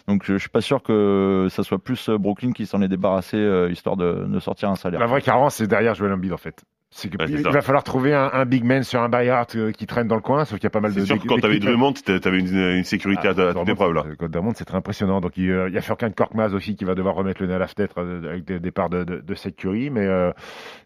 Donc 0.08 0.22
je, 0.24 0.34
je 0.34 0.38
suis 0.38 0.48
pas 0.48 0.62
sûr 0.62 0.82
que 0.82 1.48
ça 1.50 1.62
soit 1.62 1.78
plus 1.82 2.08
Brooklyn 2.08 2.52
qui 2.52 2.66
s'en 2.66 2.80
est 2.82 2.88
débarrassé 2.88 3.36
euh, 3.36 3.70
histoire 3.70 3.96
de, 3.96 4.24
de 4.26 4.40
sortir 4.40 4.70
un 4.70 4.76
salaire. 4.76 5.00
La 5.00 5.06
vraie 5.06 5.20
carence, 5.22 5.56
c'est 5.56 5.66
derrière 5.66 5.94
Joel 5.94 6.12
Embiid, 6.12 6.32
en 6.32 6.36
fait. 6.38 6.62
C'est 6.92 7.08
que 7.08 7.16
Ouais, 7.18 7.28
c'est 7.28 7.34
il 7.34 7.42
ça. 7.44 7.50
va 7.50 7.62
falloir 7.62 7.84
trouver 7.84 8.14
un, 8.14 8.30
un 8.32 8.44
big 8.44 8.64
man 8.64 8.82
sur 8.82 9.00
un 9.00 9.08
buyout 9.08 9.54
euh, 9.54 9.70
qui 9.70 9.86
traîne 9.86 10.08
dans 10.08 10.16
le 10.16 10.20
coin, 10.20 10.44
sauf 10.44 10.58
qu'il 10.58 10.64
y 10.64 10.66
a 10.66 10.70
pas 10.70 10.80
mal 10.80 10.92
de. 10.92 10.98
C'est 10.98 11.06
sûr 11.06 11.20
que 11.22 11.28
quand 11.28 11.38
t'avais 11.38 11.60
Drummond, 11.60 11.92
t'avais 11.92 12.18
t'avais 12.18 12.40
une, 12.40 12.48
une 12.56 12.82
sécurité 12.82 13.28
à, 13.28 13.30
à 13.30 13.54
toute 13.54 13.68
épreuve 13.68 13.92
là. 13.92 14.02
euh, 14.08 14.16
Quand 14.18 14.28
Dortmund, 14.28 14.56
c'est 14.56 14.64
très 14.64 14.76
impressionnant. 14.76 15.20
Donc, 15.20 15.36
il, 15.36 15.48
euh, 15.52 15.68
il 15.68 15.74
y 15.74 15.78
a 15.78 15.82
Furkan 15.82 16.10
Korkmaz 16.10 16.52
aussi 16.52 16.74
qui 16.74 16.84
va 16.84 16.96
devoir 16.96 17.14
remettre 17.14 17.40
le 17.42 17.46
nez 17.46 17.54
à 17.54 17.58
la 17.58 17.68
fenêtre 17.68 17.94
euh, 17.98 18.30
avec 18.30 18.50
le 18.50 18.58
départ 18.58 18.90
de, 18.90 19.04
de, 19.04 19.20
de 19.20 19.34
Seth 19.36 19.54
Curry. 19.54 19.88
Mais 19.90 20.04
euh, 20.04 20.32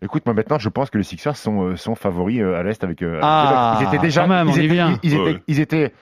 écoute, 0.03 0.27
moi 0.27 0.35
maintenant, 0.35 0.59
je 0.59 0.69
pense 0.69 0.91
que 0.91 0.99
les 0.99 1.05
Sixers 1.05 1.37
sont, 1.39 1.69
euh, 1.71 1.77
sont 1.77 1.95
favoris 1.95 2.43
euh, 2.43 2.55
à 2.61 2.63
l'Est 2.63 2.85
avec. 2.85 3.01
euh, 3.01 3.15
avec 3.15 3.23
Ah, 3.23 3.79
ils 3.81 3.87
étaient 3.89 3.99
déjà. 3.99 4.23
quand 4.23 4.29
même, 4.29 4.49
ils 4.49 4.51
on 4.51 4.57
étaient, 4.57 4.67
vient. 4.75 4.99
Ils, 5.03 5.11
ils 5.13 5.19
Ouais. 5.19 5.31
étaient, 5.31 5.43
ils 5.49 5.61
étaient 5.61 5.93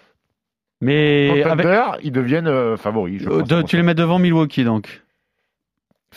Mais 0.81 1.43
avec, 1.45 1.65
Thunder, 1.65 1.83
ils 2.03 2.11
deviennent 2.11 2.49
euh, 2.49 2.77
favoris. 2.77 3.23
je 3.23 3.29
euh, 3.29 3.39
pense, 3.39 3.49
de- 3.49 3.61
pour 3.61 3.69
tu 3.69 3.77
les 3.77 3.85
mets 3.85 3.95
devant 3.95 4.19
Milwaukee 4.19 4.65
donc 4.65 5.01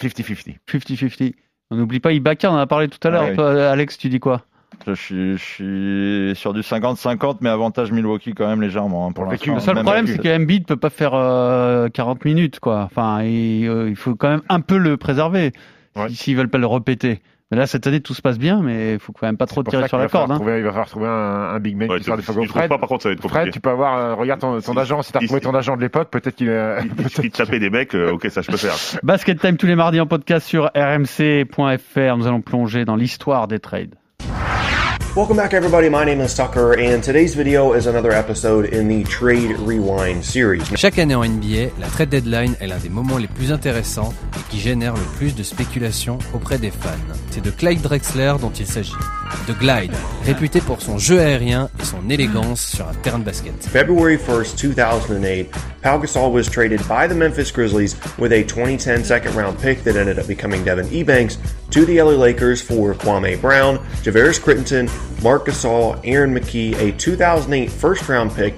50-50. 0.02 0.58
50-50. 0.68 1.34
On 1.72 1.76
n'oublie 1.78 2.00
pas 2.00 2.12
Ibaka, 2.14 2.52
on 2.52 2.56
en 2.56 2.58
a 2.58 2.68
parlé 2.68 2.88
tout 2.88 3.06
à 3.08 3.12
l'heure. 3.12 3.26
Ah 3.38 3.54
oui. 3.54 3.60
Alex, 3.62 3.98
tu 3.98 4.10
dis 4.10 4.20
quoi? 4.20 4.42
Je 4.86 4.94
suis, 4.94 5.38
je 5.38 5.44
suis 5.44 6.36
sur 6.36 6.54
du 6.54 6.62
50-50, 6.62 7.38
mais 7.42 7.50
avantage 7.50 7.92
Milwaukee 7.92 8.34
quand 8.34 8.48
même 8.48 8.62
légèrement 8.62 9.08
hein, 9.08 9.12
pour. 9.14 9.26
Le 9.26 9.38
seul 9.60 9.82
problème, 9.82 10.06
c'est 10.06 10.18
que 10.20 10.36
Embiid 10.36 10.66
peut 10.66 10.76
pas 10.76 10.90
faire 10.90 11.14
euh, 11.14 11.88
40 11.90 12.26
minutes, 12.26 12.60
quoi. 12.60 12.82
Enfin, 12.84 13.24
il, 13.24 13.68
euh, 13.68 13.90
il 13.90 13.96
faut 13.96 14.16
quand 14.16 14.30
même 14.30 14.42
un 14.50 14.60
peu 14.62 14.78
le 14.78 14.98
préserver 14.98 15.54
Ouais. 15.96 16.10
si- 16.10 16.16
s'ils 16.16 16.36
veulent 16.36 16.50
pas 16.50 16.58
le 16.58 16.68
répéter. 16.68 17.22
Mais 17.52 17.58
là, 17.58 17.68
cette 17.68 17.86
année, 17.86 18.02
tout 18.02 18.16
se 18.16 18.24
passe 18.24 18.40
bien, 18.40 18.62
mais 18.64 18.94
il 18.94 19.00
faut 19.00 19.14
quand 19.14 19.28
même 19.28 19.38
pas 19.38 19.46
trop 19.46 19.62
tirer 19.62 19.88
sur 19.88 20.00
la 20.00 20.08
corde. 20.08 20.32
hein. 20.32 20.36
trouver- 20.36 20.58
il 20.58 20.64
va 20.64 20.70
falloir 20.72 20.88
trouver 20.88 21.08
un, 21.08 21.12
un 21.12 21.60
big 21.60 21.78
man 21.78 21.92
Ouais, 21.92 22.00
qui 22.00 22.06
sort 22.06 22.18
des 22.18 22.24
trouves 22.24 22.48
Fred, 22.48 22.68
pas, 22.70 22.80
par 22.80 22.90
contre, 22.90 23.04
ça 23.04 23.10
va 23.10 23.14
être 23.14 23.20
Fred, 23.22 23.32
compliqué. 23.34 23.52
tu 23.52 23.60
peux 23.60 23.70
avoir, 23.70 23.98
euh, 23.98 24.16
regarde 24.16 24.42
ton, 24.42 24.60
ton 24.62 24.76
agent, 24.78 25.04
si 25.04 25.12
t'as 25.12 25.20
si- 25.20 25.28
trouvé 25.28 25.42
ton 25.42 25.54
agent 25.54 25.76
de 25.78 25.82
l'époque, 25.82 26.10
peut-être 26.10 26.36
qu'il 26.36 26.50
est. 26.50 26.78
Il 27.00 27.08
suffit 27.10 27.30
de 27.30 27.36
taper 27.36 27.60
des 27.60 27.70
mecs, 27.70 27.94
euh, 27.94 28.14
ok, 28.14 28.26
ça 28.32 28.42
je 28.42 28.50
peux 28.50 28.58
faire. 28.58 28.74
Basket 29.04 29.40
Time 29.40 29.58
tous 29.58 29.68
les 29.68 29.76
mardis 29.76 30.00
en 30.02 30.08
podcast 30.08 30.48
sur 30.48 30.72
rmc.fr. 30.76 32.18
Nous 32.18 32.28
allons 32.28 32.42
plonger 32.42 32.84
dans 32.86 32.96
l'histoire 32.96 33.48
des 33.48 33.60
trades. 33.60 33.96
Welcome 35.16 35.38
back, 35.38 35.54
everybody. 35.54 35.90
My 35.90 36.04
name 36.04 36.20
is 36.20 36.36
Tucker, 36.36 36.74
and 36.78 37.02
today's 37.02 37.36
video 37.36 37.74
is 37.74 37.88
another 37.88 38.12
episode 38.12 38.66
in 38.74 38.90
the 38.90 39.04
Trade 39.06 39.58
Rewind 39.60 40.24
series. 40.26 40.64
Chaque 40.76 41.00
année 41.00 41.16
en 41.16 41.24
NBA, 41.24 41.72
la 41.80 41.88
trade 41.88 42.10
deadline 42.10 42.56
est 42.60 42.68
l'un 42.68 42.80
des 42.80 42.90
moments 42.90 43.18
les 43.18 43.28
plus 43.28 43.54
intéressants 43.54 44.14
et 44.36 44.52
qui 44.52 44.60
génère 44.60 44.94
le 44.94 45.04
plus 45.18 45.34
de 45.34 45.42
spéculation 45.42 46.20
auprès 46.34 46.58
des 46.58 46.70
fans. 46.70 46.90
C'est 47.32 47.42
de 47.42 47.50
Clyde 47.50 47.82
Drexler 47.82 48.34
dont 48.42 48.52
il 48.52 48.68
s'agit. 48.68 48.92
De 49.48 49.54
Glide, 49.54 49.94
réputé 50.26 50.60
pour 50.60 50.82
son 50.82 50.98
jeu 50.98 51.20
aérien 51.20 51.70
et 51.80 51.86
son 51.86 52.10
élégance 52.10 52.62
sur 52.62 52.88
un 52.88 52.94
terrain 52.94 53.20
de 53.20 53.24
basket. 53.24 53.54
February 53.66 54.18
1st, 54.18 54.60
2008, 54.62 55.50
Pau 55.82 56.00
Gasol 56.00 56.32
was 56.34 56.44
traded 56.50 56.80
by 56.88 57.08
the 57.08 57.16
Memphis 57.16 57.52
Grizzlies 57.52 57.96
with 58.18 58.32
a 58.34 58.44
2010 58.44 59.04
second 59.04 59.34
round 59.36 59.58
pick 59.60 59.84
that 59.84 59.96
ended 59.96 60.20
up 60.20 60.28
becoming 60.28 60.64
Devin 60.64 60.88
Ebanks 60.88 61.38
to 61.76 61.86
the 61.86 62.02
LA 62.02 62.12
Lakers 62.12 62.62
for 62.62 62.94
Kwame 62.94 63.42
Brown, 63.42 63.80
Javaris 64.02 64.40
Crittenton, 64.40 64.90
Mark 65.22 65.46
Gasol, 65.46 66.00
Aaron 66.06 66.34
McKee, 66.34 66.74
a 66.76 66.94
2008 66.94 67.70
first 67.70 68.08
round 68.08 68.32
pick, 68.32 68.58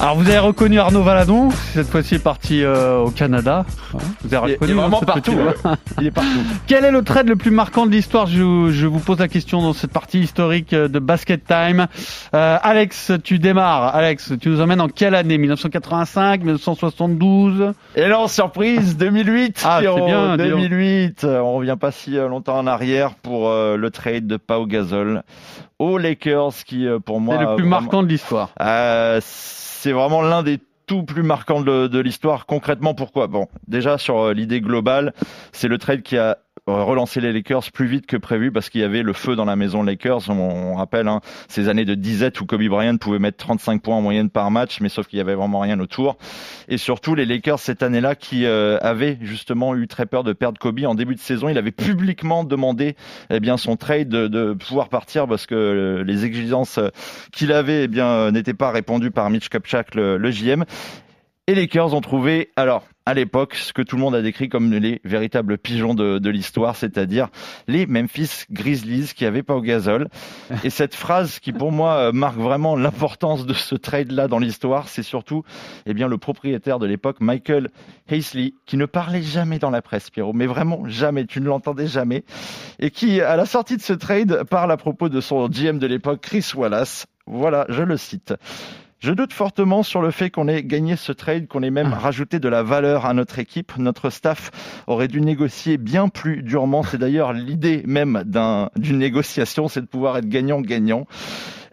Alors, 0.00 0.16
vous 0.16 0.28
avez 0.28 0.38
reconnu 0.38 0.78
Arnaud 0.80 1.02
Valadon, 1.02 1.50
cette 1.72 1.86
fois-ci 1.88 2.16
est 2.16 2.22
parti 2.22 2.62
euh, 2.62 2.98
au 2.98 3.10
Canada. 3.10 3.64
Hein, 3.94 3.98
Vous 4.22 4.34
avez 4.34 4.52
reconnu 4.54 4.72
il 4.72 4.76
est 4.76 4.80
vraiment 4.80 5.00
ce 5.00 5.04
partout, 5.06 5.32
hein. 5.64 5.76
Il 6.00 6.06
est 6.08 6.10
partout. 6.10 6.28
Quel 6.66 6.84
est 6.84 6.90
le 6.90 7.02
trade 7.02 7.28
le 7.28 7.36
plus 7.36 7.50
marquant 7.52 7.86
de 7.86 7.92
l'histoire? 7.92 8.26
Je, 8.26 8.68
je 8.70 8.86
vous 8.86 8.98
pose 8.98 9.18
la 9.20 9.28
question 9.28 9.62
dans 9.62 9.72
cette 9.72 9.92
partie 9.92 10.18
historique 10.18 10.74
de 10.74 10.98
Basket 10.98 11.42
Time. 11.46 11.86
Euh, 12.34 12.58
Alex, 12.62 13.12
tu 13.22 13.38
démarres. 13.38 13.94
Alex, 13.94 14.32
tu 14.40 14.50
nous 14.50 14.60
emmènes 14.60 14.80
en 14.82 14.88
quelle 14.88 15.14
année? 15.14 15.38
1985, 15.38 16.40
1972 16.40 17.72
Et 17.96 18.06
non, 18.08 18.28
surprise, 18.28 18.96
2008. 18.98 19.62
Ah, 19.64 19.78
c'est 19.80 20.04
bien, 20.04 20.36
dis 20.36 20.42
donc. 20.50 20.60
2008. 20.60 21.24
Euh, 21.24 21.38
On 21.40 21.54
revient 21.54 21.76
pas 21.80 21.92
si 21.92 22.18
euh, 22.18 22.28
longtemps 22.28 22.58
en 22.58 22.66
arrière 22.66 23.14
pour 23.14 23.48
euh, 23.48 23.76
le 23.76 23.90
trade 23.90 24.26
de 24.26 24.36
Pau 24.36 24.66
Gasol 24.66 25.22
aux 25.78 25.98
Lakers, 25.98 26.52
qui 26.66 26.86
euh, 26.86 26.98
pour 26.98 27.20
moi 27.20 27.36
C'est 27.38 27.44
le 27.44 27.48
euh, 27.50 27.54
plus 27.56 27.62
vraiment- 27.64 27.80
marquant 27.80 28.02
de 28.02 28.08
l'histoire. 28.08 28.50
Euh, 28.60 29.20
c'est 29.84 29.92
vraiment 29.92 30.22
l'un 30.22 30.42
des 30.42 30.60
tout 30.86 31.02
plus 31.02 31.22
marquants 31.22 31.60
de, 31.60 31.88
de 31.88 31.98
l'histoire. 31.98 32.46
Concrètement, 32.46 32.94
pourquoi? 32.94 33.26
Bon, 33.26 33.48
déjà 33.68 33.98
sur 33.98 34.18
euh, 34.18 34.32
l'idée 34.32 34.62
globale, 34.62 35.12
c'est 35.52 35.68
le 35.68 35.76
trade 35.76 36.00
qui 36.00 36.16
a 36.16 36.38
euh, 36.68 36.82
relancé 36.82 37.20
les 37.20 37.32
Lakers 37.32 37.70
plus 37.72 37.86
vite 37.86 38.06
que 38.06 38.16
prévu 38.16 38.50
parce 38.50 38.70
qu'il 38.70 38.80
y 38.80 38.84
avait 38.84 39.02
le 39.02 39.12
feu 39.12 39.36
dans 39.36 39.44
la 39.44 39.54
maison 39.54 39.82
Lakers. 39.82 40.30
On, 40.30 40.32
on 40.32 40.74
rappelle 40.76 41.08
hein, 41.08 41.20
ces 41.48 41.68
années 41.68 41.84
de 41.84 41.94
disette 41.94 42.40
où 42.40 42.46
Kobe 42.46 42.62
Bryant 42.62 42.96
pouvait 42.96 43.18
mettre 43.18 43.36
35 43.36 43.82
points 43.82 43.96
en 43.96 44.00
moyenne 44.00 44.30
par 44.30 44.50
match, 44.50 44.80
mais 44.80 44.88
sauf 44.88 45.06
qu'il 45.06 45.18
y 45.18 45.20
avait 45.20 45.34
vraiment 45.34 45.60
rien 45.60 45.78
autour. 45.78 46.16
Et 46.68 46.78
surtout 46.78 47.14
les 47.14 47.26
Lakers 47.26 47.58
cette 47.58 47.82
année-là 47.82 48.14
qui 48.14 48.46
euh, 48.46 48.78
avaient 48.80 49.18
justement 49.20 49.74
eu 49.74 49.86
très 49.88 50.06
peur 50.06 50.24
de 50.24 50.32
perdre 50.32 50.58
Kobe 50.58 50.80
en 50.86 50.94
début 50.94 51.14
de 51.14 51.20
saison. 51.20 51.48
Il 51.48 51.58
avait 51.58 51.70
publiquement 51.70 52.44
demandé 52.44 52.96
eh 53.30 53.40
bien 53.40 53.56
son 53.56 53.76
trade 53.76 54.08
de, 54.08 54.28
de 54.28 54.54
pouvoir 54.54 54.88
partir 54.88 55.26
parce 55.28 55.46
que 55.46 55.54
euh, 55.54 56.04
les 56.04 56.24
exigences 56.24 56.78
euh, 56.78 56.88
qu'il 57.32 57.52
avait 57.52 57.84
eh 57.84 57.88
bien 57.88 58.30
n'étaient 58.30 58.54
pas 58.54 58.70
répondues 58.70 59.10
par 59.10 59.28
Mitch 59.28 59.48
Kupchak 59.50 59.94
le, 59.94 60.16
le 60.16 60.30
JM. 60.30 60.64
Et 61.46 61.54
les 61.54 61.62
Lakers 61.62 61.92
ont 61.92 62.00
trouvé, 62.00 62.52
alors, 62.56 62.86
à 63.04 63.12
l'époque, 63.12 63.54
ce 63.54 63.74
que 63.74 63.82
tout 63.82 63.96
le 63.96 64.00
monde 64.00 64.14
a 64.14 64.22
décrit 64.22 64.48
comme 64.48 64.72
les 64.72 65.02
véritables 65.04 65.58
pigeons 65.58 65.92
de, 65.92 66.18
de 66.18 66.30
l'histoire, 66.30 66.74
c'est-à-dire 66.74 67.28
les 67.68 67.84
Memphis 67.84 68.44
Grizzlies 68.50 69.12
qui 69.14 69.26
avaient 69.26 69.42
pas 69.42 69.54
au 69.54 69.60
gazole. 69.60 70.08
Et 70.62 70.70
cette 70.70 70.94
phrase 70.94 71.40
qui, 71.40 71.52
pour 71.52 71.70
moi, 71.70 71.96
euh, 71.96 72.12
marque 72.12 72.38
vraiment 72.38 72.76
l'importance 72.76 73.44
de 73.44 73.52
ce 73.52 73.74
trade-là 73.74 74.26
dans 74.26 74.38
l'histoire, 74.38 74.88
c'est 74.88 75.02
surtout, 75.02 75.42
eh 75.84 75.92
bien, 75.92 76.08
le 76.08 76.16
propriétaire 76.16 76.78
de 76.78 76.86
l'époque, 76.86 77.20
Michael 77.20 77.68
Heisley, 78.08 78.54
qui 78.64 78.78
ne 78.78 78.86
parlait 78.86 79.20
jamais 79.20 79.58
dans 79.58 79.70
la 79.70 79.82
presse, 79.82 80.08
Pierrot, 80.08 80.32
mais 80.32 80.46
vraiment 80.46 80.88
jamais, 80.88 81.26
tu 81.26 81.42
ne 81.42 81.46
l'entendais 81.46 81.88
jamais, 81.88 82.24
et 82.78 82.90
qui, 82.90 83.20
à 83.20 83.36
la 83.36 83.44
sortie 83.44 83.76
de 83.76 83.82
ce 83.82 83.92
trade, 83.92 84.44
parle 84.48 84.72
à 84.72 84.78
propos 84.78 85.10
de 85.10 85.20
son 85.20 85.46
GM 85.48 85.76
de 85.78 85.86
l'époque, 85.86 86.22
Chris 86.22 86.52
Wallace. 86.54 87.06
Voilà, 87.26 87.66
je 87.68 87.82
le 87.82 87.98
cite. 87.98 88.32
Je 89.04 89.12
doute 89.12 89.34
fortement 89.34 89.82
sur 89.82 90.00
le 90.00 90.10
fait 90.10 90.30
qu'on 90.30 90.48
ait 90.48 90.62
gagné 90.62 90.96
ce 90.96 91.12
trade, 91.12 91.46
qu'on 91.46 91.62
ait 91.62 91.68
même 91.70 91.92
rajouté 91.92 92.38
de 92.38 92.48
la 92.48 92.62
valeur 92.62 93.04
à 93.04 93.12
notre 93.12 93.38
équipe. 93.38 93.76
Notre 93.76 94.08
staff 94.08 94.50
aurait 94.86 95.08
dû 95.08 95.20
négocier 95.20 95.76
bien 95.76 96.08
plus 96.08 96.42
durement. 96.42 96.82
C'est 96.82 96.96
d'ailleurs 96.96 97.34
l'idée 97.34 97.82
même 97.86 98.22
d'un- 98.24 98.70
d'une 98.76 98.96
négociation, 98.96 99.68
c'est 99.68 99.82
de 99.82 99.86
pouvoir 99.86 100.16
être 100.16 100.26
gagnant-gagnant. 100.30 101.06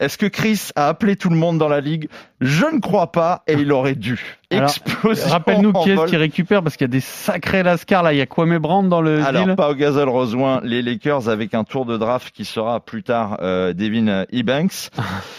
Est-ce 0.01 0.17
que 0.17 0.25
Chris 0.25 0.69
a 0.75 0.87
appelé 0.87 1.15
tout 1.15 1.29
le 1.29 1.35
monde 1.35 1.59
dans 1.59 1.67
la 1.67 1.79
ligue 1.79 2.09
Je 2.39 2.65
ne 2.65 2.79
crois 2.79 3.11
pas 3.11 3.43
et 3.45 3.53
il 3.53 3.71
aurait 3.71 3.93
dû. 3.93 4.39
Rappelle-nous 4.51 5.69
en 5.69 5.83
qui 5.83 5.91
est-ce 5.91 6.05
qui 6.07 6.17
récupère 6.17 6.63
parce 6.63 6.75
qu'il 6.75 6.85
y 6.85 6.89
a 6.89 6.91
des 6.91 7.01
sacrés 7.01 7.61
lascars 7.61 8.01
là. 8.01 8.11
Il 8.11 8.17
y 8.17 8.21
a 8.21 8.25
Kwame 8.25 8.57
Brown 8.57 8.89
dans 8.89 8.99
le 8.99 9.23
Alors, 9.23 9.45
deal. 9.45 9.55
Pau 9.55 9.75
Gasol 9.75 10.09
rejoint 10.09 10.59
les 10.63 10.81
Lakers 10.81 11.29
avec 11.29 11.53
un 11.53 11.63
tour 11.63 11.85
de 11.85 11.97
draft 11.97 12.31
qui 12.31 12.45
sera 12.45 12.79
plus 12.79 13.03
tard 13.03 13.37
euh, 13.41 13.73
Devin 13.73 14.25
Ebanks. 14.31 14.89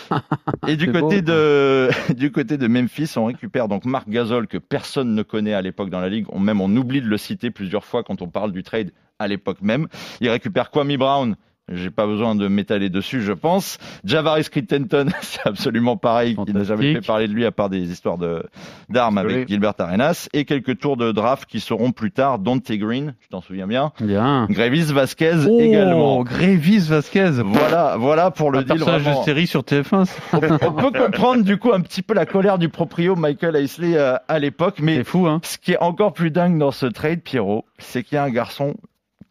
Et 0.69 0.77
du 0.77 0.93
côté 0.93 1.23
beau. 1.23 1.33
de 1.33 1.91
du 2.15 2.31
côté 2.31 2.57
de 2.57 2.69
Memphis, 2.69 3.15
on 3.17 3.25
récupère 3.25 3.67
donc 3.67 3.85
Marc 3.85 4.09
Gasol 4.09 4.47
que 4.47 4.59
personne 4.59 5.17
ne 5.17 5.25
connaît 5.25 5.55
à 5.55 5.63
l'époque 5.63 5.91
dans 5.91 6.01
la 6.01 6.09
ligue. 6.09 6.27
On 6.29 6.39
même 6.39 6.61
on 6.61 6.71
oublie 6.77 7.01
de 7.01 7.09
le 7.09 7.19
citer 7.19 7.51
plusieurs 7.51 7.85
fois 7.85 8.05
quand 8.05 8.23
on 8.23 8.29
parle 8.29 8.53
du 8.53 8.63
trade 8.63 8.93
à 9.19 9.27
l'époque 9.27 9.61
même. 9.61 9.89
Il 10.21 10.31
récupère 10.31 10.71
Kwame 10.71 10.97
Brown. 10.97 11.35
J'ai 11.71 11.91
pas 11.91 12.07
besoin 12.07 12.35
de 12.35 12.49
m'étaler 12.49 12.91
dessus, 12.91 13.23
je 13.23 13.33
pense. 13.33 13.79
Javaris 14.05 14.49
Crittenton, 14.51 15.07
c'est 15.23 15.47
absolument 15.47 15.97
pareil. 15.97 16.37
Il 16.49 16.55
n'a 16.55 16.65
jamais 16.65 16.95
fait 16.95 17.01
parler 17.07 17.29
de 17.29 17.33
lui 17.33 17.45
à 17.47 17.53
part 17.53 17.71
des 17.71 17.79
histoires 17.91 18.19
de 18.19 18.43
d'armes 18.89 19.17
avec 19.19 19.49
Gilbert 19.49 19.75
Arenas 19.79 20.29
et 20.33 20.45
quelques 20.45 20.79
tours 20.79 20.97
de 20.97 21.13
draft 21.13 21.49
qui 21.49 21.61
seront 21.61 21.93
plus 21.93 22.11
tard. 22.11 22.41
Dante 22.41 22.71
Green, 22.73 23.15
tu 23.21 23.29
t'en 23.29 23.41
souviens 23.41 23.67
bien. 23.69 23.93
Bien. 24.01 24.47
Gravis 24.51 24.93
Vasquez 24.93 25.47
Oh, 25.49 25.61
également. 25.61 26.23
Grévis 26.25 26.81
Vasquez. 26.89 27.31
Voilà, 27.45 27.97
voilà 27.97 28.31
pour 28.33 28.51
le 28.51 28.59
Un 28.59 28.63
deal. 28.63 28.69
personnage 28.75 29.03
vraiment. 29.03 29.21
de 29.21 29.25
série 29.25 29.47
sur 29.47 29.63
TF1. 29.63 30.05
ça. 30.07 30.15
On, 30.33 30.67
on 30.69 30.91
peut 30.91 30.99
comprendre 30.99 31.45
du 31.45 31.57
coup 31.59 31.73
un 31.73 31.81
petit 31.81 32.03
peu 32.03 32.13
la 32.15 32.27
colère 32.27 32.59
du 32.59 32.69
proprio 32.69 33.15
Michael 33.15 33.55
Heisley 33.57 33.97
euh, 33.97 34.17
à 34.29 34.39
l'époque, 34.41 34.79
mais 34.83 34.97
C'est 34.97 35.05
fou, 35.05 35.27
hein. 35.29 35.41
ce 35.45 35.59
qui 35.59 35.73
est 35.73 35.79
encore 35.81 36.13
plus 36.13 36.31
dingue 36.33 36.59
dans 36.59 36.73
ce 36.73 36.87
trade, 36.87 37.21
Pierrot, 37.23 37.65
c'est 37.79 38.03
qu'il 38.03 38.17
y 38.17 38.19
a 38.19 38.25
un 38.25 38.31
garçon 38.31 38.75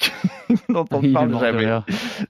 dont 0.70 0.86
on 0.92 1.02
ne 1.02 1.14
parle 1.14 1.40
jamais. 1.40 1.80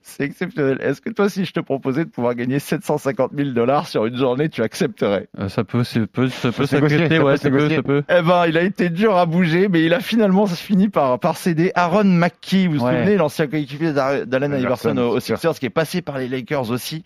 C'est 0.02 0.24
exceptionnel. 0.24 0.78
Est-ce 0.82 1.02
que 1.02 1.10
toi, 1.10 1.30
si 1.30 1.46
je 1.46 1.52
te 1.54 1.60
proposais 1.60 2.06
de 2.06 2.10
pouvoir 2.10 2.36
gagner 2.36 2.60
750 2.60 3.32
000 3.36 3.50
dollars 3.52 3.88
sur 3.88 4.06
une 4.06 4.18
journée, 4.18 4.50
tu 4.50 4.62
accepterais? 4.64 5.28
Euh, 5.40 5.50
Ça 5.50 5.64
peut, 5.64 5.84
ça 5.84 6.00
peut, 6.12 6.28
ça 6.30 6.52
s'accepter, 6.52 7.20
ouais, 7.20 7.38
ça 7.38 7.50
peut, 7.50 7.56
négocier. 7.58 7.76
ça 7.78 7.84
peut. 7.84 8.04
Eh 8.10 8.22
ben, 8.22 8.46
il 8.48 8.58
a 8.58 8.62
été 8.64 8.90
dur 8.90 9.16
à 9.18 9.26
bouger, 9.26 9.68
mais 9.70 9.84
il 9.84 9.94
a 9.94 10.00
finalement 10.00 10.46
fini 10.48 10.90
par, 10.90 11.20
par 11.20 11.38
céder. 11.38 11.72
Aaron 11.76 12.04
McKee, 12.04 12.68
vous 12.68 12.74
vous 12.80 12.86
Ouais. 12.86 13.00
souvenez, 13.00 13.16
l'ancien 13.18 13.48
coéquipier 13.48 13.94
d'Allen 13.94 14.54
Iverson, 14.60 14.98
aux. 14.98 15.20
Sixers, 15.20 15.54
qui 15.60 15.66
est 15.68 15.70
passé 15.70 16.02
par 16.02 16.18
les 16.18 16.28
Lakers 16.28 16.70
aussi. 16.72 17.04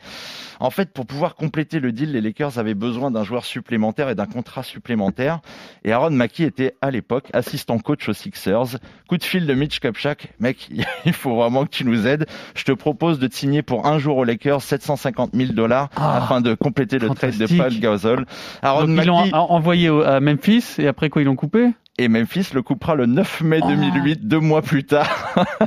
En 0.61 0.69
fait, 0.69 0.91
pour 0.93 1.05
pouvoir 1.05 1.35
compléter 1.35 1.81
le 1.81 1.91
deal, 1.91 2.13
les 2.13 2.21
Lakers 2.21 2.57
avaient 2.59 2.75
besoin 2.75 3.11
d'un 3.11 3.25
joueur 3.25 3.43
supplémentaire 3.43 4.07
et 4.09 4.15
d'un 4.15 4.25
contrat 4.25 4.63
supplémentaire. 4.63 5.39
Et 5.83 5.91
Aaron 5.91 6.11
McKee 6.11 6.43
était, 6.43 6.75
à 6.81 6.91
l'époque, 6.91 7.25
assistant 7.33 7.77
coach 7.77 8.07
aux 8.07 8.13
Sixers. 8.13 8.77
Coup 9.09 9.17
de 9.17 9.23
fil 9.25 9.47
de 9.47 9.53
Mitch 9.53 9.79
Kupchak. 9.81 10.29
Mec, 10.39 10.54
il 11.05 11.13
faut 11.13 11.35
vraiment 11.35 11.63
que 11.65 11.69
tu 11.69 11.85
nous 11.85 12.07
aides. 12.07 12.25
Je 12.55 12.63
te 12.63 12.71
propose 12.71 13.19
de 13.19 13.27
te 13.27 13.35
signer 13.35 13.61
pour 13.61 13.85
un 13.87 13.99
jour 13.99 14.17
aux 14.17 14.23
Lakers 14.23 14.61
750 14.61 15.31
000 15.33 15.53
dollars 15.53 15.89
Ah, 15.95 16.17
afin 16.17 16.41
de 16.41 16.53
compléter 16.53 16.99
le 16.99 17.09
trade 17.09 17.37
de. 17.37 17.45
Paul 17.57 17.79
Gasol. 17.79 18.25
Aaron 18.61 18.87
Donc, 18.87 18.99
ils 19.03 19.07
l'ont 19.07 19.33
envoyé 19.33 19.87
à 19.89 20.19
Memphis 20.19 20.63
et 20.79 20.87
après 20.87 21.09
quoi 21.09 21.21
ils 21.21 21.25
l'ont 21.25 21.35
coupé? 21.35 21.69
Et 21.97 22.07
Memphis 22.09 22.47
le 22.53 22.61
coupera 22.61 22.95
le 22.95 23.05
9 23.05 23.41
mai 23.41 23.59
Oh. 23.63 23.67
2008, 23.69 24.27
deux 24.27 24.39
mois 24.39 24.61
plus 24.61 24.83
tard. 24.83 25.07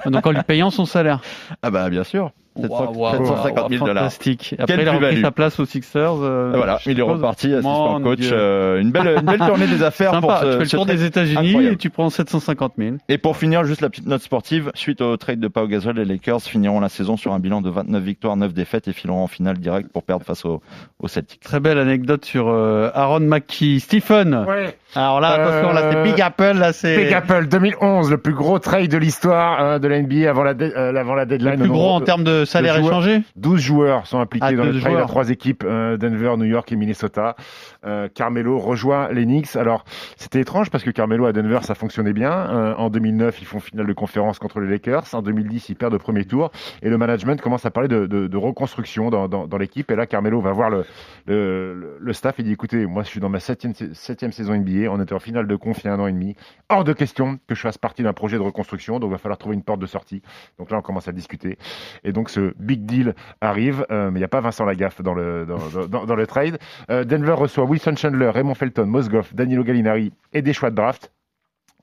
Donc 0.07 0.27
en 0.27 0.31
lui 0.33 0.43
payant 0.43 0.71
son 0.71 0.85
salaire. 0.85 1.23
Ah 1.63 1.71
bah 1.71 1.89
bien 1.89 2.05
sûr. 2.05 2.33
Waouh, 2.59 2.93
waouh, 2.97 3.13
750 3.27 3.69
000 3.71 3.81
waouh, 3.81 3.89
dollars. 3.89 4.03
Fantastique. 4.05 4.55
Après, 4.59 4.67
Quelle 4.77 4.83
il 4.85 4.89
a 4.89 4.93
repris 4.93 5.07
plus-value. 5.07 5.23
sa 5.25 5.31
place 5.31 5.61
aux 5.61 5.65
Sixers. 5.65 6.15
euh, 6.23 6.53
Voilà, 6.57 6.79
il 6.87 6.99
est 6.99 7.03
reparti, 7.03 7.53
assistant 7.53 8.01
coach. 8.01 8.21
Euh, 8.33 8.81
une, 8.81 8.91
belle, 8.91 9.17
une 9.19 9.27
belle 9.27 9.39
tournée 9.39 9.67
des 9.67 9.83
affaires 9.83 10.11
Sympa, 10.13 10.27
pour 10.27 10.37
ce, 10.39 10.45
tu 10.45 10.53
fais 10.53 10.59
le 10.65 10.69
tour 10.69 10.87
des 10.87 11.05
États-Unis 11.05 11.67
et 11.67 11.77
tu 11.77 11.91
prends 11.91 12.11
750 12.11 12.73
000. 12.79 12.97
Et 13.09 13.19
pour 13.19 13.37
finir, 13.37 13.65
juste 13.65 13.81
la 13.81 13.91
petite 13.91 14.07
note 14.07 14.23
sportive, 14.23 14.71
suite 14.75 15.01
au 15.01 15.17
trade 15.17 15.41
de 15.41 15.49
Pau 15.49 15.67
Gasol, 15.67 15.97
les 15.97 16.05
Lakers 16.05 16.41
finiront 16.43 16.81
la 16.81 16.89
saison 16.89 17.17
sur 17.17 17.33
un 17.33 17.39
bilan 17.39 17.61
de 17.61 17.71
29 17.71 18.03
victoires, 18.03 18.37
9 18.37 18.53
défaites 18.55 18.89
et 18.89 18.93
fileront 18.93 19.23
en 19.25 19.27
finale 19.29 19.59
direct 19.59 19.91
pour 19.93 20.03
perdre 20.03 20.25
face 20.25 20.45
aux 20.45 20.61
au 21.01 21.09
Celtics. 21.09 21.41
Très 21.41 21.61
belle 21.61 21.79
anecdote 21.79 22.25
sur 22.25 22.49
euh, 22.49 22.91
Aaron 22.95 23.21
McKee. 23.21 23.81
Stephen. 23.81 24.45
Ouais. 24.49 24.77
Alors 24.95 25.21
là, 25.21 25.29
attention, 25.33 25.73
là, 25.73 25.91
c'est 25.91 25.99
Euh, 25.99 26.03
Big 26.03 26.21
Apple, 26.21 26.55
là, 26.59 26.73
c'est. 26.73 26.97
Big 27.05 27.13
Apple 27.13 27.47
2011, 27.49 28.11
le 28.11 28.19
plus 28.19 28.33
gros 28.35 28.59
trade 28.59 28.89
de 28.91 28.97
l'histoire 28.97 29.79
de 29.81 29.87
la 29.89 30.01
NBA 30.01 30.29
avant 30.31 30.43
la, 30.45 30.53
euh, 30.59 30.95
avant 30.97 31.15
la 31.15 31.27
deadline. 31.27 31.53
Le 31.53 31.59
plus 31.59 31.69
gros 31.69 31.91
en 31.91 32.01
termes 32.01 32.25
de 32.25 32.45
salaire 32.49 32.77
joueurs. 32.77 32.87
échangé 32.93 33.23
12 33.37 33.61
joueurs 33.61 34.07
sont 34.07 34.19
impliqués 34.21 34.47
Ah, 34.49 34.53
dans 34.53 34.65
le 34.65 34.73
12 34.73 34.81
trade 34.81 34.93
à 34.93 34.97
joueurs. 34.97 35.09
trois 35.09 35.31
équipes, 35.31 35.65
euh, 35.67 35.97
Denver, 35.97 36.35
New 36.37 36.45
York 36.45 36.71
et 36.73 36.77
Minnesota. 36.77 37.37
Euh, 37.85 38.09
Carmelo 38.13 38.59
rejoint 38.59 39.11
les 39.13 39.25
Knicks. 39.25 39.57
Alors, 39.57 39.85
c'était 40.17 40.41
étrange 40.41 40.71
parce 40.71 40.83
que 40.83 40.91
Carmelo 40.91 41.27
à 41.27 41.33
Denver, 41.33 41.61
ça 41.63 41.75
fonctionnait 41.75 42.13
bien. 42.13 42.33
Euh, 42.33 42.75
en 42.75 42.91
2009, 42.91 43.41
ils 43.41 43.47
font 43.47 43.61
finale 43.61 43.87
de 43.87 43.93
conférence 43.93 44.39
contre 44.39 44.61
les 44.61 44.69
Lakers. 44.69 45.15
En 45.15 45.23
2010, 45.23 45.69
ils 45.69 45.77
perdent 45.77 45.95
au 45.95 45.99
premier 45.99 46.25
tour. 46.25 46.51
Et 46.83 46.89
le 46.89 46.99
management 46.99 47.41
commence 47.41 47.65
à 47.67 47.71
parler 47.71 47.89
de, 47.89 48.37
reconstruction 48.37 49.11
dans, 49.11 49.59
l'équipe. 49.59 49.91
Et 49.91 49.97
là, 49.97 50.07
Carmelo 50.07 50.41
va 50.41 50.53
voir 50.53 50.71
le, 50.71 52.13
staff. 52.13 52.37
Il 52.39 52.45
dit, 52.45 52.53
écoutez, 52.53 52.87
moi, 52.87 53.03
je 53.03 53.09
suis 53.09 53.21
dans 53.21 53.29
ma 53.29 53.41
septième, 53.41 53.75
septième 53.75 54.33
saison 54.33 54.57
NBA. 54.57 54.91
On 54.91 55.01
était 55.01 55.15
en 55.15 55.19
finale 55.21 55.47
de 55.47 55.57
conf 55.57 55.79
il 55.85 55.87
y 55.87 55.89
a 55.89 55.95
un 55.95 56.01
an 56.01 56.07
et 56.07 56.13
demi. 56.13 56.35
Hors 56.69 56.85
de 56.85 56.93
question 56.93 57.39
que 57.47 57.55
je 57.55 57.61
fasse 57.61 57.79
partie 57.79 58.03
d'un 58.03 58.13
projet 58.13 58.37
de 58.39 58.43
reconstruction. 58.43 58.99
Donc, 58.99 59.11
il 59.11 59.13
va 59.13 59.19
falloir 59.19 59.39
trouver 59.39 59.55
une 59.55 59.63
porte 59.63 59.81
de 59.81 59.87
sortie. 59.87 60.23
Donc 60.59 60.71
là, 60.71 60.79
on 60.79 60.83
commence 60.83 61.09
à 61.09 61.13
discuter. 61.13 61.59
Et 62.05 62.13
donc, 62.13 62.31
ce 62.31 62.53
big 62.59 62.85
deal 62.85 63.15
arrive. 63.41 63.87
Euh, 63.91 64.11
mais 64.11 64.19
il 64.19 64.23
n'y 64.23 64.25
a 64.25 64.29
pas 64.29 64.41
Vincent 64.41 64.65
Lagaffe 64.65 65.01
dans 65.03 65.15
le, 65.15 65.47
dans, 65.47 66.17
le 66.17 66.27
trade. 66.27 66.59
Denver 66.89 67.33
reçoit 67.33 67.68
Wilson 67.69 67.97
Chandler, 67.97 68.31
Raymond 68.31 68.55
Felton, 68.55 68.87
Mosgoff, 68.87 69.35
Danilo 69.35 69.63
Gallinari 69.63 70.13
et 70.33 70.43
des 70.43 70.53
choix 70.53 70.71
de 70.71 70.77
draft. 70.77 71.13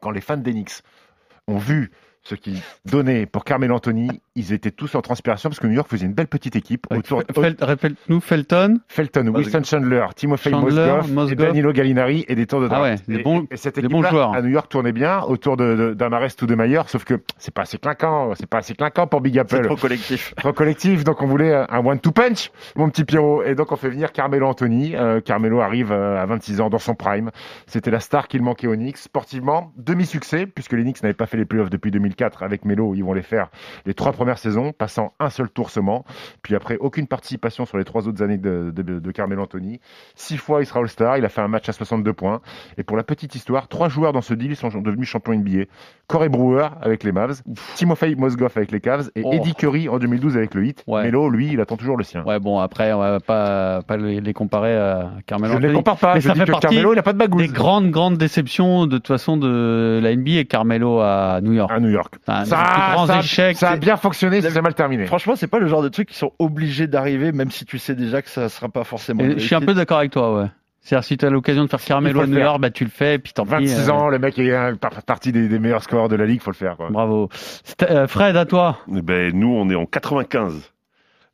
Quand 0.02 0.12
les 0.12 0.22
fans 0.22 0.38
d'Enix 0.38 0.82
ont 1.48 1.58
vu 1.58 1.92
ce 2.24 2.36
qu'ils 2.36 2.62
donnaient 2.86 3.26
pour 3.26 3.46
Carmelo 3.46 3.76
Anthony, 3.76 4.22
ils 4.36 4.52
étaient 4.54 4.72
tous 4.72 4.96
en 4.96 5.02
transpiration 5.02 5.50
parce 5.50 5.60
que 5.60 5.68
New 5.68 5.74
York 5.74 5.88
faisait 5.90 6.06
une 6.06 6.14
belle 6.14 6.28
petite 6.28 6.56
équipe 6.56 6.88
autour 6.92 7.24
Fel- 7.34 7.56
Répète-nous, 7.62 8.20
Felton. 8.20 8.80
Felton, 8.88 9.28
Wilson 9.34 9.62
Chandler, 9.64 10.06
Timofey 10.16 10.52
Mozgov, 10.52 11.32
et. 11.32 11.36
Danilo 11.36 11.72
Gallinari 11.72 12.26
et 12.28 12.36
des 12.36 12.46
tours 12.46 12.60
de 12.60 12.66
Ah 12.66 12.70
draft. 12.80 13.08
ouais, 13.08 13.14
des 13.16 13.22
Et- 13.22 13.24
bons- 13.24 13.48
et 13.50 13.58
cette 13.58 13.76
des 13.76 13.82
équipe 13.82 13.92
bons 13.92 14.04
joueurs. 14.04 14.34
à 14.34 14.42
New 14.42 14.50
York 14.50 14.70
tournait 14.70 14.92
bien 14.92 15.22
autour 15.22 15.56
de, 15.58 15.76
de, 15.76 15.94
d'Amarest 15.94 16.42
ou 16.42 16.48
de 16.48 16.56
Mayer, 16.56 16.82
sauf 16.88 17.06
que 17.06 17.22
c'est 17.38 17.54
pas 17.54 17.62
assez 17.62 17.78
clinquant, 17.78 18.34
c'est 18.36 18.46
pas 18.50 18.58
assez 18.58 18.76
clinquant 18.76 19.08
pour 19.08 19.22
Big 19.22 19.38
Apple. 19.40 19.56
C'est 19.56 19.62
trop 19.68 19.76
collectif. 19.78 20.34
Trop 20.38 20.54
collectif, 20.54 21.04
donc 21.06 21.22
on 21.22 21.28
voulait 21.28 21.54
un 21.54 21.86
one-two 21.86 22.12
punch, 22.12 22.52
mon 22.76 22.90
petit 22.90 23.06
Pierrot. 23.06 23.44
Et 23.44 23.56
donc 23.56 23.72
on 23.72 23.76
fait 23.78 23.90
venir 23.90 24.12
Carmelo 24.12 24.48
Anthony. 24.48 24.96
Euh, 24.96 25.22
Carmelo 25.22 25.62
arrive 25.62 25.92
euh, 25.92 26.22
à 26.22 26.26
26 26.26 26.60
ans 26.62 26.70
dans 26.70 26.78
son 26.80 26.94
prime. 26.94 27.32
C'était 27.68 27.92
la 27.92 28.00
star 28.02 28.28
qu'il 28.28 28.42
manquait 28.42 28.68
aux 28.68 28.76
Knicks. 28.76 28.98
Sportivement, 28.98 29.72
demi-succès, 29.78 30.46
puisque 30.46 30.74
les 30.74 30.84
Knicks 30.84 31.02
n'avaient 31.04 31.14
pas 31.14 31.26
fait 31.26 31.38
les 31.38 31.46
playoffs 31.46 31.70
depuis 31.70 31.92
2004 31.92 32.44
avec 32.44 32.66
Melo. 32.66 32.94
Ils 32.96 33.04
vont 33.04 33.14
les 33.14 33.22
faire 33.22 33.48
les 33.86 33.94
trois 33.94 34.12
premières 34.26 34.40
saisons, 34.40 34.72
passant 34.72 35.14
un 35.20 35.30
seul 35.30 35.50
tour 35.50 35.70
seulement. 35.70 36.04
Puis 36.42 36.56
après, 36.56 36.78
aucune 36.80 37.06
participation 37.06 37.66
sur 37.68 37.78
les 37.78 37.84
trois 37.84 38.08
autres 38.08 38.24
années 38.24 38.38
de, 38.40 38.72
de, 38.76 38.82
de 39.00 39.12
Carmelo 39.12 39.44
Anthony. 39.44 39.80
Six 40.16 40.38
fois, 40.38 40.62
il 40.62 40.66
sera 40.66 40.80
All-Star. 40.80 41.18
Il 41.20 41.26
a 41.26 41.30
fait 41.30 41.42
un 41.42 41.48
match 41.48 41.70
à 41.70 41.74
62 41.74 42.12
points. 42.14 42.42
Et 42.80 42.84
pour 42.84 42.98
la 42.98 43.04
petite 43.04 43.36
histoire, 43.36 43.68
trois 43.68 43.88
joueurs 43.88 44.14
dans 44.14 44.22
ce 44.22 44.34
deal 44.34 44.56
sont 44.56 44.70
devenus 44.70 45.08
champions 45.08 45.34
NBA. 45.36 45.66
Corey 46.08 46.30
Brewer 46.30 46.68
avec 46.82 47.04
les 47.04 47.12
Mavs, 47.12 47.42
Timofey 47.76 48.16
Mozgov 48.16 48.52
avec 48.56 48.72
les 48.72 48.80
Cavs 48.80 49.10
et 49.16 49.22
Oh. 49.24 49.32
Eddie 49.34 49.56
Curry 49.56 49.90
en 49.90 49.98
2012 50.00 50.38
avec 50.38 50.54
le 50.54 50.66
Heat. 50.66 50.84
Ouais. 50.88 51.04
Melo, 51.04 51.30
lui, 51.30 51.52
il 51.54 51.62
attend 51.62 51.78
toujours 51.78 51.98
le 51.98 52.04
sien. 52.04 52.24
Ouais, 52.26 52.40
bon, 52.40 52.60
après, 52.60 52.94
on 52.94 53.00
va 53.00 53.20
pas, 53.20 53.82
pas 53.84 53.98
les 53.98 54.22
les 54.22 54.34
comparer 54.34 54.76
à 54.76 55.12
Carmelo 55.26 55.54
Je 55.54 55.58
ne 55.58 55.62
les 55.62 55.68
Anthony. 55.70 55.78
compare 55.80 55.98
pas. 55.98 56.14
Mais 56.16 56.22
je 56.22 56.28
ça 56.28 56.34
dis 56.34 56.40
fait 56.42 56.46
que 56.52 56.60
Carmelo, 56.60 56.94
il 56.94 56.96
n'a 56.96 57.04
pas 57.04 57.14
de 57.14 57.18
bagouze. 57.18 57.42
des 57.42 57.48
grandes, 57.54 57.90
grandes 57.92 58.18
déceptions 58.18 58.86
de 58.88 58.98
toute 58.98 59.08
façon 59.08 59.38
de 59.38 60.00
la 60.02 60.16
NBA 60.16 60.32
et 60.42 60.46
Carmelo 60.46 61.00
à 61.00 61.40
New 61.42 61.54
York. 61.54 61.72
À 61.74 61.80
New 61.80 61.90
York. 61.90 62.14
Enfin, 62.28 62.46
Ça, 62.46 62.58
ça- 63.08 63.54
ça 63.54 63.70
a 63.72 63.78
bien 63.78 63.98
fonctionné, 63.98 64.06
ça 64.16 64.50
s'est 64.52 64.62
mal 64.62 64.74
terminé. 64.74 65.06
Franchement, 65.06 65.36
c'est 65.36 65.48
pas 65.48 65.60
le 65.60 65.68
genre 65.68 65.84
de 65.84 65.90
truc 65.90 66.10
qui 66.10 66.18
sont 66.18 66.32
obligés 66.40 66.88
d'arriver, 66.88 67.32
même 67.32 67.52
si 67.52 67.66
tu 67.66 67.78
sais 67.78 67.96
déjà 67.96 68.22
que 68.22 68.30
ça 68.30 68.50
sera 68.50 68.70
pas 68.70 68.84
forcément. 68.84 69.24
Et 69.24 69.40
je 69.40 69.46
suis 69.46 69.56
un 69.56 69.62
peu 69.62 69.74
d'accord 69.74 70.00
avec 70.00 70.12
toi, 70.12 70.36
ouais. 70.40 70.48
C'est-à-dire, 70.82 71.04
si 71.04 71.18
tu 71.18 71.26
as 71.26 71.32
l'occasion 71.32 71.64
de 71.64 71.68
faire 71.70 71.84
Carmelo 71.84 72.20
à 72.20 72.26
le 72.26 72.30
New. 72.32 72.38
York, 72.38 72.62
bah, 72.62 72.70
tu 72.70 72.84
le 72.84 72.92
fais, 72.92 73.18
puis 73.18 73.34
tant 73.34 73.44
pis. 73.44 73.50
26 73.50 73.90
euh, 73.90 73.92
ans, 73.92 74.08
le 74.08 74.20
mec 74.20 74.38
est 74.38 74.56
un- 74.56 74.76
par- 74.76 75.02
partie 75.02 75.32
des, 75.32 75.48
des 75.48 75.58
meilleurs 75.58 75.82
scoreurs 75.82 76.10
de 76.10 76.16
la 76.16 76.28
ligue, 76.28 76.42
faut 76.42 76.52
le 76.52 76.56
faire. 76.56 76.78
Quoi. 76.78 76.90
Bravo. 76.92 77.28
Euh, 77.90 78.08
Fred, 78.08 78.38
à 78.38 78.46
toi. 78.46 78.78
Eh 78.96 79.02
Ben, 79.02 79.34
nous, 79.34 79.48
on 79.48 79.68
est 79.72 79.76
en 79.76 79.88
95. 79.88 80.72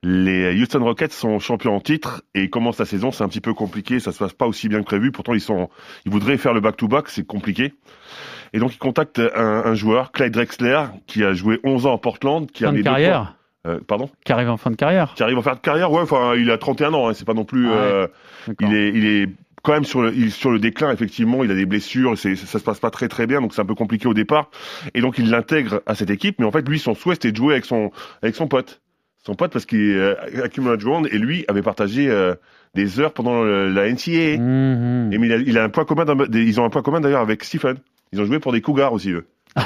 Les 0.03 0.59
Houston 0.59 0.83
Rockets 0.83 1.11
sont 1.11 1.37
champions 1.39 1.75
en 1.75 1.81
titre 1.81 2.23
et 2.33 2.43
ils 2.43 2.49
commencent 2.49 2.79
la 2.79 2.85
saison, 2.85 3.11
c'est 3.11 3.23
un 3.23 3.27
petit 3.27 3.41
peu 3.41 3.53
compliqué, 3.53 3.99
ça 3.99 4.11
se 4.11 4.17
passe 4.17 4.33
pas 4.33 4.47
aussi 4.47 4.67
bien 4.69 4.79
que 4.79 4.85
prévu. 4.85 5.11
Pourtant, 5.11 5.33
ils 5.33 5.41
sont, 5.41 5.69
ils 6.05 6.11
voudraient 6.11 6.37
faire 6.37 6.53
le 6.53 6.61
back-to-back, 6.61 7.09
c'est 7.09 7.25
compliqué. 7.27 7.73
Et 8.53 8.59
donc, 8.59 8.73
ils 8.73 8.79
contactent 8.79 9.21
un, 9.35 9.63
un 9.65 9.73
joueur, 9.75 10.11
Clyde 10.11 10.33
Drexler, 10.33 10.83
qui 11.07 11.23
a 11.23 11.33
joué 11.33 11.59
11 11.63 11.85
ans 11.85 11.95
à 11.95 11.97
Portland, 11.97 12.49
qui 12.51 12.63
Fin 12.63 12.73
de 12.73 12.81
carrière. 12.81 13.35
Euh, 13.67 13.79
pardon? 13.87 14.09
Qui 14.25 14.31
arrive 14.33 14.49
en 14.49 14.57
fin 14.57 14.71
de 14.71 14.75
carrière. 14.75 15.13
Qui 15.15 15.23
arrive 15.23 15.37
en 15.37 15.41
fin 15.43 15.53
de 15.53 15.59
carrière, 15.59 15.91
ouais, 15.91 16.01
enfin, 16.01 16.33
il 16.35 16.49
a 16.49 16.57
31 16.57 16.93
ans, 16.93 17.07
hein, 17.09 17.13
c'est 17.13 17.25
pas 17.27 17.33
non 17.35 17.45
plus. 17.45 17.67
Ah 17.67 17.71
ouais. 17.71 17.77
euh, 17.77 18.07
il 18.59 18.73
est, 18.73 18.89
il 18.89 19.05
est 19.05 19.29
quand 19.61 19.73
même 19.73 19.83
sur 19.85 20.01
le, 20.01 20.11
il 20.15 20.31
sur 20.31 20.49
le 20.49 20.57
déclin, 20.57 20.91
effectivement. 20.91 21.43
Il 21.43 21.51
a 21.51 21.53
des 21.53 21.67
blessures, 21.67 22.17
c'est, 22.17 22.35
ça 22.35 22.57
se 22.57 22.63
passe 22.63 22.79
pas 22.79 22.89
très 22.89 23.07
très 23.07 23.27
bien, 23.27 23.39
donc 23.39 23.53
c'est 23.53 23.61
un 23.61 23.65
peu 23.65 23.75
compliqué 23.75 24.07
au 24.07 24.15
départ. 24.15 24.49
Et 24.95 25.01
donc 25.01 25.19
il 25.19 25.29
l'intègre 25.29 25.81
à 25.85 25.93
cette 25.93 26.09
équipe, 26.09 26.37
mais 26.39 26.45
en 26.45 26.51
fait 26.51 26.67
lui, 26.67 26.79
son 26.79 26.95
souhait 26.95 27.13
c'était 27.13 27.31
de 27.31 27.37
jouer 27.37 27.53
avec 27.53 27.65
son, 27.65 27.91
avec 28.23 28.35
son 28.35 28.47
pote, 28.47 28.81
son 29.23 29.35
pote 29.35 29.53
parce 29.53 29.67
qu'il 29.67 29.77
euh, 29.95 30.15
Hakeem 30.43 30.65
Olajuwon 30.65 31.05
et 31.05 31.19
lui 31.19 31.45
avait 31.47 31.61
partagé 31.61 32.09
euh, 32.09 32.33
des 32.73 32.99
heures 32.99 33.13
pendant 33.13 33.43
le- 33.43 33.69
la 33.69 33.87
NCAA. 33.87 34.39
Mhm. 34.39 35.13
Et 35.13 35.19
mais 35.19 35.27
il 35.27 35.33
a, 35.33 35.37
il 35.37 35.57
a 35.59 35.63
un 35.63 35.69
point 35.69 35.85
commun, 35.85 36.05
ils 36.33 36.59
ont 36.59 36.65
un 36.65 36.69
point 36.71 36.81
commun 36.81 36.99
d'ailleurs 36.99 37.21
avec 37.21 37.43
Stephen. 37.43 37.77
Ils 38.13 38.19
ont 38.21 38.25
joué 38.25 38.39
pour 38.39 38.51
des 38.51 38.61
Cougars 38.61 38.91
aussi 38.93 39.11
eux. 39.11 39.25
les 39.55 39.63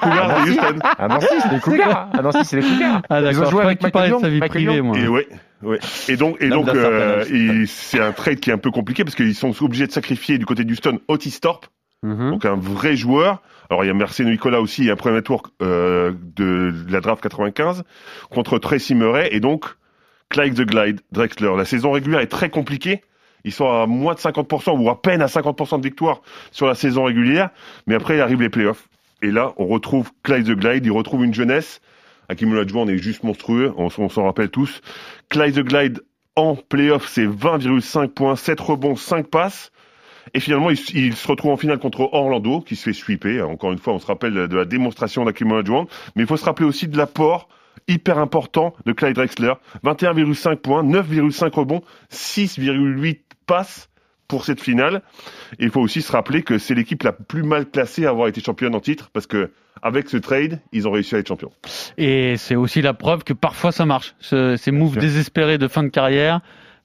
Cougars 0.00 0.44
de 0.44 0.50
Houston. 0.50 0.78
Ah 0.98 1.08
non, 1.08 1.20
si, 1.20 1.26
c'est 1.40 1.48
les 1.52 1.60
Cougars. 1.60 2.08
Ah 2.12 2.22
non, 2.22 2.32
si, 2.32 2.44
c'est 2.44 2.56
les 2.56 2.62
Cougars. 2.62 3.02
Ah, 3.08 3.20
Ils 3.20 3.24
ont 3.26 3.30
d'accord. 3.30 3.50
joué 3.50 3.62
Je 3.62 3.66
avec 3.66 3.92
parlait 3.92 4.08
de 4.08 4.14
Michael 4.14 4.20
sa 4.20 4.28
vie 4.28 4.40
privée, 4.48 4.66
Michael 4.66 4.82
moi. 4.82 4.98
Et 4.98 5.08
ouais, 5.08 5.28
ouais. 5.62 5.78
Et 6.08 6.16
donc, 6.16 6.36
et 6.40 6.48
donc, 6.48 6.68
euh, 6.68 7.24
il- 7.30 7.68
c'est 7.68 8.00
un 8.00 8.12
trade 8.12 8.40
qui 8.40 8.50
est 8.50 8.52
un 8.52 8.58
peu 8.58 8.70
compliqué 8.70 9.04
parce 9.04 9.14
qu'ils 9.16 9.34
sont 9.34 9.54
obligés 9.62 9.86
de 9.86 9.92
sacrifier 9.92 10.38
du 10.38 10.46
côté 10.46 10.64
d'Houston 10.64 10.98
Otis 11.08 11.38
Thorpe, 11.40 11.66
Mhm. 12.02 12.32
donc 12.32 12.44
un 12.44 12.56
vrai 12.56 12.96
joueur. 12.96 13.42
Alors 13.70 13.82
il 13.84 13.86
y 13.86 13.90
a 13.90 13.94
Mercé 13.94 14.24
Nicolas 14.24 14.60
aussi, 14.60 14.90
un 14.90 14.96
premier 14.96 15.22
tour 15.22 15.42
euh, 15.62 16.12
de, 16.36 16.70
de 16.86 16.92
la 16.92 17.00
draft 17.00 17.22
95 17.22 17.82
contre 18.30 18.58
Tracy 18.58 18.94
Murray 18.94 19.28
et 19.32 19.40
donc 19.40 19.66
Clyde 20.28 20.54
the 20.54 20.66
Glide 20.68 21.00
Drexler. 21.12 21.52
La 21.56 21.64
saison 21.64 21.92
régulière 21.92 22.20
est 22.20 22.26
très 22.26 22.50
compliquée. 22.50 23.02
Ils 23.44 23.52
sont 23.52 23.68
à 23.68 23.86
moins 23.86 24.14
de 24.14 24.18
50% 24.18 24.78
ou 24.78 24.88
à 24.90 25.00
peine 25.00 25.22
à 25.22 25.26
50% 25.26 25.78
de 25.78 25.84
victoire 25.84 26.22
sur 26.50 26.66
la 26.66 26.74
saison 26.74 27.04
régulière, 27.04 27.50
mais 27.86 27.94
après 27.94 28.16
il 28.16 28.20
arrive 28.20 28.40
les 28.40 28.48
playoffs. 28.48 28.88
Et 29.22 29.30
là, 29.30 29.52
on 29.56 29.66
retrouve 29.66 30.10
Clyde 30.22 30.46
the 30.46 30.58
Glide, 30.58 30.84
il 30.84 30.92
retrouve 30.92 31.24
une 31.24 31.34
jeunesse. 31.34 31.80
Hakim 32.28 32.52
Olajuwon 32.52 32.88
est 32.88 32.98
juste 32.98 33.22
monstrueux, 33.22 33.72
on, 33.76 33.90
s'en 33.90 34.24
rappelle 34.24 34.50
tous. 34.50 34.80
Clyde 35.28 35.54
the 35.54 35.60
Glide 35.60 36.02
en 36.36 36.56
playoff, 36.56 37.06
c'est 37.06 37.26
20,5 37.26 38.08
points, 38.08 38.36
7 38.36 38.60
rebonds, 38.60 38.96
5 38.96 39.28
passes. 39.28 39.70
Et 40.32 40.40
finalement, 40.40 40.70
il, 40.70 40.78
il 40.94 41.14
se 41.14 41.28
retrouve 41.28 41.52
en 41.52 41.56
finale 41.56 41.78
contre 41.78 42.08
Orlando, 42.12 42.60
qui 42.60 42.76
se 42.76 42.84
fait 42.84 42.92
sweeper. 42.94 43.48
Encore 43.48 43.72
une 43.72 43.78
fois, 43.78 43.92
on 43.92 43.98
se 43.98 44.06
rappelle 44.06 44.32
de 44.32 44.56
la 44.56 44.64
démonstration 44.64 45.24
d'Hakim 45.24 45.52
Olajuwon. 45.52 45.86
Mais 46.16 46.22
il 46.22 46.26
faut 46.26 46.38
se 46.38 46.44
rappeler 46.44 46.66
aussi 46.66 46.88
de 46.88 46.96
l'apport 46.96 47.48
hyper 47.88 48.18
important 48.18 48.74
de 48.86 48.92
Clyde 48.92 49.16
Drexler. 49.16 49.52
21,5 49.84 50.56
points, 50.56 50.82
9,5 50.82 51.50
rebonds, 51.52 51.82
6,8 52.10 53.23
passes 53.46 53.88
pour 54.28 54.44
cette 54.44 54.60
finale. 54.60 55.02
Et 55.58 55.64
il 55.64 55.70
faut 55.70 55.80
aussi 55.80 56.00
se 56.02 56.10
rappeler 56.10 56.42
que 56.42 56.58
c'est 56.58 56.74
l'équipe 56.74 57.02
la 57.02 57.12
plus 57.12 57.42
mal 57.42 57.68
classée 57.70 58.06
à 58.06 58.10
avoir 58.10 58.28
été 58.28 58.40
championne 58.40 58.74
en 58.74 58.80
titre, 58.80 59.10
parce 59.12 59.26
que 59.26 59.50
avec 59.82 60.08
ce 60.08 60.16
trade, 60.16 60.60
ils 60.72 60.88
ont 60.88 60.92
réussi 60.92 61.14
à 61.14 61.18
être 61.18 61.28
champions. 61.28 61.52
Et 61.98 62.36
c'est 62.38 62.56
aussi 62.56 62.80
la 62.80 62.94
preuve 62.94 63.22
que 63.24 63.32
parfois 63.34 63.70
ça 63.72 63.84
marche. 63.84 64.14
Ce- 64.20 64.56
ces 64.56 64.70
moves 64.70 64.96
désespérés 64.96 65.58
de 65.58 65.68
fin 65.68 65.82
de 65.82 65.88
carrière 65.88 66.40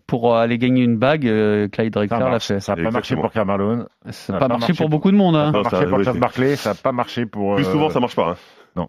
pour 0.05 0.35
aller 0.35 0.57
gagner 0.57 0.83
une 0.83 0.97
bague, 0.97 1.27
euh, 1.27 1.67
Clyde 1.69 1.93
Ça 1.93 1.99
Drexler 2.05 2.31
l'a 2.31 2.39
fait. 2.39 2.59
Ça 2.59 2.75
n'a 2.75 2.83
pas 2.83 2.91
marché 2.91 3.15
pour 3.15 3.31
Carmelo. 3.31 3.85
Ça 4.07 4.11
Ça 4.11 4.33
n'a 4.33 4.37
a 4.37 4.39
pas 4.41 4.47
pas 4.47 4.57
marché 4.57 4.73
pour 4.73 4.89
beaucoup 4.89 5.11
de 5.11 5.15
monde. 5.17 5.35
Ça 5.35 5.41
Hein. 5.41 5.51
n'a 5.51 5.57
Non, 5.59 5.63
pas 5.63 5.69
ça 5.69 5.75
marché 5.77 5.89
pour 5.89 6.03
Charles 6.03 6.15
c'est- 6.15 6.19
Barkley, 6.19 6.55
ça 6.55 6.69
n'a 6.71 6.75
pas 6.75 6.91
marché 6.91 7.25
pour. 7.25 7.55
Plus 7.55 7.65
euh, 7.67 7.71
souvent, 7.71 7.89
ça 7.89 7.99
marche 7.99 8.15
pas. 8.15 8.31
hein. 8.75 8.87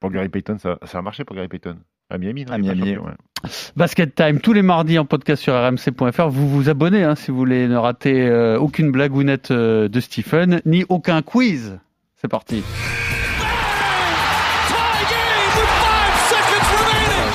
Pour 0.00 0.10
Gary 0.10 0.28
Payton, 0.28 0.58
ça, 0.58 0.78
ça 0.84 0.98
a 0.98 1.02
marché 1.02 1.24
pour 1.24 1.34
Gary 1.34 1.48
Payton. 1.48 1.78
À 2.14 2.18
Miami, 2.18 2.44
non 2.44 2.52
À 2.52 2.58
il 2.58 2.64
est 2.64 2.68
pas 2.68 2.74
Miami, 2.74 2.94
champion, 2.94 3.06
ouais. 3.06 3.50
Basket 3.76 4.14
Time, 4.14 4.40
tous 4.40 4.52
les 4.52 4.62
mardis 4.62 4.98
en 4.98 5.04
podcast 5.04 5.42
sur 5.42 5.52
rmc.fr. 5.52 6.28
Vous 6.28 6.48
vous 6.48 6.68
abonnez 6.68 7.02
hein, 7.02 7.16
si 7.16 7.32
vous 7.32 7.36
voulez 7.36 7.66
ne 7.66 7.76
rater 7.76 8.26
euh, 8.26 8.56
aucune 8.58 8.92
blagounette 8.92 9.50
euh, 9.50 9.88
de 9.88 10.00
Stephen, 10.00 10.60
ni 10.64 10.84
aucun 10.88 11.22
quiz. 11.22 11.78
C'est 12.16 12.28
parti. 12.28 12.62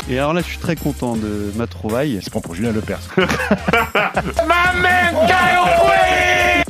Et 0.09 0.17
alors 0.17 0.33
là, 0.33 0.41
je 0.41 0.47
suis 0.47 0.57
très 0.57 0.75
content 0.75 1.15
de 1.15 1.51
ma 1.55 1.67
trouvaille. 1.67 2.13
Il 2.13 2.23
se 2.23 2.29
prend 2.31 2.41
pour 2.41 2.55
Julien 2.55 2.71
Lepers. 2.71 2.99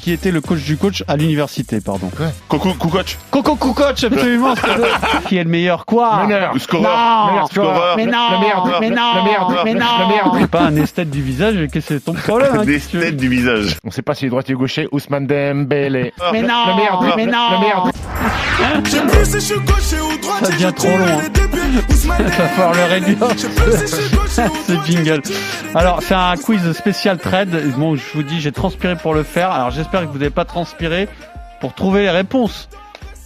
Qui 0.01 0.11
était 0.13 0.31
le 0.31 0.41
coach 0.41 0.63
du 0.63 0.77
coach 0.77 1.03
à 1.07 1.15
l'université, 1.17 1.81
pardon. 1.81 2.09
Coucou, 2.47 2.73
coach. 2.73 3.17
Coco 3.31 3.55
coach, 3.55 4.03
absolument. 4.03 4.53
qui 5.27 5.37
est 5.37 5.43
le 5.43 5.49
meilleur 5.49 5.85
quoi 5.85 6.23
Meneur. 6.23 6.53
Le 6.53 6.59
scoreur. 6.59 7.25
Non, 7.27 7.31
Meilleur 7.31 7.47
scoreur. 7.47 7.97
mais 7.97 8.05
Le- 8.05 8.11
non, 8.11 8.17
le 8.31 8.39
meilleur- 8.39 8.79
mais 8.79 8.89
le- 8.89 8.95
non, 8.95 9.01
le 9.15 9.23
meilleur- 9.23 9.61
mais 9.65 9.73
le- 9.73 9.79
non. 9.79 9.85
le 9.99 10.07
meilleur- 10.07 10.35
C'est 10.39 10.47
pas 10.51 10.61
un 10.61 10.75
esthète 10.77 11.09
du 11.09 11.21
visage, 11.21 11.55
qu'est-ce 11.71 11.87
que 11.89 11.93
c'est 11.95 11.99
ton 12.05 12.13
problème 12.13 12.51
hein, 12.59 12.65
têtes 12.65 13.17
du 13.17 13.27
visage. 13.29 13.77
On 13.85 13.91
sait 13.91 14.01
pas 14.01 14.15
s'il 14.15 14.27
est 14.27 14.29
droitier 14.29 14.55
ou 14.55 14.59
gaucher. 14.59 14.87
Ousmane 14.91 15.27
Dembélé. 15.27 16.13
Mais 16.31 16.41
Le- 16.41 16.47
non, 16.47 16.65
meilleur 18.19 18.81
dribble- 18.81 18.99
mais 19.03 19.03
non. 19.03 19.11
Le 19.11 19.11
meilleur 19.11 20.37
Ça 20.39 20.51
devient 20.51 20.73
trop 20.75 20.97
long. 20.97 21.19
hein. 21.19 21.21
Il 22.19 22.25
va 22.25 22.31
falloir 22.31 22.73
le 22.73 22.83
réduire. 22.83 23.17
ce 24.27 24.73
jingle. 24.85 25.21
Alors, 25.75 26.01
c'est 26.01 26.15
un 26.15 26.35
quiz 26.35 26.71
spécial 26.73 27.17
trade. 27.17 27.49
Bon, 27.77 27.95
je 27.95 28.03
vous 28.13 28.23
dis, 28.23 28.39
j'ai 28.41 28.51
transpiré 28.51 28.95
pour 28.95 29.13
le 29.13 29.23
faire. 29.23 29.51
Alors, 29.51 29.71
j'espère 29.71 30.01
que 30.01 30.07
vous 30.07 30.17
n'avez 30.17 30.29
pas 30.31 30.45
transpiré 30.45 31.07
pour 31.61 31.73
trouver 31.73 32.01
les 32.03 32.09
réponses. 32.09 32.69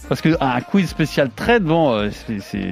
Parce 0.08 0.20
que 0.20 0.36
un 0.40 0.60
quiz 0.60 0.88
spécial 0.88 1.30
trade, 1.34 1.62
bon, 1.62 1.92
euh, 1.94 2.10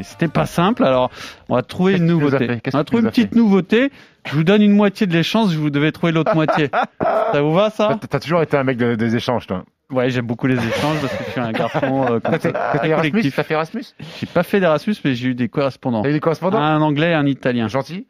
c'était 0.02 0.28
pas 0.28 0.44
simple. 0.44 0.84
Alors, 0.84 1.10
on 1.48 1.54
va 1.54 1.62
trouver 1.62 1.96
une 1.96 2.04
nouveauté. 2.06 2.60
On 2.74 2.76
va 2.78 2.84
trouver 2.84 3.02
une 3.04 3.08
petite 3.08 3.34
nouveauté. 3.34 3.90
Je 4.26 4.34
vous 4.36 4.44
donne 4.44 4.60
une 4.60 4.74
moitié 4.76 5.06
de 5.06 5.12
l'échange, 5.14 5.54
vous 5.56 5.70
devez 5.70 5.92
trouver 5.92 6.12
l'autre 6.12 6.34
moitié. 6.34 6.70
Ça 7.32 7.40
vous 7.40 7.54
va, 7.54 7.70
ça? 7.70 7.96
T'as- 8.00 8.06
T'as 8.06 8.20
toujours 8.20 8.42
été 8.42 8.56
un 8.58 8.64
mec 8.64 8.76
de- 8.76 8.94
des 8.96 9.16
échanges, 9.16 9.46
toi. 9.46 9.64
Ouais, 9.92 10.08
j'aime 10.08 10.26
beaucoup 10.26 10.46
les 10.46 10.56
échanges 10.56 10.98
parce 11.00 11.14
que 11.14 11.24
je 11.26 11.30
suis 11.30 11.40
un 11.40 11.52
garçon 11.52 12.06
euh, 12.08 12.20
comme 12.20 12.40
ça, 12.40 12.50
très 12.50 12.88
Erasmus 12.88 13.10
collectif. 13.10 13.36
T'as 13.36 13.42
fait 13.42 13.54
Erasmus 13.54 13.84
J'ai 14.18 14.26
pas 14.26 14.42
fait 14.42 14.58
d'Erasmus, 14.58 14.96
mais 15.04 15.14
j'ai 15.14 15.28
eu 15.28 15.34
des 15.34 15.48
correspondants. 15.48 16.02
T'as 16.02 16.08
eu 16.08 16.14
des 16.14 16.20
correspondants 16.20 16.58
Un 16.58 16.80
anglais 16.80 17.10
et 17.10 17.14
un 17.14 17.26
italien. 17.26 17.68
Gentil 17.68 18.06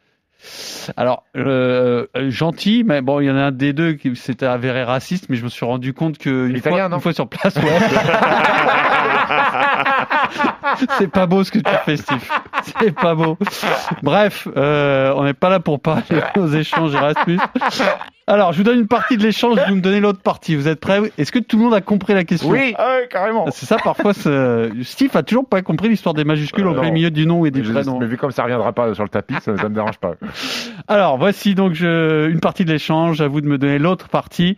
Alors, 0.95 1.23
euh, 1.35 2.07
euh, 2.15 2.29
gentil, 2.29 2.83
mais 2.85 3.01
bon, 3.01 3.19
il 3.19 3.25
y 3.25 3.31
en 3.31 3.35
a 3.35 3.41
un 3.41 3.51
des 3.51 3.73
deux 3.73 3.93
qui 3.93 4.15
s'était 4.15 4.45
avéré 4.45 4.83
raciste, 4.83 5.25
mais 5.27 5.35
je 5.35 5.43
me 5.43 5.49
suis 5.49 5.65
rendu 5.65 5.93
compte 5.93 6.17
que 6.17 6.47
une 6.47 6.61
fois, 6.61 6.87
non 6.87 6.97
une 6.97 7.01
fois 7.01 7.13
sur 7.13 7.27
place, 7.27 7.55
ouais. 7.57 7.63
C'est 10.97 11.07
pas 11.11 11.25
beau 11.25 11.43
ce 11.43 11.51
que 11.51 11.59
tu 11.59 11.71
fais, 11.85 11.97
Steve. 11.97 12.29
C'est 12.79 12.93
pas 12.95 13.15
beau. 13.15 13.37
Bref, 14.01 14.47
euh, 14.55 15.13
on 15.15 15.23
n'est 15.23 15.33
pas 15.33 15.49
là 15.49 15.59
pour 15.59 15.79
parler 15.79 16.03
aux 16.37 16.47
échanges 16.47 16.93
Erasmus. 16.93 17.37
Alors, 18.25 18.53
je 18.53 18.57
vous 18.59 18.63
donne 18.63 18.79
une 18.79 18.87
partie 18.87 19.17
de 19.17 19.23
l'échange, 19.23 19.59
vous 19.67 19.75
me 19.75 19.81
donnez 19.81 19.99
l'autre 19.99 20.21
partie. 20.21 20.55
Vous 20.55 20.67
êtes 20.69 20.79
prêts? 20.79 21.01
Est-ce 21.17 21.31
que 21.31 21.39
tout 21.39 21.57
le 21.57 21.63
monde 21.63 21.73
a 21.73 21.81
compris 21.81 22.13
la 22.13 22.23
question? 22.23 22.49
Oui 22.49 22.73
Ah 22.77 22.99
carrément. 23.09 23.45
C'est 23.51 23.65
ça, 23.65 23.75
parfois, 23.83 24.13
Steve 24.13 25.15
a 25.15 25.23
toujours 25.23 25.47
pas 25.47 25.61
compris 25.61 25.89
l'histoire 25.89 26.13
des 26.15 26.23
majuscules 26.23 26.65
Euh, 26.65 26.69
au 26.71 26.73
plein 26.79 26.91
milieu 26.91 27.11
du 27.11 27.25
nom 27.25 27.45
et 27.45 27.51
des 27.51 27.61
prénoms. 27.61 27.99
mais 27.99 28.07
vu 28.07 28.17
comme 28.17 28.31
ça 28.31 28.43
reviendra 28.43 28.71
pas 28.71 28.93
sur 28.93 29.03
le 29.03 29.09
tapis, 29.09 29.35
ça, 29.41 29.57
ça 29.57 29.69
me 29.69 29.75
dérange 29.75 29.97
pas. 29.97 30.13
Alors, 30.87 31.17
voici 31.17 31.53
donc 31.53 31.73
je, 31.73 32.29
une 32.29 32.39
partie 32.39 32.63
de 32.63 32.71
l'échange. 32.71 33.19
À 33.21 33.27
vous 33.27 33.41
de 33.41 33.47
me 33.47 33.57
donner 33.57 33.77
l'autre 33.77 34.07
partie. 34.07 34.57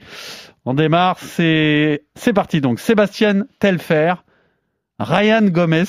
On 0.66 0.74
démarre. 0.74 1.18
C'est 1.20 2.04
c'est 2.16 2.34
parti 2.34 2.62
donc. 2.62 2.80
Sébastien 2.80 3.46
Telfer, 3.60 4.14
Ryan 5.00 5.46
Gomez, 5.48 5.84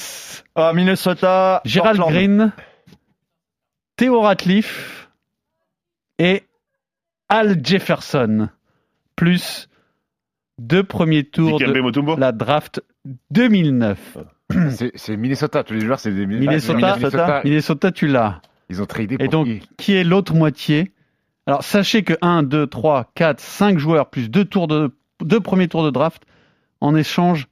Ah, 0.54 0.72
Minnesota. 0.74 1.61
Gérald 1.64 1.96
Portland. 1.98 2.16
Green, 2.16 2.52
Theo 3.96 4.20
Ratliff 4.20 5.09
et 6.18 6.42
Al 7.28 7.61
Jefferson, 7.64 8.48
plus 9.14 9.68
deux 10.59 10.82
premiers 10.82 11.24
tours 11.24 11.59
Dikembe 11.59 11.74
de 11.74 11.80
Mutombo. 11.80 12.16
la 12.16 12.32
draft 12.32 12.82
2009. 13.30 14.18
C'est- 14.70 14.92
C'est 14.96 15.16
Minnesota, 15.16 15.62
tous 15.64 15.74
les 15.74 15.80
joueurs, 15.80 15.98
c'est 16.00 16.12
des 16.12 16.26
Minnesota, 16.26 16.74
Minnesota. 16.96 17.40
Minnesota, 17.44 17.92
tu 17.92 18.07
l'as. 18.09 18.40
Ils 18.68 18.82
ont 18.82 18.86
tradé 18.86 19.14
Et 19.14 19.18
pour 19.18 19.28
donc, 19.28 19.46
qui 19.46 19.68
qui 19.76 19.92
est 19.94 20.04
l'autre 20.04 20.34
moitié? 20.34 20.92
Alors, 21.46 21.62
sachez 21.62 22.02
que 22.02 22.14
1, 22.22 22.42
2, 22.42 22.66
3, 22.66 23.11
4, 23.14 23.38
5 23.40 23.78
joueurs 23.78 24.11
plus 24.11 24.28
deux, 24.30 24.44
tours 24.44 24.66
de, 24.66 24.90
deux 25.22 25.38
premiers 25.40 25.68
tours 25.68 25.84
de 25.84 25.90
draft 25.90 26.24
en 26.80 26.96
échange 26.96 27.46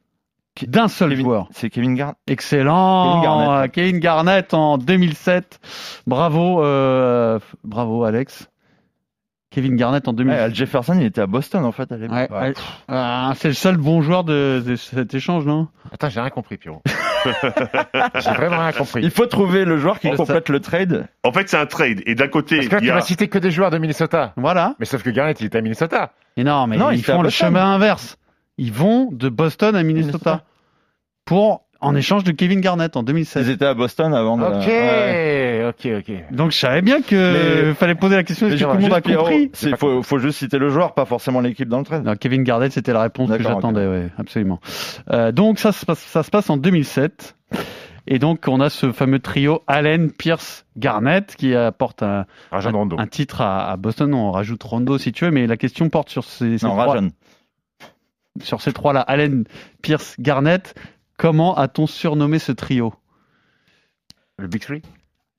d'un 0.67 0.89
seul 0.89 1.11
Kevin- 1.11 1.25
joueur. 1.25 1.49
C'est 1.53 1.69
Kevin 1.71 1.95
Garnett. 1.95 2.17
Excellent. 2.29 3.21
Kevin 3.21 3.23
Garnett. 3.25 3.73
Kevin 3.73 3.99
Garnett 3.99 4.55
en 4.55 4.79
2007. 4.79 5.59
Bravo, 6.07 6.63
euh, 6.65 7.39
bravo 7.65 8.05
Alex. 8.05 8.49
Kevin 9.51 9.77
Garnett 9.77 10.09
en 10.09 10.13
Ouais, 10.13 10.17
2007. 10.17 10.43
Al 10.43 10.55
Jefferson, 10.55 10.95
il 10.99 11.07
était 11.07 11.21
à 11.21 11.27
Boston 11.29 11.65
en 11.65 11.71
fait 11.71 11.91
à 11.93 11.97
l'époque. 11.97 12.17
Ouais, 12.17 12.29
ouais. 12.49 12.55
Ah, 12.89 13.33
c'est 13.37 13.47
le 13.49 13.55
seul 13.55 13.77
bon 13.77 14.03
joueur 14.03 14.25
de, 14.25 14.63
de 14.67 14.75
cet 14.77 15.15
échange, 15.15 15.45
non? 15.47 15.69
Attends, 15.93 16.09
j'ai 16.09 16.21
rien 16.21 16.31
compris, 16.31 16.57
Pierrot. 16.57 16.83
j'ai 17.25 18.31
vraiment 18.33 18.59
rien 18.59 18.73
compris. 18.73 19.01
Il 19.03 19.11
faut 19.11 19.27
trouver 19.27 19.65
le 19.65 19.79
joueur 19.79 20.01
qui 20.01 20.09
Ça- 20.11 20.17
complète 20.17 20.49
le 20.49 20.59
trade. 20.61 21.07
En 21.23 21.33
fait, 21.33 21.49
c'est 21.49 21.57
un 21.57 21.67
trade. 21.67 22.03
Et 22.07 22.15
d'un 22.17 22.27
côté, 22.29 22.57
Parce 22.57 22.69
que 22.69 22.75
là, 22.75 22.81
il 22.81 22.85
y 22.85 22.87
tu 22.89 22.91
a... 22.93 22.95
m'as 22.97 23.01
cité 23.01 23.29
que 23.29 23.39
des 23.39 23.51
joueurs 23.53 23.71
de 23.71 23.79
Minnesota. 23.79 24.33
Voilà. 24.37 24.75
Mais 24.81 24.87
sauf 24.87 25.03
que 25.05 25.11
Garnett, 25.11 25.41
il 25.41 25.47
était 25.47 25.59
à 25.59 25.61
Minnesota. 25.63 26.13
Et 26.37 26.43
non, 26.45 26.67
mais 26.67 26.77
Non, 26.77 26.91
ils 26.91 27.03
font 27.05 27.23
le 27.23 27.31
chemin 27.31 27.75
inverse. 27.75 28.19
Ils 28.59 28.73
vont 28.73 29.11
de 29.13 29.29
Boston 29.29 29.75
à 29.77 29.83
Minnesota, 29.83 30.09
Minnesota. 30.13 30.45
pour 31.25 31.63
en 31.81 31.95
échange 31.95 32.25
de 32.25 32.33
Kevin 32.33 32.61
Garnett 32.61 32.97
en 32.97 33.03
2016. 33.03 33.47
Ils 33.47 33.53
étaient 33.53 33.67
à 33.67 33.75
Boston 33.75 34.15
avant 34.15 34.39
de. 34.39 34.45
Ok, 34.45 34.67
Ouais. 34.67 35.67
ok, 35.69 35.89
ok. 35.99 36.15
Donc 36.35 36.53
je 36.53 36.59
savais 36.59 36.81
bien 36.81 37.03
que 37.03 37.67
Mais- 37.69 37.75
fallait 37.75 37.95
poser 37.95 38.17
la 38.17 38.23
question 38.25 38.47
est-ce 38.47 38.57
que 38.57 38.65
tout 38.65 38.73
le 38.77 38.79
monde 38.81 38.93
a 38.95 39.01
compris? 39.03 39.51
c'est- 39.53 39.77
faut, 39.77 40.03
faut 40.03 40.19
juste 40.19 40.39
citer 40.39 40.59
le 40.59 40.71
joueur, 40.71 40.95
pas 40.95 41.05
forcément 41.05 41.41
l'équipe 41.41 41.69
dans 41.69 41.79
le 41.81 41.85
trade. 41.85 42.05
Non, 42.05 42.15
Kevin 42.17 42.43
Garnett, 42.43 42.73
c'était 42.73 42.93
la 42.95 43.03
réponse 43.03 43.29
que 43.31 43.43
j'attendais, 43.43 43.87
ouais, 43.87 44.09
absolument. 44.19 44.61
Euh, 45.11 45.31
donc 45.33 45.59
ça 45.59 45.73
se, 45.73 45.85
passe, 45.85 45.99
ça 46.01 46.23
se 46.23 46.31
passe 46.31 46.49
en 46.49 46.57
2007. 46.57 47.37
Et 48.07 48.19
donc 48.19 48.45
on 48.49 48.61
a 48.61 48.71
ce 48.71 48.93
fameux 48.93 49.19
trio 49.19 49.63
Allen, 49.67 50.11
Pierce, 50.11 50.65
Garnett 50.77 51.35
qui 51.37 51.55
apporte 51.55 52.03
un, 52.03 52.25
Rajon 52.51 52.71
Rondo. 52.73 52.97
un 52.99 53.07
titre 53.07 53.41
à, 53.41 53.71
à 53.71 53.77
Boston. 53.77 54.13
On 54.15 54.31
rajoute 54.31 54.63
Rondo 54.63 54.97
si 54.99 55.11
tu 55.13 55.25
veux, 55.25 55.31
mais 55.31 55.47
la 55.47 55.57
question 55.57 55.89
porte 55.89 56.09
sur 56.11 56.23
ces, 56.25 56.59
ces 56.59 56.67
Non, 56.67 56.73
trois, 56.73 56.87
Rajon. 56.87 57.11
Sur 58.43 58.61
ces 58.61 58.73
trois-là, 58.73 59.01
Allen, 59.01 59.45
Pierce, 59.83 60.17
Garnett. 60.19 60.75
Comment 61.17 61.57
a-t-on 61.57 61.87
surnommé 61.87 62.39
ce 62.39 62.53
trio? 62.53 62.93
Le 64.39 64.49
Big 64.49 64.63
Three? 64.63 64.83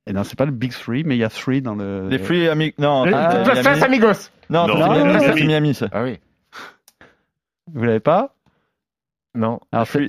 Et 0.07 0.13
non, 0.13 0.23
c'est 0.23 0.37
pas 0.37 0.45
le 0.45 0.51
Big 0.51 0.71
Three, 0.71 1.03
mais 1.03 1.15
il 1.15 1.19
y 1.19 1.23
a 1.23 1.29
Three 1.29 1.61
dans 1.61 1.75
le. 1.75 2.07
Les 2.09 2.19
Free 2.19 2.47
Ami... 2.47 2.73
Non, 2.77 3.05
Los 3.05 3.11
Miami. 3.11 3.83
Amigos. 3.83 4.29
Non, 4.49 4.67
Non, 4.67 4.73
c'est 4.75 4.79
non, 4.79 4.93
Miami, 4.93 5.13
non, 5.13 5.19
ça, 5.19 5.25
Miami. 5.25 5.39
c'est 5.39 5.45
Miami, 5.47 5.73
ça. 5.73 5.87
Ah 5.91 6.03
oui. 6.03 6.19
Vous 7.73 7.83
l'avez 7.83 7.99
pas? 7.99 8.35
Non. 9.33 9.59
Alors 9.71 9.87
c'est 9.87 10.07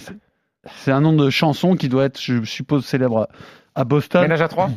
c'est 0.82 0.92
un 0.92 1.00
nom 1.00 1.12
de 1.12 1.30
chanson 1.30 1.74
qui 1.76 1.88
doit 1.88 2.04
être, 2.04 2.20
je 2.20 2.44
suppose, 2.44 2.84
célèbre 2.84 3.28
à 3.74 3.84
Boston. 3.84 4.22
Ménage 4.22 4.42
à 4.42 4.48
trois 4.48 4.70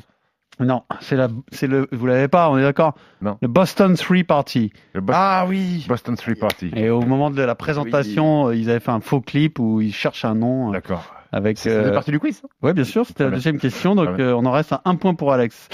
Non, 0.59 0.83
c'est 0.99 1.15
la, 1.15 1.29
c'est 1.51 1.67
le, 1.67 1.87
vous 1.91 2.05
l'avez 2.05 2.27
pas, 2.27 2.49
on 2.49 2.57
est 2.57 2.61
d'accord 2.63 2.93
Non. 3.21 3.37
Le 3.41 3.47
Boston 3.47 3.95
Three 3.95 4.23
Party. 4.25 4.73
Le 4.93 5.01
Bo- 5.01 5.13
Ah 5.15 5.45
oui. 5.47 5.85
Boston 5.87 6.15
Three 6.15 6.35
Party. 6.35 6.71
Et 6.75 6.89
au 6.89 7.01
moment 7.01 7.29
de 7.31 7.41
la 7.41 7.55
présentation, 7.55 8.47
euh, 8.47 8.55
ils 8.55 8.69
avaient 8.69 8.79
fait 8.81 8.91
un 8.91 8.99
faux 8.99 9.21
clip 9.21 9.57
où 9.59 9.79
ils 9.81 9.93
cherchent 9.93 10.25
un 10.25 10.35
nom 10.35 10.69
euh, 10.69 10.73
D'accord. 10.73 11.15
Avec. 11.31 11.57
C'est 11.57 11.71
euh, 11.71 11.91
partie 11.91 12.11
du 12.11 12.19
quiz 12.19 12.37
ça 12.37 12.47
Ouais, 12.61 12.73
bien 12.73 12.83
sûr, 12.83 13.05
c'était 13.05 13.23
la 13.23 13.31
deuxième 13.31 13.59
question, 13.59 13.95
donc 13.95 14.19
euh, 14.19 14.33
on 14.33 14.45
en 14.45 14.51
reste 14.51 14.73
à 14.73 14.81
un 14.85 14.95
point 14.95 15.13
pour 15.13 15.31
Alex. 15.31 15.69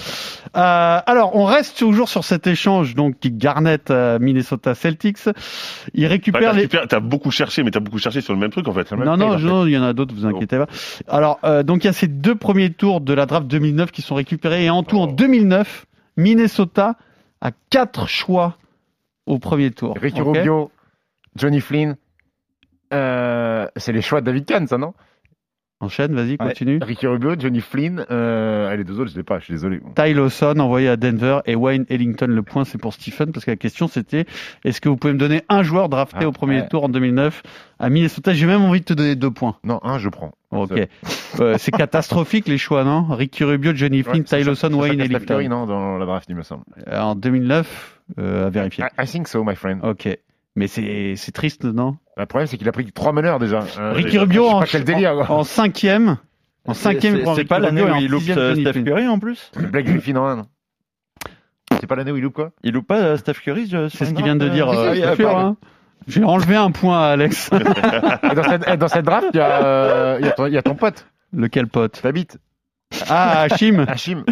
Euh, 0.55 0.99
alors, 1.05 1.35
on 1.35 1.45
reste 1.45 1.77
toujours 1.77 2.09
sur 2.09 2.23
cet 2.23 2.47
échange, 2.47 2.95
donc 2.95 3.19
qui 3.19 3.31
Garnett 3.31 3.89
à 3.91 4.19
Minnesota 4.19 4.75
Celtics. 4.75 5.19
Il 5.93 6.05
récupère 6.07 6.41
t'as 6.41 6.53
les. 6.53 6.67
T'as 6.67 6.99
beaucoup 6.99 7.31
cherché, 7.31 7.63
mais 7.63 7.71
t'as 7.71 7.79
beaucoup 7.79 7.99
cherché 7.99 8.21
sur 8.21 8.33
le 8.33 8.39
même 8.39 8.51
truc 8.51 8.67
en 8.67 8.73
fait. 8.73 8.91
Non, 8.91 9.17
non, 9.17 9.37
non, 9.39 9.65
il 9.65 9.71
y 9.71 9.77
en 9.77 9.83
a 9.83 9.93
d'autres, 9.93 10.13
vous 10.13 10.25
inquiétez 10.25 10.57
pas. 10.57 10.67
Alors, 11.07 11.39
euh, 11.43 11.63
donc 11.63 11.83
il 11.83 11.87
y 11.87 11.89
a 11.89 11.93
ces 11.93 12.07
deux 12.07 12.35
premiers 12.35 12.71
tours 12.71 13.01
de 13.01 13.13
la 13.13 13.25
draft 13.25 13.47
2009 13.47 13.91
qui 13.91 14.01
sont 14.01 14.15
récupérés, 14.15 14.65
et 14.65 14.69
en 14.69 14.83
tout, 14.83 14.97
en 14.97 15.07
2009, 15.07 15.85
Minnesota 16.17 16.95
a 17.41 17.51
quatre 17.69 18.07
choix 18.07 18.57
au 19.25 19.39
premier 19.39 19.71
tour. 19.71 19.95
Ricky 19.99 20.21
Rubio, 20.21 20.71
Johnny 21.35 21.61
Flynn. 21.61 21.97
Euh, 22.93 23.67
c'est 23.75 23.91
les 23.91 24.01
choix 24.01 24.21
de 24.21 24.25
David 24.25 24.45
Kahn, 24.45 24.67
ça, 24.67 24.77
non? 24.77 24.93
Enchaîne, 25.81 26.15
vas-y, 26.15 26.37
continue. 26.37 26.79
Ricky 26.81 27.05
Rubio, 27.05 27.35
Johnny 27.37 27.59
Flynn. 27.59 28.05
Euh, 28.09 28.69
ah, 28.71 28.75
les 28.77 28.85
deux 28.85 28.93
autres, 28.93 29.07
je 29.11 29.15
ne 29.15 29.19
sais 29.19 29.23
pas, 29.23 29.39
je 29.39 29.43
suis 29.45 29.53
désolé. 29.53 29.81
Ty 29.95 30.13
Lawson 30.13 30.57
envoyé 30.59 30.87
à 30.87 30.95
Denver 30.95 31.39
et 31.45 31.55
Wayne 31.55 31.85
Ellington. 31.89 32.27
Le 32.29 32.43
point, 32.43 32.63
c'est 32.63 32.77
pour 32.77 32.93
Stephen 32.93 33.33
parce 33.33 33.43
que 33.45 33.51
la 33.51 33.57
question 33.57 33.89
c'était 33.89 34.25
est-ce 34.63 34.79
que 34.79 34.87
vous 34.87 34.95
pouvez 34.95 35.11
me 35.13 35.19
donner 35.19 35.41
un 35.49 35.63
joueur 35.63 35.89
drafté 35.89 36.19
Ah, 36.21 36.27
au 36.29 36.31
premier 36.31 36.61
ouais. 36.61 36.67
tour 36.69 36.85
en 36.85 36.89
2009 36.89 37.43
à 37.79 37.89
Minnesota? 37.89 38.33
J'ai 38.33 38.45
même 38.45 38.61
envie 38.61 38.79
de 38.79 38.85
te 38.85 38.93
donner 38.93 39.15
deux 39.15 39.31
points. 39.31 39.57
Non, 39.65 39.81
un, 39.83 39.99
je 39.99 40.07
prends. 40.07 40.31
Ok. 40.51 40.71
Euh, 41.41 41.55
c'est 41.59 41.71
catastrophique 41.77 42.47
les 42.47 42.57
choix, 42.57 42.85
non? 42.85 43.03
Ricky 43.13 43.43
Rubio, 43.43 43.75
Johnny 43.75 44.01
Flynn, 44.01 44.19
Ouais, 44.31 44.39
Ty 44.39 44.43
Lawson, 44.45 44.73
Wayne 44.73 45.01
Ellington. 45.01 45.45
Non, 45.49 45.65
dans 45.65 45.97
la 45.97 46.05
draft, 46.05 46.25
il 46.29 46.35
me 46.37 46.43
semble. 46.43 46.63
Euh, 46.87 47.01
En 47.01 47.15
2009, 47.15 47.99
euh, 48.17 48.47
à 48.47 48.49
vérifier. 48.49 48.85
I, 48.97 49.03
I 49.03 49.07
think 49.07 49.27
so, 49.27 49.43
my 49.43 49.55
friend. 49.55 49.83
Ok. 49.83 50.07
Mais 50.55 50.67
c'est 50.67 51.31
triste, 51.33 51.65
non? 51.65 51.97
Le 52.17 52.25
problème, 52.25 52.47
c'est 52.47 52.57
qu'il 52.57 52.67
a 52.69 52.71
pris 52.71 52.91
trois 52.91 53.11
meneurs 53.11 53.39
déjà. 53.39 53.59
Euh, 53.77 53.91
Ricky 53.93 54.17
Rubio 54.17 54.47
en, 54.47 54.61
délire. 54.85 55.29
en, 55.29 55.39
en 55.39 55.43
cinquième. 55.43 56.17
En 56.67 56.73
C'est- 56.73 56.83
cinquième, 56.83 57.23
c'est- 57.35 57.43
pas 57.45 57.59
l'année 57.59 57.83
où 57.83 57.95
il 57.99 58.07
loupe 58.09 58.23
euh, 58.29 58.55
Steph. 58.55 58.83
Curry 58.83 59.07
en 59.07 59.19
plus 59.19 59.51
Blake 59.55 59.85
Griffin 59.85 60.15
en 60.15 60.25
un. 60.25 60.35
non 60.37 60.45
C'est 61.79 61.87
pas 61.87 61.95
l'année 61.95 62.11
où 62.11 62.17
il 62.17 62.23
loupe 62.23 62.33
quoi 62.33 62.51
Il 62.63 62.73
loupe 62.73 62.87
pas 62.87 62.99
euh, 62.99 63.17
Steph 63.17 63.33
Curry 63.43 63.69
C'est 63.91 64.05
ce 64.05 64.13
qu'il 64.13 64.23
vient 64.23 64.35
de 64.35 64.47
dire. 64.49 64.69
hein. 64.69 65.55
J'ai 66.07 66.23
enlevé 66.23 66.55
un 66.55 66.71
point 66.71 67.01
à 67.01 67.07
Alex. 67.13 67.49
et 68.31 68.35
dans, 68.35 68.43
cette, 68.43 68.67
et 68.67 68.77
dans 68.77 68.87
cette 68.87 69.05
draft, 69.05 69.27
il 69.33 69.37
y, 69.37 69.39
a, 69.39 69.65
euh, 69.65 70.17
il 70.19 70.25
y, 70.25 70.29
a 70.29 70.31
ton- 70.33 70.45
il 70.45 70.53
y 70.53 70.57
a 70.57 70.61
ton 70.61 70.75
pote, 70.75 71.07
Lequel 71.33 71.67
pote? 71.67 71.99
T'habites. 72.01 72.37
Ah, 73.09 73.41
Hachim 73.41 73.85
Hachim. 73.87 74.23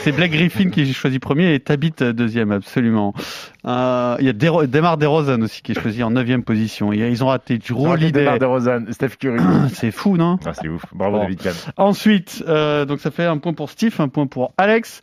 C'est 0.00 0.12
Blake 0.12 0.32
Griffin 0.32 0.70
qui 0.70 0.82
est 0.82 0.92
choisi 0.92 1.18
premier 1.18 1.54
et 1.54 1.60
Tabit 1.60 1.94
euh, 2.02 2.12
deuxième, 2.12 2.52
absolument. 2.52 3.14
Euh, 3.66 4.16
Il 4.20 4.26
y 4.26 4.28
a 4.28 4.32
Demar 4.32 4.98
DeRozan 4.98 5.40
aussi 5.42 5.62
qui 5.62 5.72
est 5.72 5.80
choisi 5.80 6.02
en 6.02 6.10
neuvième 6.10 6.42
position. 6.42 6.92
Et 6.92 6.98
ils 6.98 7.24
ont 7.24 7.28
raté 7.28 7.58
Drew 7.58 7.88
Holiday. 7.88 8.38
de 8.38 8.44
Rosanne, 8.44 8.92
Steph 8.92 9.16
Curry. 9.18 9.40
C'est 9.72 9.90
fou, 9.90 10.16
non? 10.16 10.38
Ah, 10.44 10.52
c'est 10.54 10.68
ouf. 10.68 10.82
Bravo, 10.92 11.16
Bon. 11.16 11.22
David 11.22 11.40
Kahn. 11.42 11.54
Ensuite, 11.76 12.44
euh, 12.46 12.84
donc 12.84 13.00
ça 13.00 13.10
fait 13.10 13.24
un 13.24 13.38
point 13.38 13.54
pour 13.54 13.70
Steve, 13.70 13.94
un 14.00 14.08
point 14.08 14.26
pour 14.26 14.52
Alex. 14.58 15.00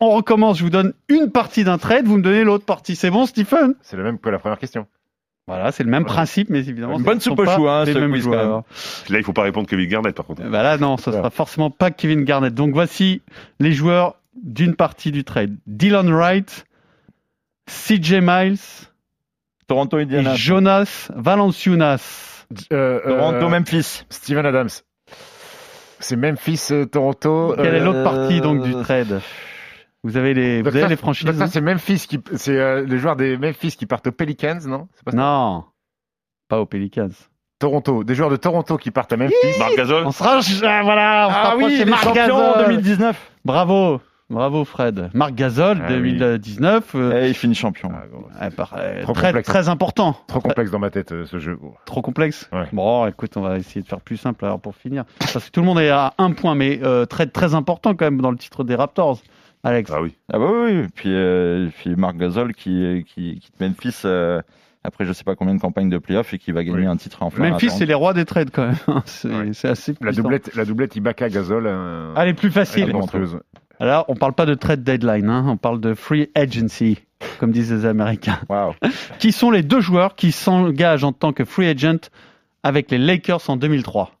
On 0.00 0.10
recommence, 0.10 0.58
je 0.58 0.64
vous 0.64 0.70
donne 0.70 0.92
une 1.08 1.30
partie 1.30 1.64
d'un 1.64 1.78
trade, 1.78 2.06
vous 2.06 2.16
me 2.18 2.22
donnez 2.22 2.44
l'autre 2.44 2.64
partie. 2.64 2.96
C'est 2.96 3.10
bon, 3.10 3.26
Stephen? 3.26 3.74
C'est 3.82 3.96
le 3.96 4.02
même 4.02 4.18
que 4.18 4.28
la 4.28 4.38
première 4.38 4.58
question. 4.58 4.86
Voilà, 5.46 5.72
c'est 5.72 5.84
le 5.84 5.90
même 5.90 6.06
principe, 6.06 6.48
mais 6.48 6.60
évidemment. 6.60 6.94
Une 6.94 7.00
ce 7.00 7.04
bonne 7.04 7.16
ne 7.16 7.20
soupe 7.20 7.38
au 7.38 7.44
chou, 7.44 7.68
hein, 7.68 7.84
les 7.84 7.92
ce 7.92 7.98
mêmes 7.98 8.12
quiz, 8.12 8.24
quand 8.24 8.32
joueurs. 8.32 8.54
même. 8.54 8.62
Là, 9.10 9.18
il 9.18 9.24
faut 9.24 9.34
pas 9.34 9.42
répondre 9.42 9.68
Kevin 9.68 9.88
Garnett, 9.88 10.14
par 10.14 10.24
contre. 10.24 10.42
Bah 10.42 10.62
là, 10.62 10.78
non, 10.78 10.96
ça 10.96 11.12
sera 11.12 11.30
forcément 11.30 11.70
pas 11.70 11.90
Kevin 11.90 12.24
Garnett. 12.24 12.54
Donc 12.54 12.72
voici 12.72 13.20
les 13.60 13.72
joueurs 13.72 14.16
d'une 14.42 14.74
partie 14.74 15.12
du 15.12 15.22
trade. 15.22 15.56
Dylan 15.66 16.10
Wright, 16.10 16.64
CJ 17.66 18.20
Miles 18.22 18.58
Toronto, 19.66 19.98
et 19.98 20.02
Indiana. 20.02 20.34
Jonas 20.34 21.10
Valanciunas. 21.14 22.46
Euh, 22.72 23.00
euh, 23.04 23.18
Toronto, 23.18 23.48
Memphis. 23.48 24.04
Steven 24.10 24.46
Adams. 24.46 24.68
C'est 26.00 26.16
Memphis, 26.16 26.68
euh, 26.70 26.84
Toronto. 26.84 27.54
Quelle 27.56 27.74
est 27.74 27.80
l'autre 27.80 28.02
partie 28.02 28.40
donc 28.40 28.62
du 28.62 28.72
trade? 28.72 29.20
Vous 30.04 30.16
avez 30.18 30.34
les, 30.34 30.60
vous 30.62 30.68
avez 30.68 30.82
ça, 30.82 30.88
les 30.88 30.96
franchises 30.96 31.40
hein 31.42 31.46
c'est 31.46 31.60
Memphis 31.62 32.06
qui, 32.06 32.20
c'est 32.34 32.56
euh, 32.58 32.84
les 32.84 32.98
joueurs 32.98 33.16
des 33.16 33.36
Memphis 33.38 33.72
qui 33.76 33.86
partent 33.86 34.06
aux 34.06 34.12
Pelicans, 34.12 34.58
non? 34.66 34.86
C'est 34.94 35.04
pas 35.04 35.10
ça? 35.12 35.16
Non, 35.16 35.64
pas 36.48 36.60
aux 36.60 36.66
Pelicans. 36.66 37.08
Toronto, 37.58 38.04
des 38.04 38.14
joueurs 38.14 38.30
de 38.30 38.36
Toronto 38.36 38.76
qui 38.76 38.90
partent 38.90 39.12
à 39.12 39.16
Memphis. 39.16 39.34
Marc 39.58 39.74
Gasol 39.76 40.04
On 40.06 40.12
sera, 40.12 40.38
ah, 40.64 40.82
voilà, 40.82 41.26
on 41.28 41.32
Ah 41.32 41.54
oui, 41.56 41.84
Marc 41.86 42.12
Gasol. 42.14 42.64
2019. 42.66 43.30
Bravo, 43.46 44.00
bravo 44.28 44.64
Fred. 44.66 45.08
Marc 45.14 45.34
Gasol, 45.34 45.78
Ah 45.80 45.86
oui. 45.92 46.18
2019. 46.18 46.94
euh, 46.96 47.22
Et 47.24 47.28
il 47.28 47.34
finit 47.34 47.54
champion. 47.54 47.90
Ah, 48.38 48.50
par- 48.50 48.74
euh, 48.76 49.02
Trop 49.04 49.12
très, 49.14 49.28
complexe. 49.28 49.48
très 49.48 49.68
important. 49.70 50.16
Trop 50.26 50.40
complexe 50.40 50.70
dans 50.70 50.80
ma 50.80 50.90
tête 50.90 51.12
euh, 51.12 51.24
ce 51.24 51.38
jeu. 51.38 51.58
Trop 51.86 52.02
complexe 52.02 52.50
Ouais. 52.52 52.66
Bon, 52.72 53.06
écoute, 53.06 53.36
on 53.38 53.40
va 53.40 53.56
essayer 53.56 53.80
de 53.80 53.86
faire 53.88 54.00
plus 54.00 54.18
simple 54.18 54.44
alors 54.44 54.60
pour 54.60 54.74
finir. 54.74 55.04
Parce 55.20 55.46
que 55.46 55.50
tout 55.50 55.60
le 55.60 55.66
monde 55.66 55.78
est 55.78 55.88
à 55.90 56.12
un 56.18 56.32
point, 56.32 56.54
mais 56.54 56.80
euh, 56.82 57.06
très, 57.06 57.26
très 57.26 57.54
important 57.54 57.94
quand 57.94 58.04
même 58.04 58.20
dans 58.20 58.32
le 58.32 58.36
titre 58.36 58.64
des 58.64 58.74
Raptors. 58.74 59.20
Alex. 59.64 59.90
Ah 59.94 60.02
oui. 60.02 60.14
Ah 60.32 60.38
bah 60.38 60.46
oui, 60.52 60.72
oui. 60.82 60.86
Puis, 60.94 61.08
euh, 61.12 61.68
puis 61.78 61.96
Marc 61.96 62.16
Gasol 62.16 62.52
qui, 62.54 63.04
qui 63.08 63.40
quitte 63.40 63.58
Memphis 63.60 64.02
euh, 64.04 64.40
après 64.84 65.06
je 65.06 65.12
sais 65.12 65.24
pas 65.24 65.34
combien 65.34 65.54
de 65.54 65.60
campagnes 65.60 65.88
de 65.88 65.98
playoffs 65.98 66.34
et 66.34 66.38
qui 66.38 66.52
va 66.52 66.62
gagner 66.62 66.80
Oui. 66.80 66.86
un 66.86 66.96
titre 66.96 67.22
en 67.22 67.30
fin 67.30 67.48
Memphis, 67.48 67.70
c'est 67.70 67.86
les 67.86 67.94
rois 67.94 68.12
des 68.12 68.24
trades 68.26 68.50
quand 68.52 68.66
même. 68.66 68.76
C'est 69.06 69.28
Ouais. 69.34 69.50
assez 69.64 69.94
La 70.00 70.12
doublette, 70.12 70.54
la 70.54 70.64
doublette 70.64 70.94
Ibaka 70.96 71.28
Gasol. 71.30 71.64
euh, 71.66 72.12
Allez, 72.14 72.34
plus 72.34 72.48
elle 72.48 72.52
facile. 72.52 72.90
est 72.90 72.92
monstrueuse. 72.92 73.38
Alors, 73.80 74.04
on 74.08 74.14
parle 74.14 74.34
pas 74.34 74.46
de 74.46 74.54
trade 74.54 74.84
deadline, 74.84 75.28
hein, 75.28 75.44
on 75.48 75.56
parle 75.56 75.80
de 75.80 75.94
free 75.94 76.30
agency, 76.36 76.98
comme 77.40 77.50
disent 77.50 77.72
les 77.72 77.86
Américains. 77.86 78.38
Waouh. 78.48 78.72
Qui 79.18 79.32
sont 79.32 79.50
les 79.50 79.62
deux 79.64 79.80
joueurs 79.80 80.14
qui 80.14 80.30
s'engagent 80.30 81.02
en 81.02 81.12
tant 81.12 81.32
que 81.32 81.44
free 81.44 81.66
agent 81.66 82.08
avec 82.62 82.90
les 82.92 82.98
Lakers 82.98 83.50
en 83.50 83.56
2003 83.56 84.12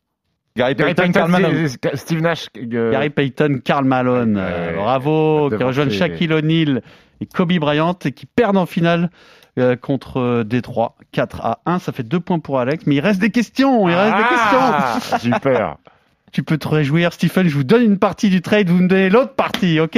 Gary 0.56 0.74
Payton, 0.76 1.10
Karl 1.12 1.30
Malone. 1.30 1.68
Steve- 1.94 2.20
Nash. 2.20 2.46
euh, 2.56 2.92
Gary 2.92 3.10
Payton, 3.10 3.60
Karl 3.64 3.84
Malone, 3.84 4.36
Ouais, 4.36 4.42
euh, 4.44 4.76
bravo, 4.76 5.50
qui 5.50 5.62
rejoignent 5.62 5.90
Shaquille 5.90 6.32
O'Neal 6.32 6.82
et 7.20 7.26
Kobe 7.26 7.52
Bryant 7.58 7.98
et 8.04 8.12
qui 8.12 8.26
perdent 8.26 8.56
en 8.56 8.66
finale 8.66 9.10
euh, 9.58 9.74
contre 9.76 10.42
Détroit 10.44 10.94
4 11.12 11.40
à 11.44 11.60
1. 11.66 11.80
Ça 11.80 11.90
fait 11.92 12.02
deux 12.04 12.20
points 12.20 12.38
pour 12.38 12.60
Alex, 12.60 12.86
mais 12.86 12.94
il 12.96 13.00
reste 13.00 13.20
des 13.20 13.30
questions, 13.30 13.88
il 13.88 13.94
reste 13.94 14.16
des 14.16 14.22
Ah, 14.24 14.98
questions. 15.00 15.32
Super. 15.32 15.76
Tu 16.32 16.42
peux 16.42 16.58
te 16.58 16.66
réjouir, 16.66 17.12
Stephen. 17.12 17.46
Je 17.46 17.54
vous 17.54 17.62
donne 17.62 17.82
une 17.82 17.98
partie 18.00 18.28
du 18.28 18.42
trade, 18.42 18.68
vous 18.68 18.82
me 18.82 18.88
donnez 18.88 19.08
l'autre 19.08 19.34
partie, 19.34 19.78
ok? 19.78 19.96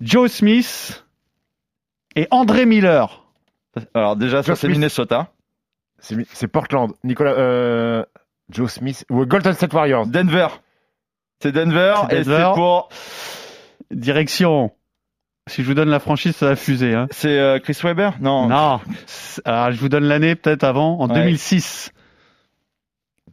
Joe 0.00 0.28
Smith 0.28 1.04
et 2.16 2.26
André 2.32 2.66
Miller. 2.66 3.24
Alors 3.94 4.16
déjà, 4.16 4.42
ça 4.42 4.56
c'est. 4.56 4.66
Minnesota. 4.66 5.28
C'est 6.00 6.48
Portland. 6.48 6.90
Nicolas. 7.04 7.34
Euh, 7.34 8.04
Joe 8.52 8.70
Smith. 8.70 9.04
Ou 9.10 9.24
Golden 9.26 9.54
State 9.54 9.72
Warriors. 9.74 10.06
Denver. 10.06 10.48
C'est 11.42 11.52
Denver, 11.52 11.94
et 12.10 12.22
c'est 12.24 12.42
pour. 12.54 12.88
Direction. 13.90 14.70
Si 15.48 15.62
je 15.62 15.66
vous 15.66 15.74
donne 15.74 15.88
la 15.88 15.98
franchise, 15.98 16.36
ça 16.36 16.46
va 16.46 16.56
fuser. 16.56 16.94
Hein. 16.94 17.08
C'est 17.10 17.36
euh, 17.38 17.58
Chris 17.58 17.76
Webber? 17.82 18.10
Non. 18.20 18.46
Non. 18.48 18.80
Alors, 19.44 19.72
je 19.72 19.78
vous 19.80 19.88
donne 19.88 20.04
l'année 20.04 20.36
peut-être 20.36 20.62
avant, 20.62 21.00
en 21.00 21.08
Ouais. 21.08 21.14
2006. 21.16 21.90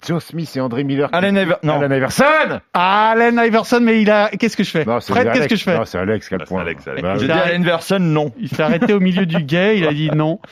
Joe 0.06 0.24
Smith 0.24 0.52
et 0.56 0.60
André 0.62 0.84
Miller. 0.84 1.10
Allen 1.12 1.36
Iver- 1.36 1.56
non. 1.64 1.74
Allen 1.82 1.92
Iverson. 1.92 2.60
Allen 2.74 3.42
Iverson, 3.46 3.80
mais 3.82 4.02
il 4.02 4.10
a. 4.10 4.30
Qu'est-ce 4.30 4.56
que 4.58 4.64
je 4.64 4.72
fais? 4.72 4.86
Non, 4.86 5.00
c'est 5.00 5.14
Fred, 5.14 5.28
Alex. 5.28 5.40
qu'est-ce 5.40 5.50
que 5.50 5.56
je 5.58 5.64
fais? 5.64 5.78
Non, 5.78 5.86
c'est 5.86 5.98
Alex 5.98 6.28
qui 6.28 6.34
a 6.34 6.38
le 6.38 6.46
c'est 6.46 6.50
point. 6.50 6.62
Alex, 6.62 6.88
Alex. 6.88 7.02
Bah, 7.02 7.14
oui. 7.20 7.26
dit 7.26 7.32
Allen 7.32 7.62
Iverson, 7.62 8.00
non. 8.00 8.32
Il 8.40 8.50
s'est 8.50 8.64
arrêté 8.64 8.94
au 8.94 9.00
milieu 9.00 9.26
du 9.26 9.44
gay, 9.44 9.78
il 9.78 9.88
a 9.88 9.94
dit 9.94 10.10
non. 10.16 10.40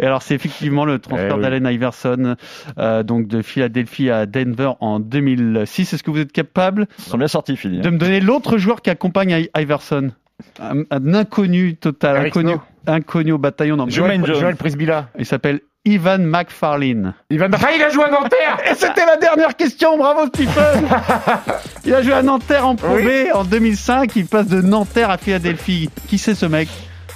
Et 0.00 0.06
alors, 0.06 0.22
c'est 0.22 0.34
effectivement 0.34 0.84
le 0.84 1.00
transfert 1.00 1.28
Eh 1.32 1.34
oui. 1.34 1.42
d'Allen 1.42 1.66
Iverson, 1.66 2.36
euh, 2.78 3.02
donc 3.02 3.26
de 3.26 3.42
Philadelphie 3.42 4.10
à 4.10 4.26
Denver 4.26 4.70
en 4.80 5.00
2006. 5.00 5.92
Est-ce 5.92 6.02
que 6.04 6.10
vous 6.12 6.20
êtes 6.20 6.30
capable 6.32 6.86
Ils 6.98 7.04
sont 7.04 7.18
bien 7.18 7.26
sortis, 7.28 7.56
Philly. 7.56 7.80
de 7.80 7.90
me 7.90 7.98
donner 7.98 8.20
l'autre 8.20 8.58
joueur 8.58 8.80
qui 8.80 8.90
accompagne 8.90 9.30
I- 9.30 9.50
Iverson? 9.60 10.10
Un, 10.60 10.82
un 10.92 11.14
inconnu 11.14 11.74
total, 11.74 12.16
Eric 12.18 12.36
inconnu, 12.36 12.54
inconnu 12.86 13.32
au 13.32 13.38
bataillon. 13.38 13.74
Non, 13.76 13.88
Joel. 13.88 14.24
Joel 14.24 14.54
Prisbilla. 14.54 15.08
il 15.18 15.26
s'appelle 15.26 15.60
Ivan 15.88 16.18
McFarlane. 16.18 17.14
Il 17.30 17.38
va 17.38 17.46
ah, 17.52 17.68
il 17.74 17.82
a 17.82 17.88
joué 17.90 18.04
à 18.04 18.10
Nanterre. 18.10 18.58
Et 18.70 18.74
c'était 18.74 19.06
la 19.06 19.16
dernière 19.16 19.56
question, 19.56 19.96
bravo 19.96 20.26
Stephen 20.26 20.86
Il 21.84 21.94
a 21.94 22.02
joué 22.02 22.12
à 22.12 22.22
Nanterre 22.22 22.66
en 22.66 22.76
Pro 22.76 22.94
Oui. 22.96 23.04
B 23.04 23.34
en 23.34 23.44
2005, 23.44 24.14
il 24.16 24.26
passe 24.26 24.46
de 24.48 24.60
Nanterre 24.60 25.10
à 25.10 25.18
Philadelphie. 25.18 25.88
Qui 26.08 26.18
c'est 26.18 26.34
ce 26.34 26.46
mec 26.46 26.68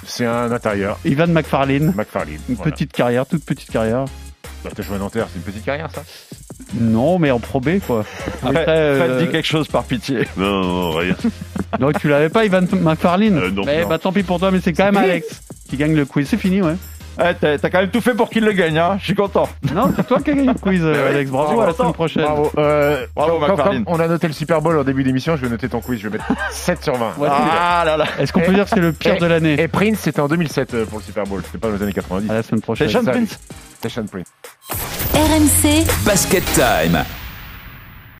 C'est 0.07 0.25
un 0.25 0.51
intérieur. 0.51 0.97
Ivan 1.05 1.27
McFarlane. 1.27 1.93
McFarlane. 1.95 2.39
Une 2.49 2.55
Voilà. 2.55 2.71
petite 2.71 2.91
carrière, 2.91 3.25
toute 3.25 3.45
petite 3.45 3.69
carrière. 3.69 4.05
Bah, 4.63 4.69
T'as 4.75 4.81
joué 4.81 4.95
à 4.95 4.99
Nanterre, 4.99 5.27
c'est 5.31 5.37
une 5.39 5.43
petite 5.43 5.65
carrière 5.65 5.89
ça 5.91 6.01
Non, 6.79 7.19
mais 7.19 7.31
en 7.31 7.39
Pro 7.39 7.59
B, 7.59 7.79
quoi. 7.85 8.03
Fred, 8.03 8.57
Après, 8.57 8.65
euh, 8.69 9.19
dit 9.25 9.29
quelque 9.29 9.45
chose 9.47 9.67
par 9.67 9.83
pitié. 9.83 10.19
Non, 10.37 10.61
non, 10.61 10.63
non, 10.63 10.91
rien. 10.91 11.15
Donc 11.79 11.99
tu 11.99 12.07
l'avais 12.07 12.29
pas, 12.29 12.45
Ivan 12.45 12.61
McFarlane 12.81 13.37
Euh, 13.37 13.51
non, 13.51 13.63
Mais 13.65 13.83
non. 13.83 13.89
bah 13.89 13.99
tant 13.99 14.11
pis 14.13 14.23
pour 14.23 14.39
toi, 14.39 14.51
mais 14.51 14.61
c'est 14.61 14.73
quand 14.73 14.85
même 14.85 14.97
Alex 14.97 15.41
qui 15.69 15.75
gagne 15.77 15.95
le 15.95 16.05
quiz. 16.05 16.27
C'est 16.29 16.37
fini, 16.37 16.61
ouais. 16.61 16.75
Ouais, 17.17 17.33
t'as 17.39 17.57
t'as 17.59 17.69
quand 17.69 17.79
même 17.79 17.89
tout 17.89 18.01
fait 18.01 18.13
pour 18.15 18.29
qu'il 18.29 18.43
le 18.43 18.51
gagne, 18.53 18.77
hein. 18.77 18.97
Je 18.99 19.05
suis 19.05 19.15
content. 19.15 19.47
Non, 19.73 19.91
c'est 19.95 20.07
toi 20.07 20.19
qui 20.19 20.31
as 20.31 20.33
gagné 20.33 20.47
le 20.47 20.53
quiz, 20.59 20.81
euh, 20.83 21.09
Alex. 21.09 21.29
Bravo, 21.29 21.61
à 21.61 21.67
la 21.67 21.73
semaine 21.73 21.93
prochaine. 21.93 22.23
Bravo. 22.23 22.51
Euh, 22.57 23.05
Bravo, 23.15 23.39
comme 23.55 23.83
on 23.87 23.99
a 23.99 24.07
noté 24.07 24.27
le 24.27 24.33
Super 24.33 24.61
Bowl 24.61 24.77
en 24.79 24.83
début 24.83 25.03
d'émission, 25.03 25.35
je 25.35 25.41
vais 25.41 25.49
noter 25.49 25.69
ton 25.69 25.79
quiz, 25.81 25.99
je 25.99 26.07
vais 26.07 26.17
mettre 26.17 26.25
7 26.51 26.83
sur 26.83 26.95
20. 26.95 27.13
Ouais, 27.17 27.27
Ah 27.31 27.83
là 27.85 27.97
là. 27.97 28.05
Est-ce 28.19 28.33
qu'on 28.33 28.41
peut 28.41 28.53
dire 28.53 28.63
que 28.63 28.71
c'est 28.71 28.79
le 28.79 28.93
pire 28.93 29.15
Et- 29.15 29.19
de 29.19 29.25
l'année 29.27 29.61
Et 29.61 29.67
Prince, 29.67 29.99
c'était 30.01 30.21
en 30.21 30.27
2007 30.27 30.73
euh, 30.73 30.85
pour 30.85 30.97
le 30.99 31.03
Super 31.03 31.25
Bowl, 31.25 31.41
c'était 31.45 31.57
pas 31.59 31.67
dans 31.69 31.75
les 31.75 31.83
années 31.83 31.93
90. 31.93 32.29
À 32.29 32.33
la 32.33 32.43
semaine 32.43 32.61
prochaine. 32.61 32.87
C'est 32.89 32.93
Sean. 32.97 33.03
Prince. 33.05 33.39
C'était 33.75 33.89
Sean 33.89 34.05
Prince. 34.07 34.27
RMC 35.13 35.85
Basket 36.05 36.43
Time. 36.55 37.03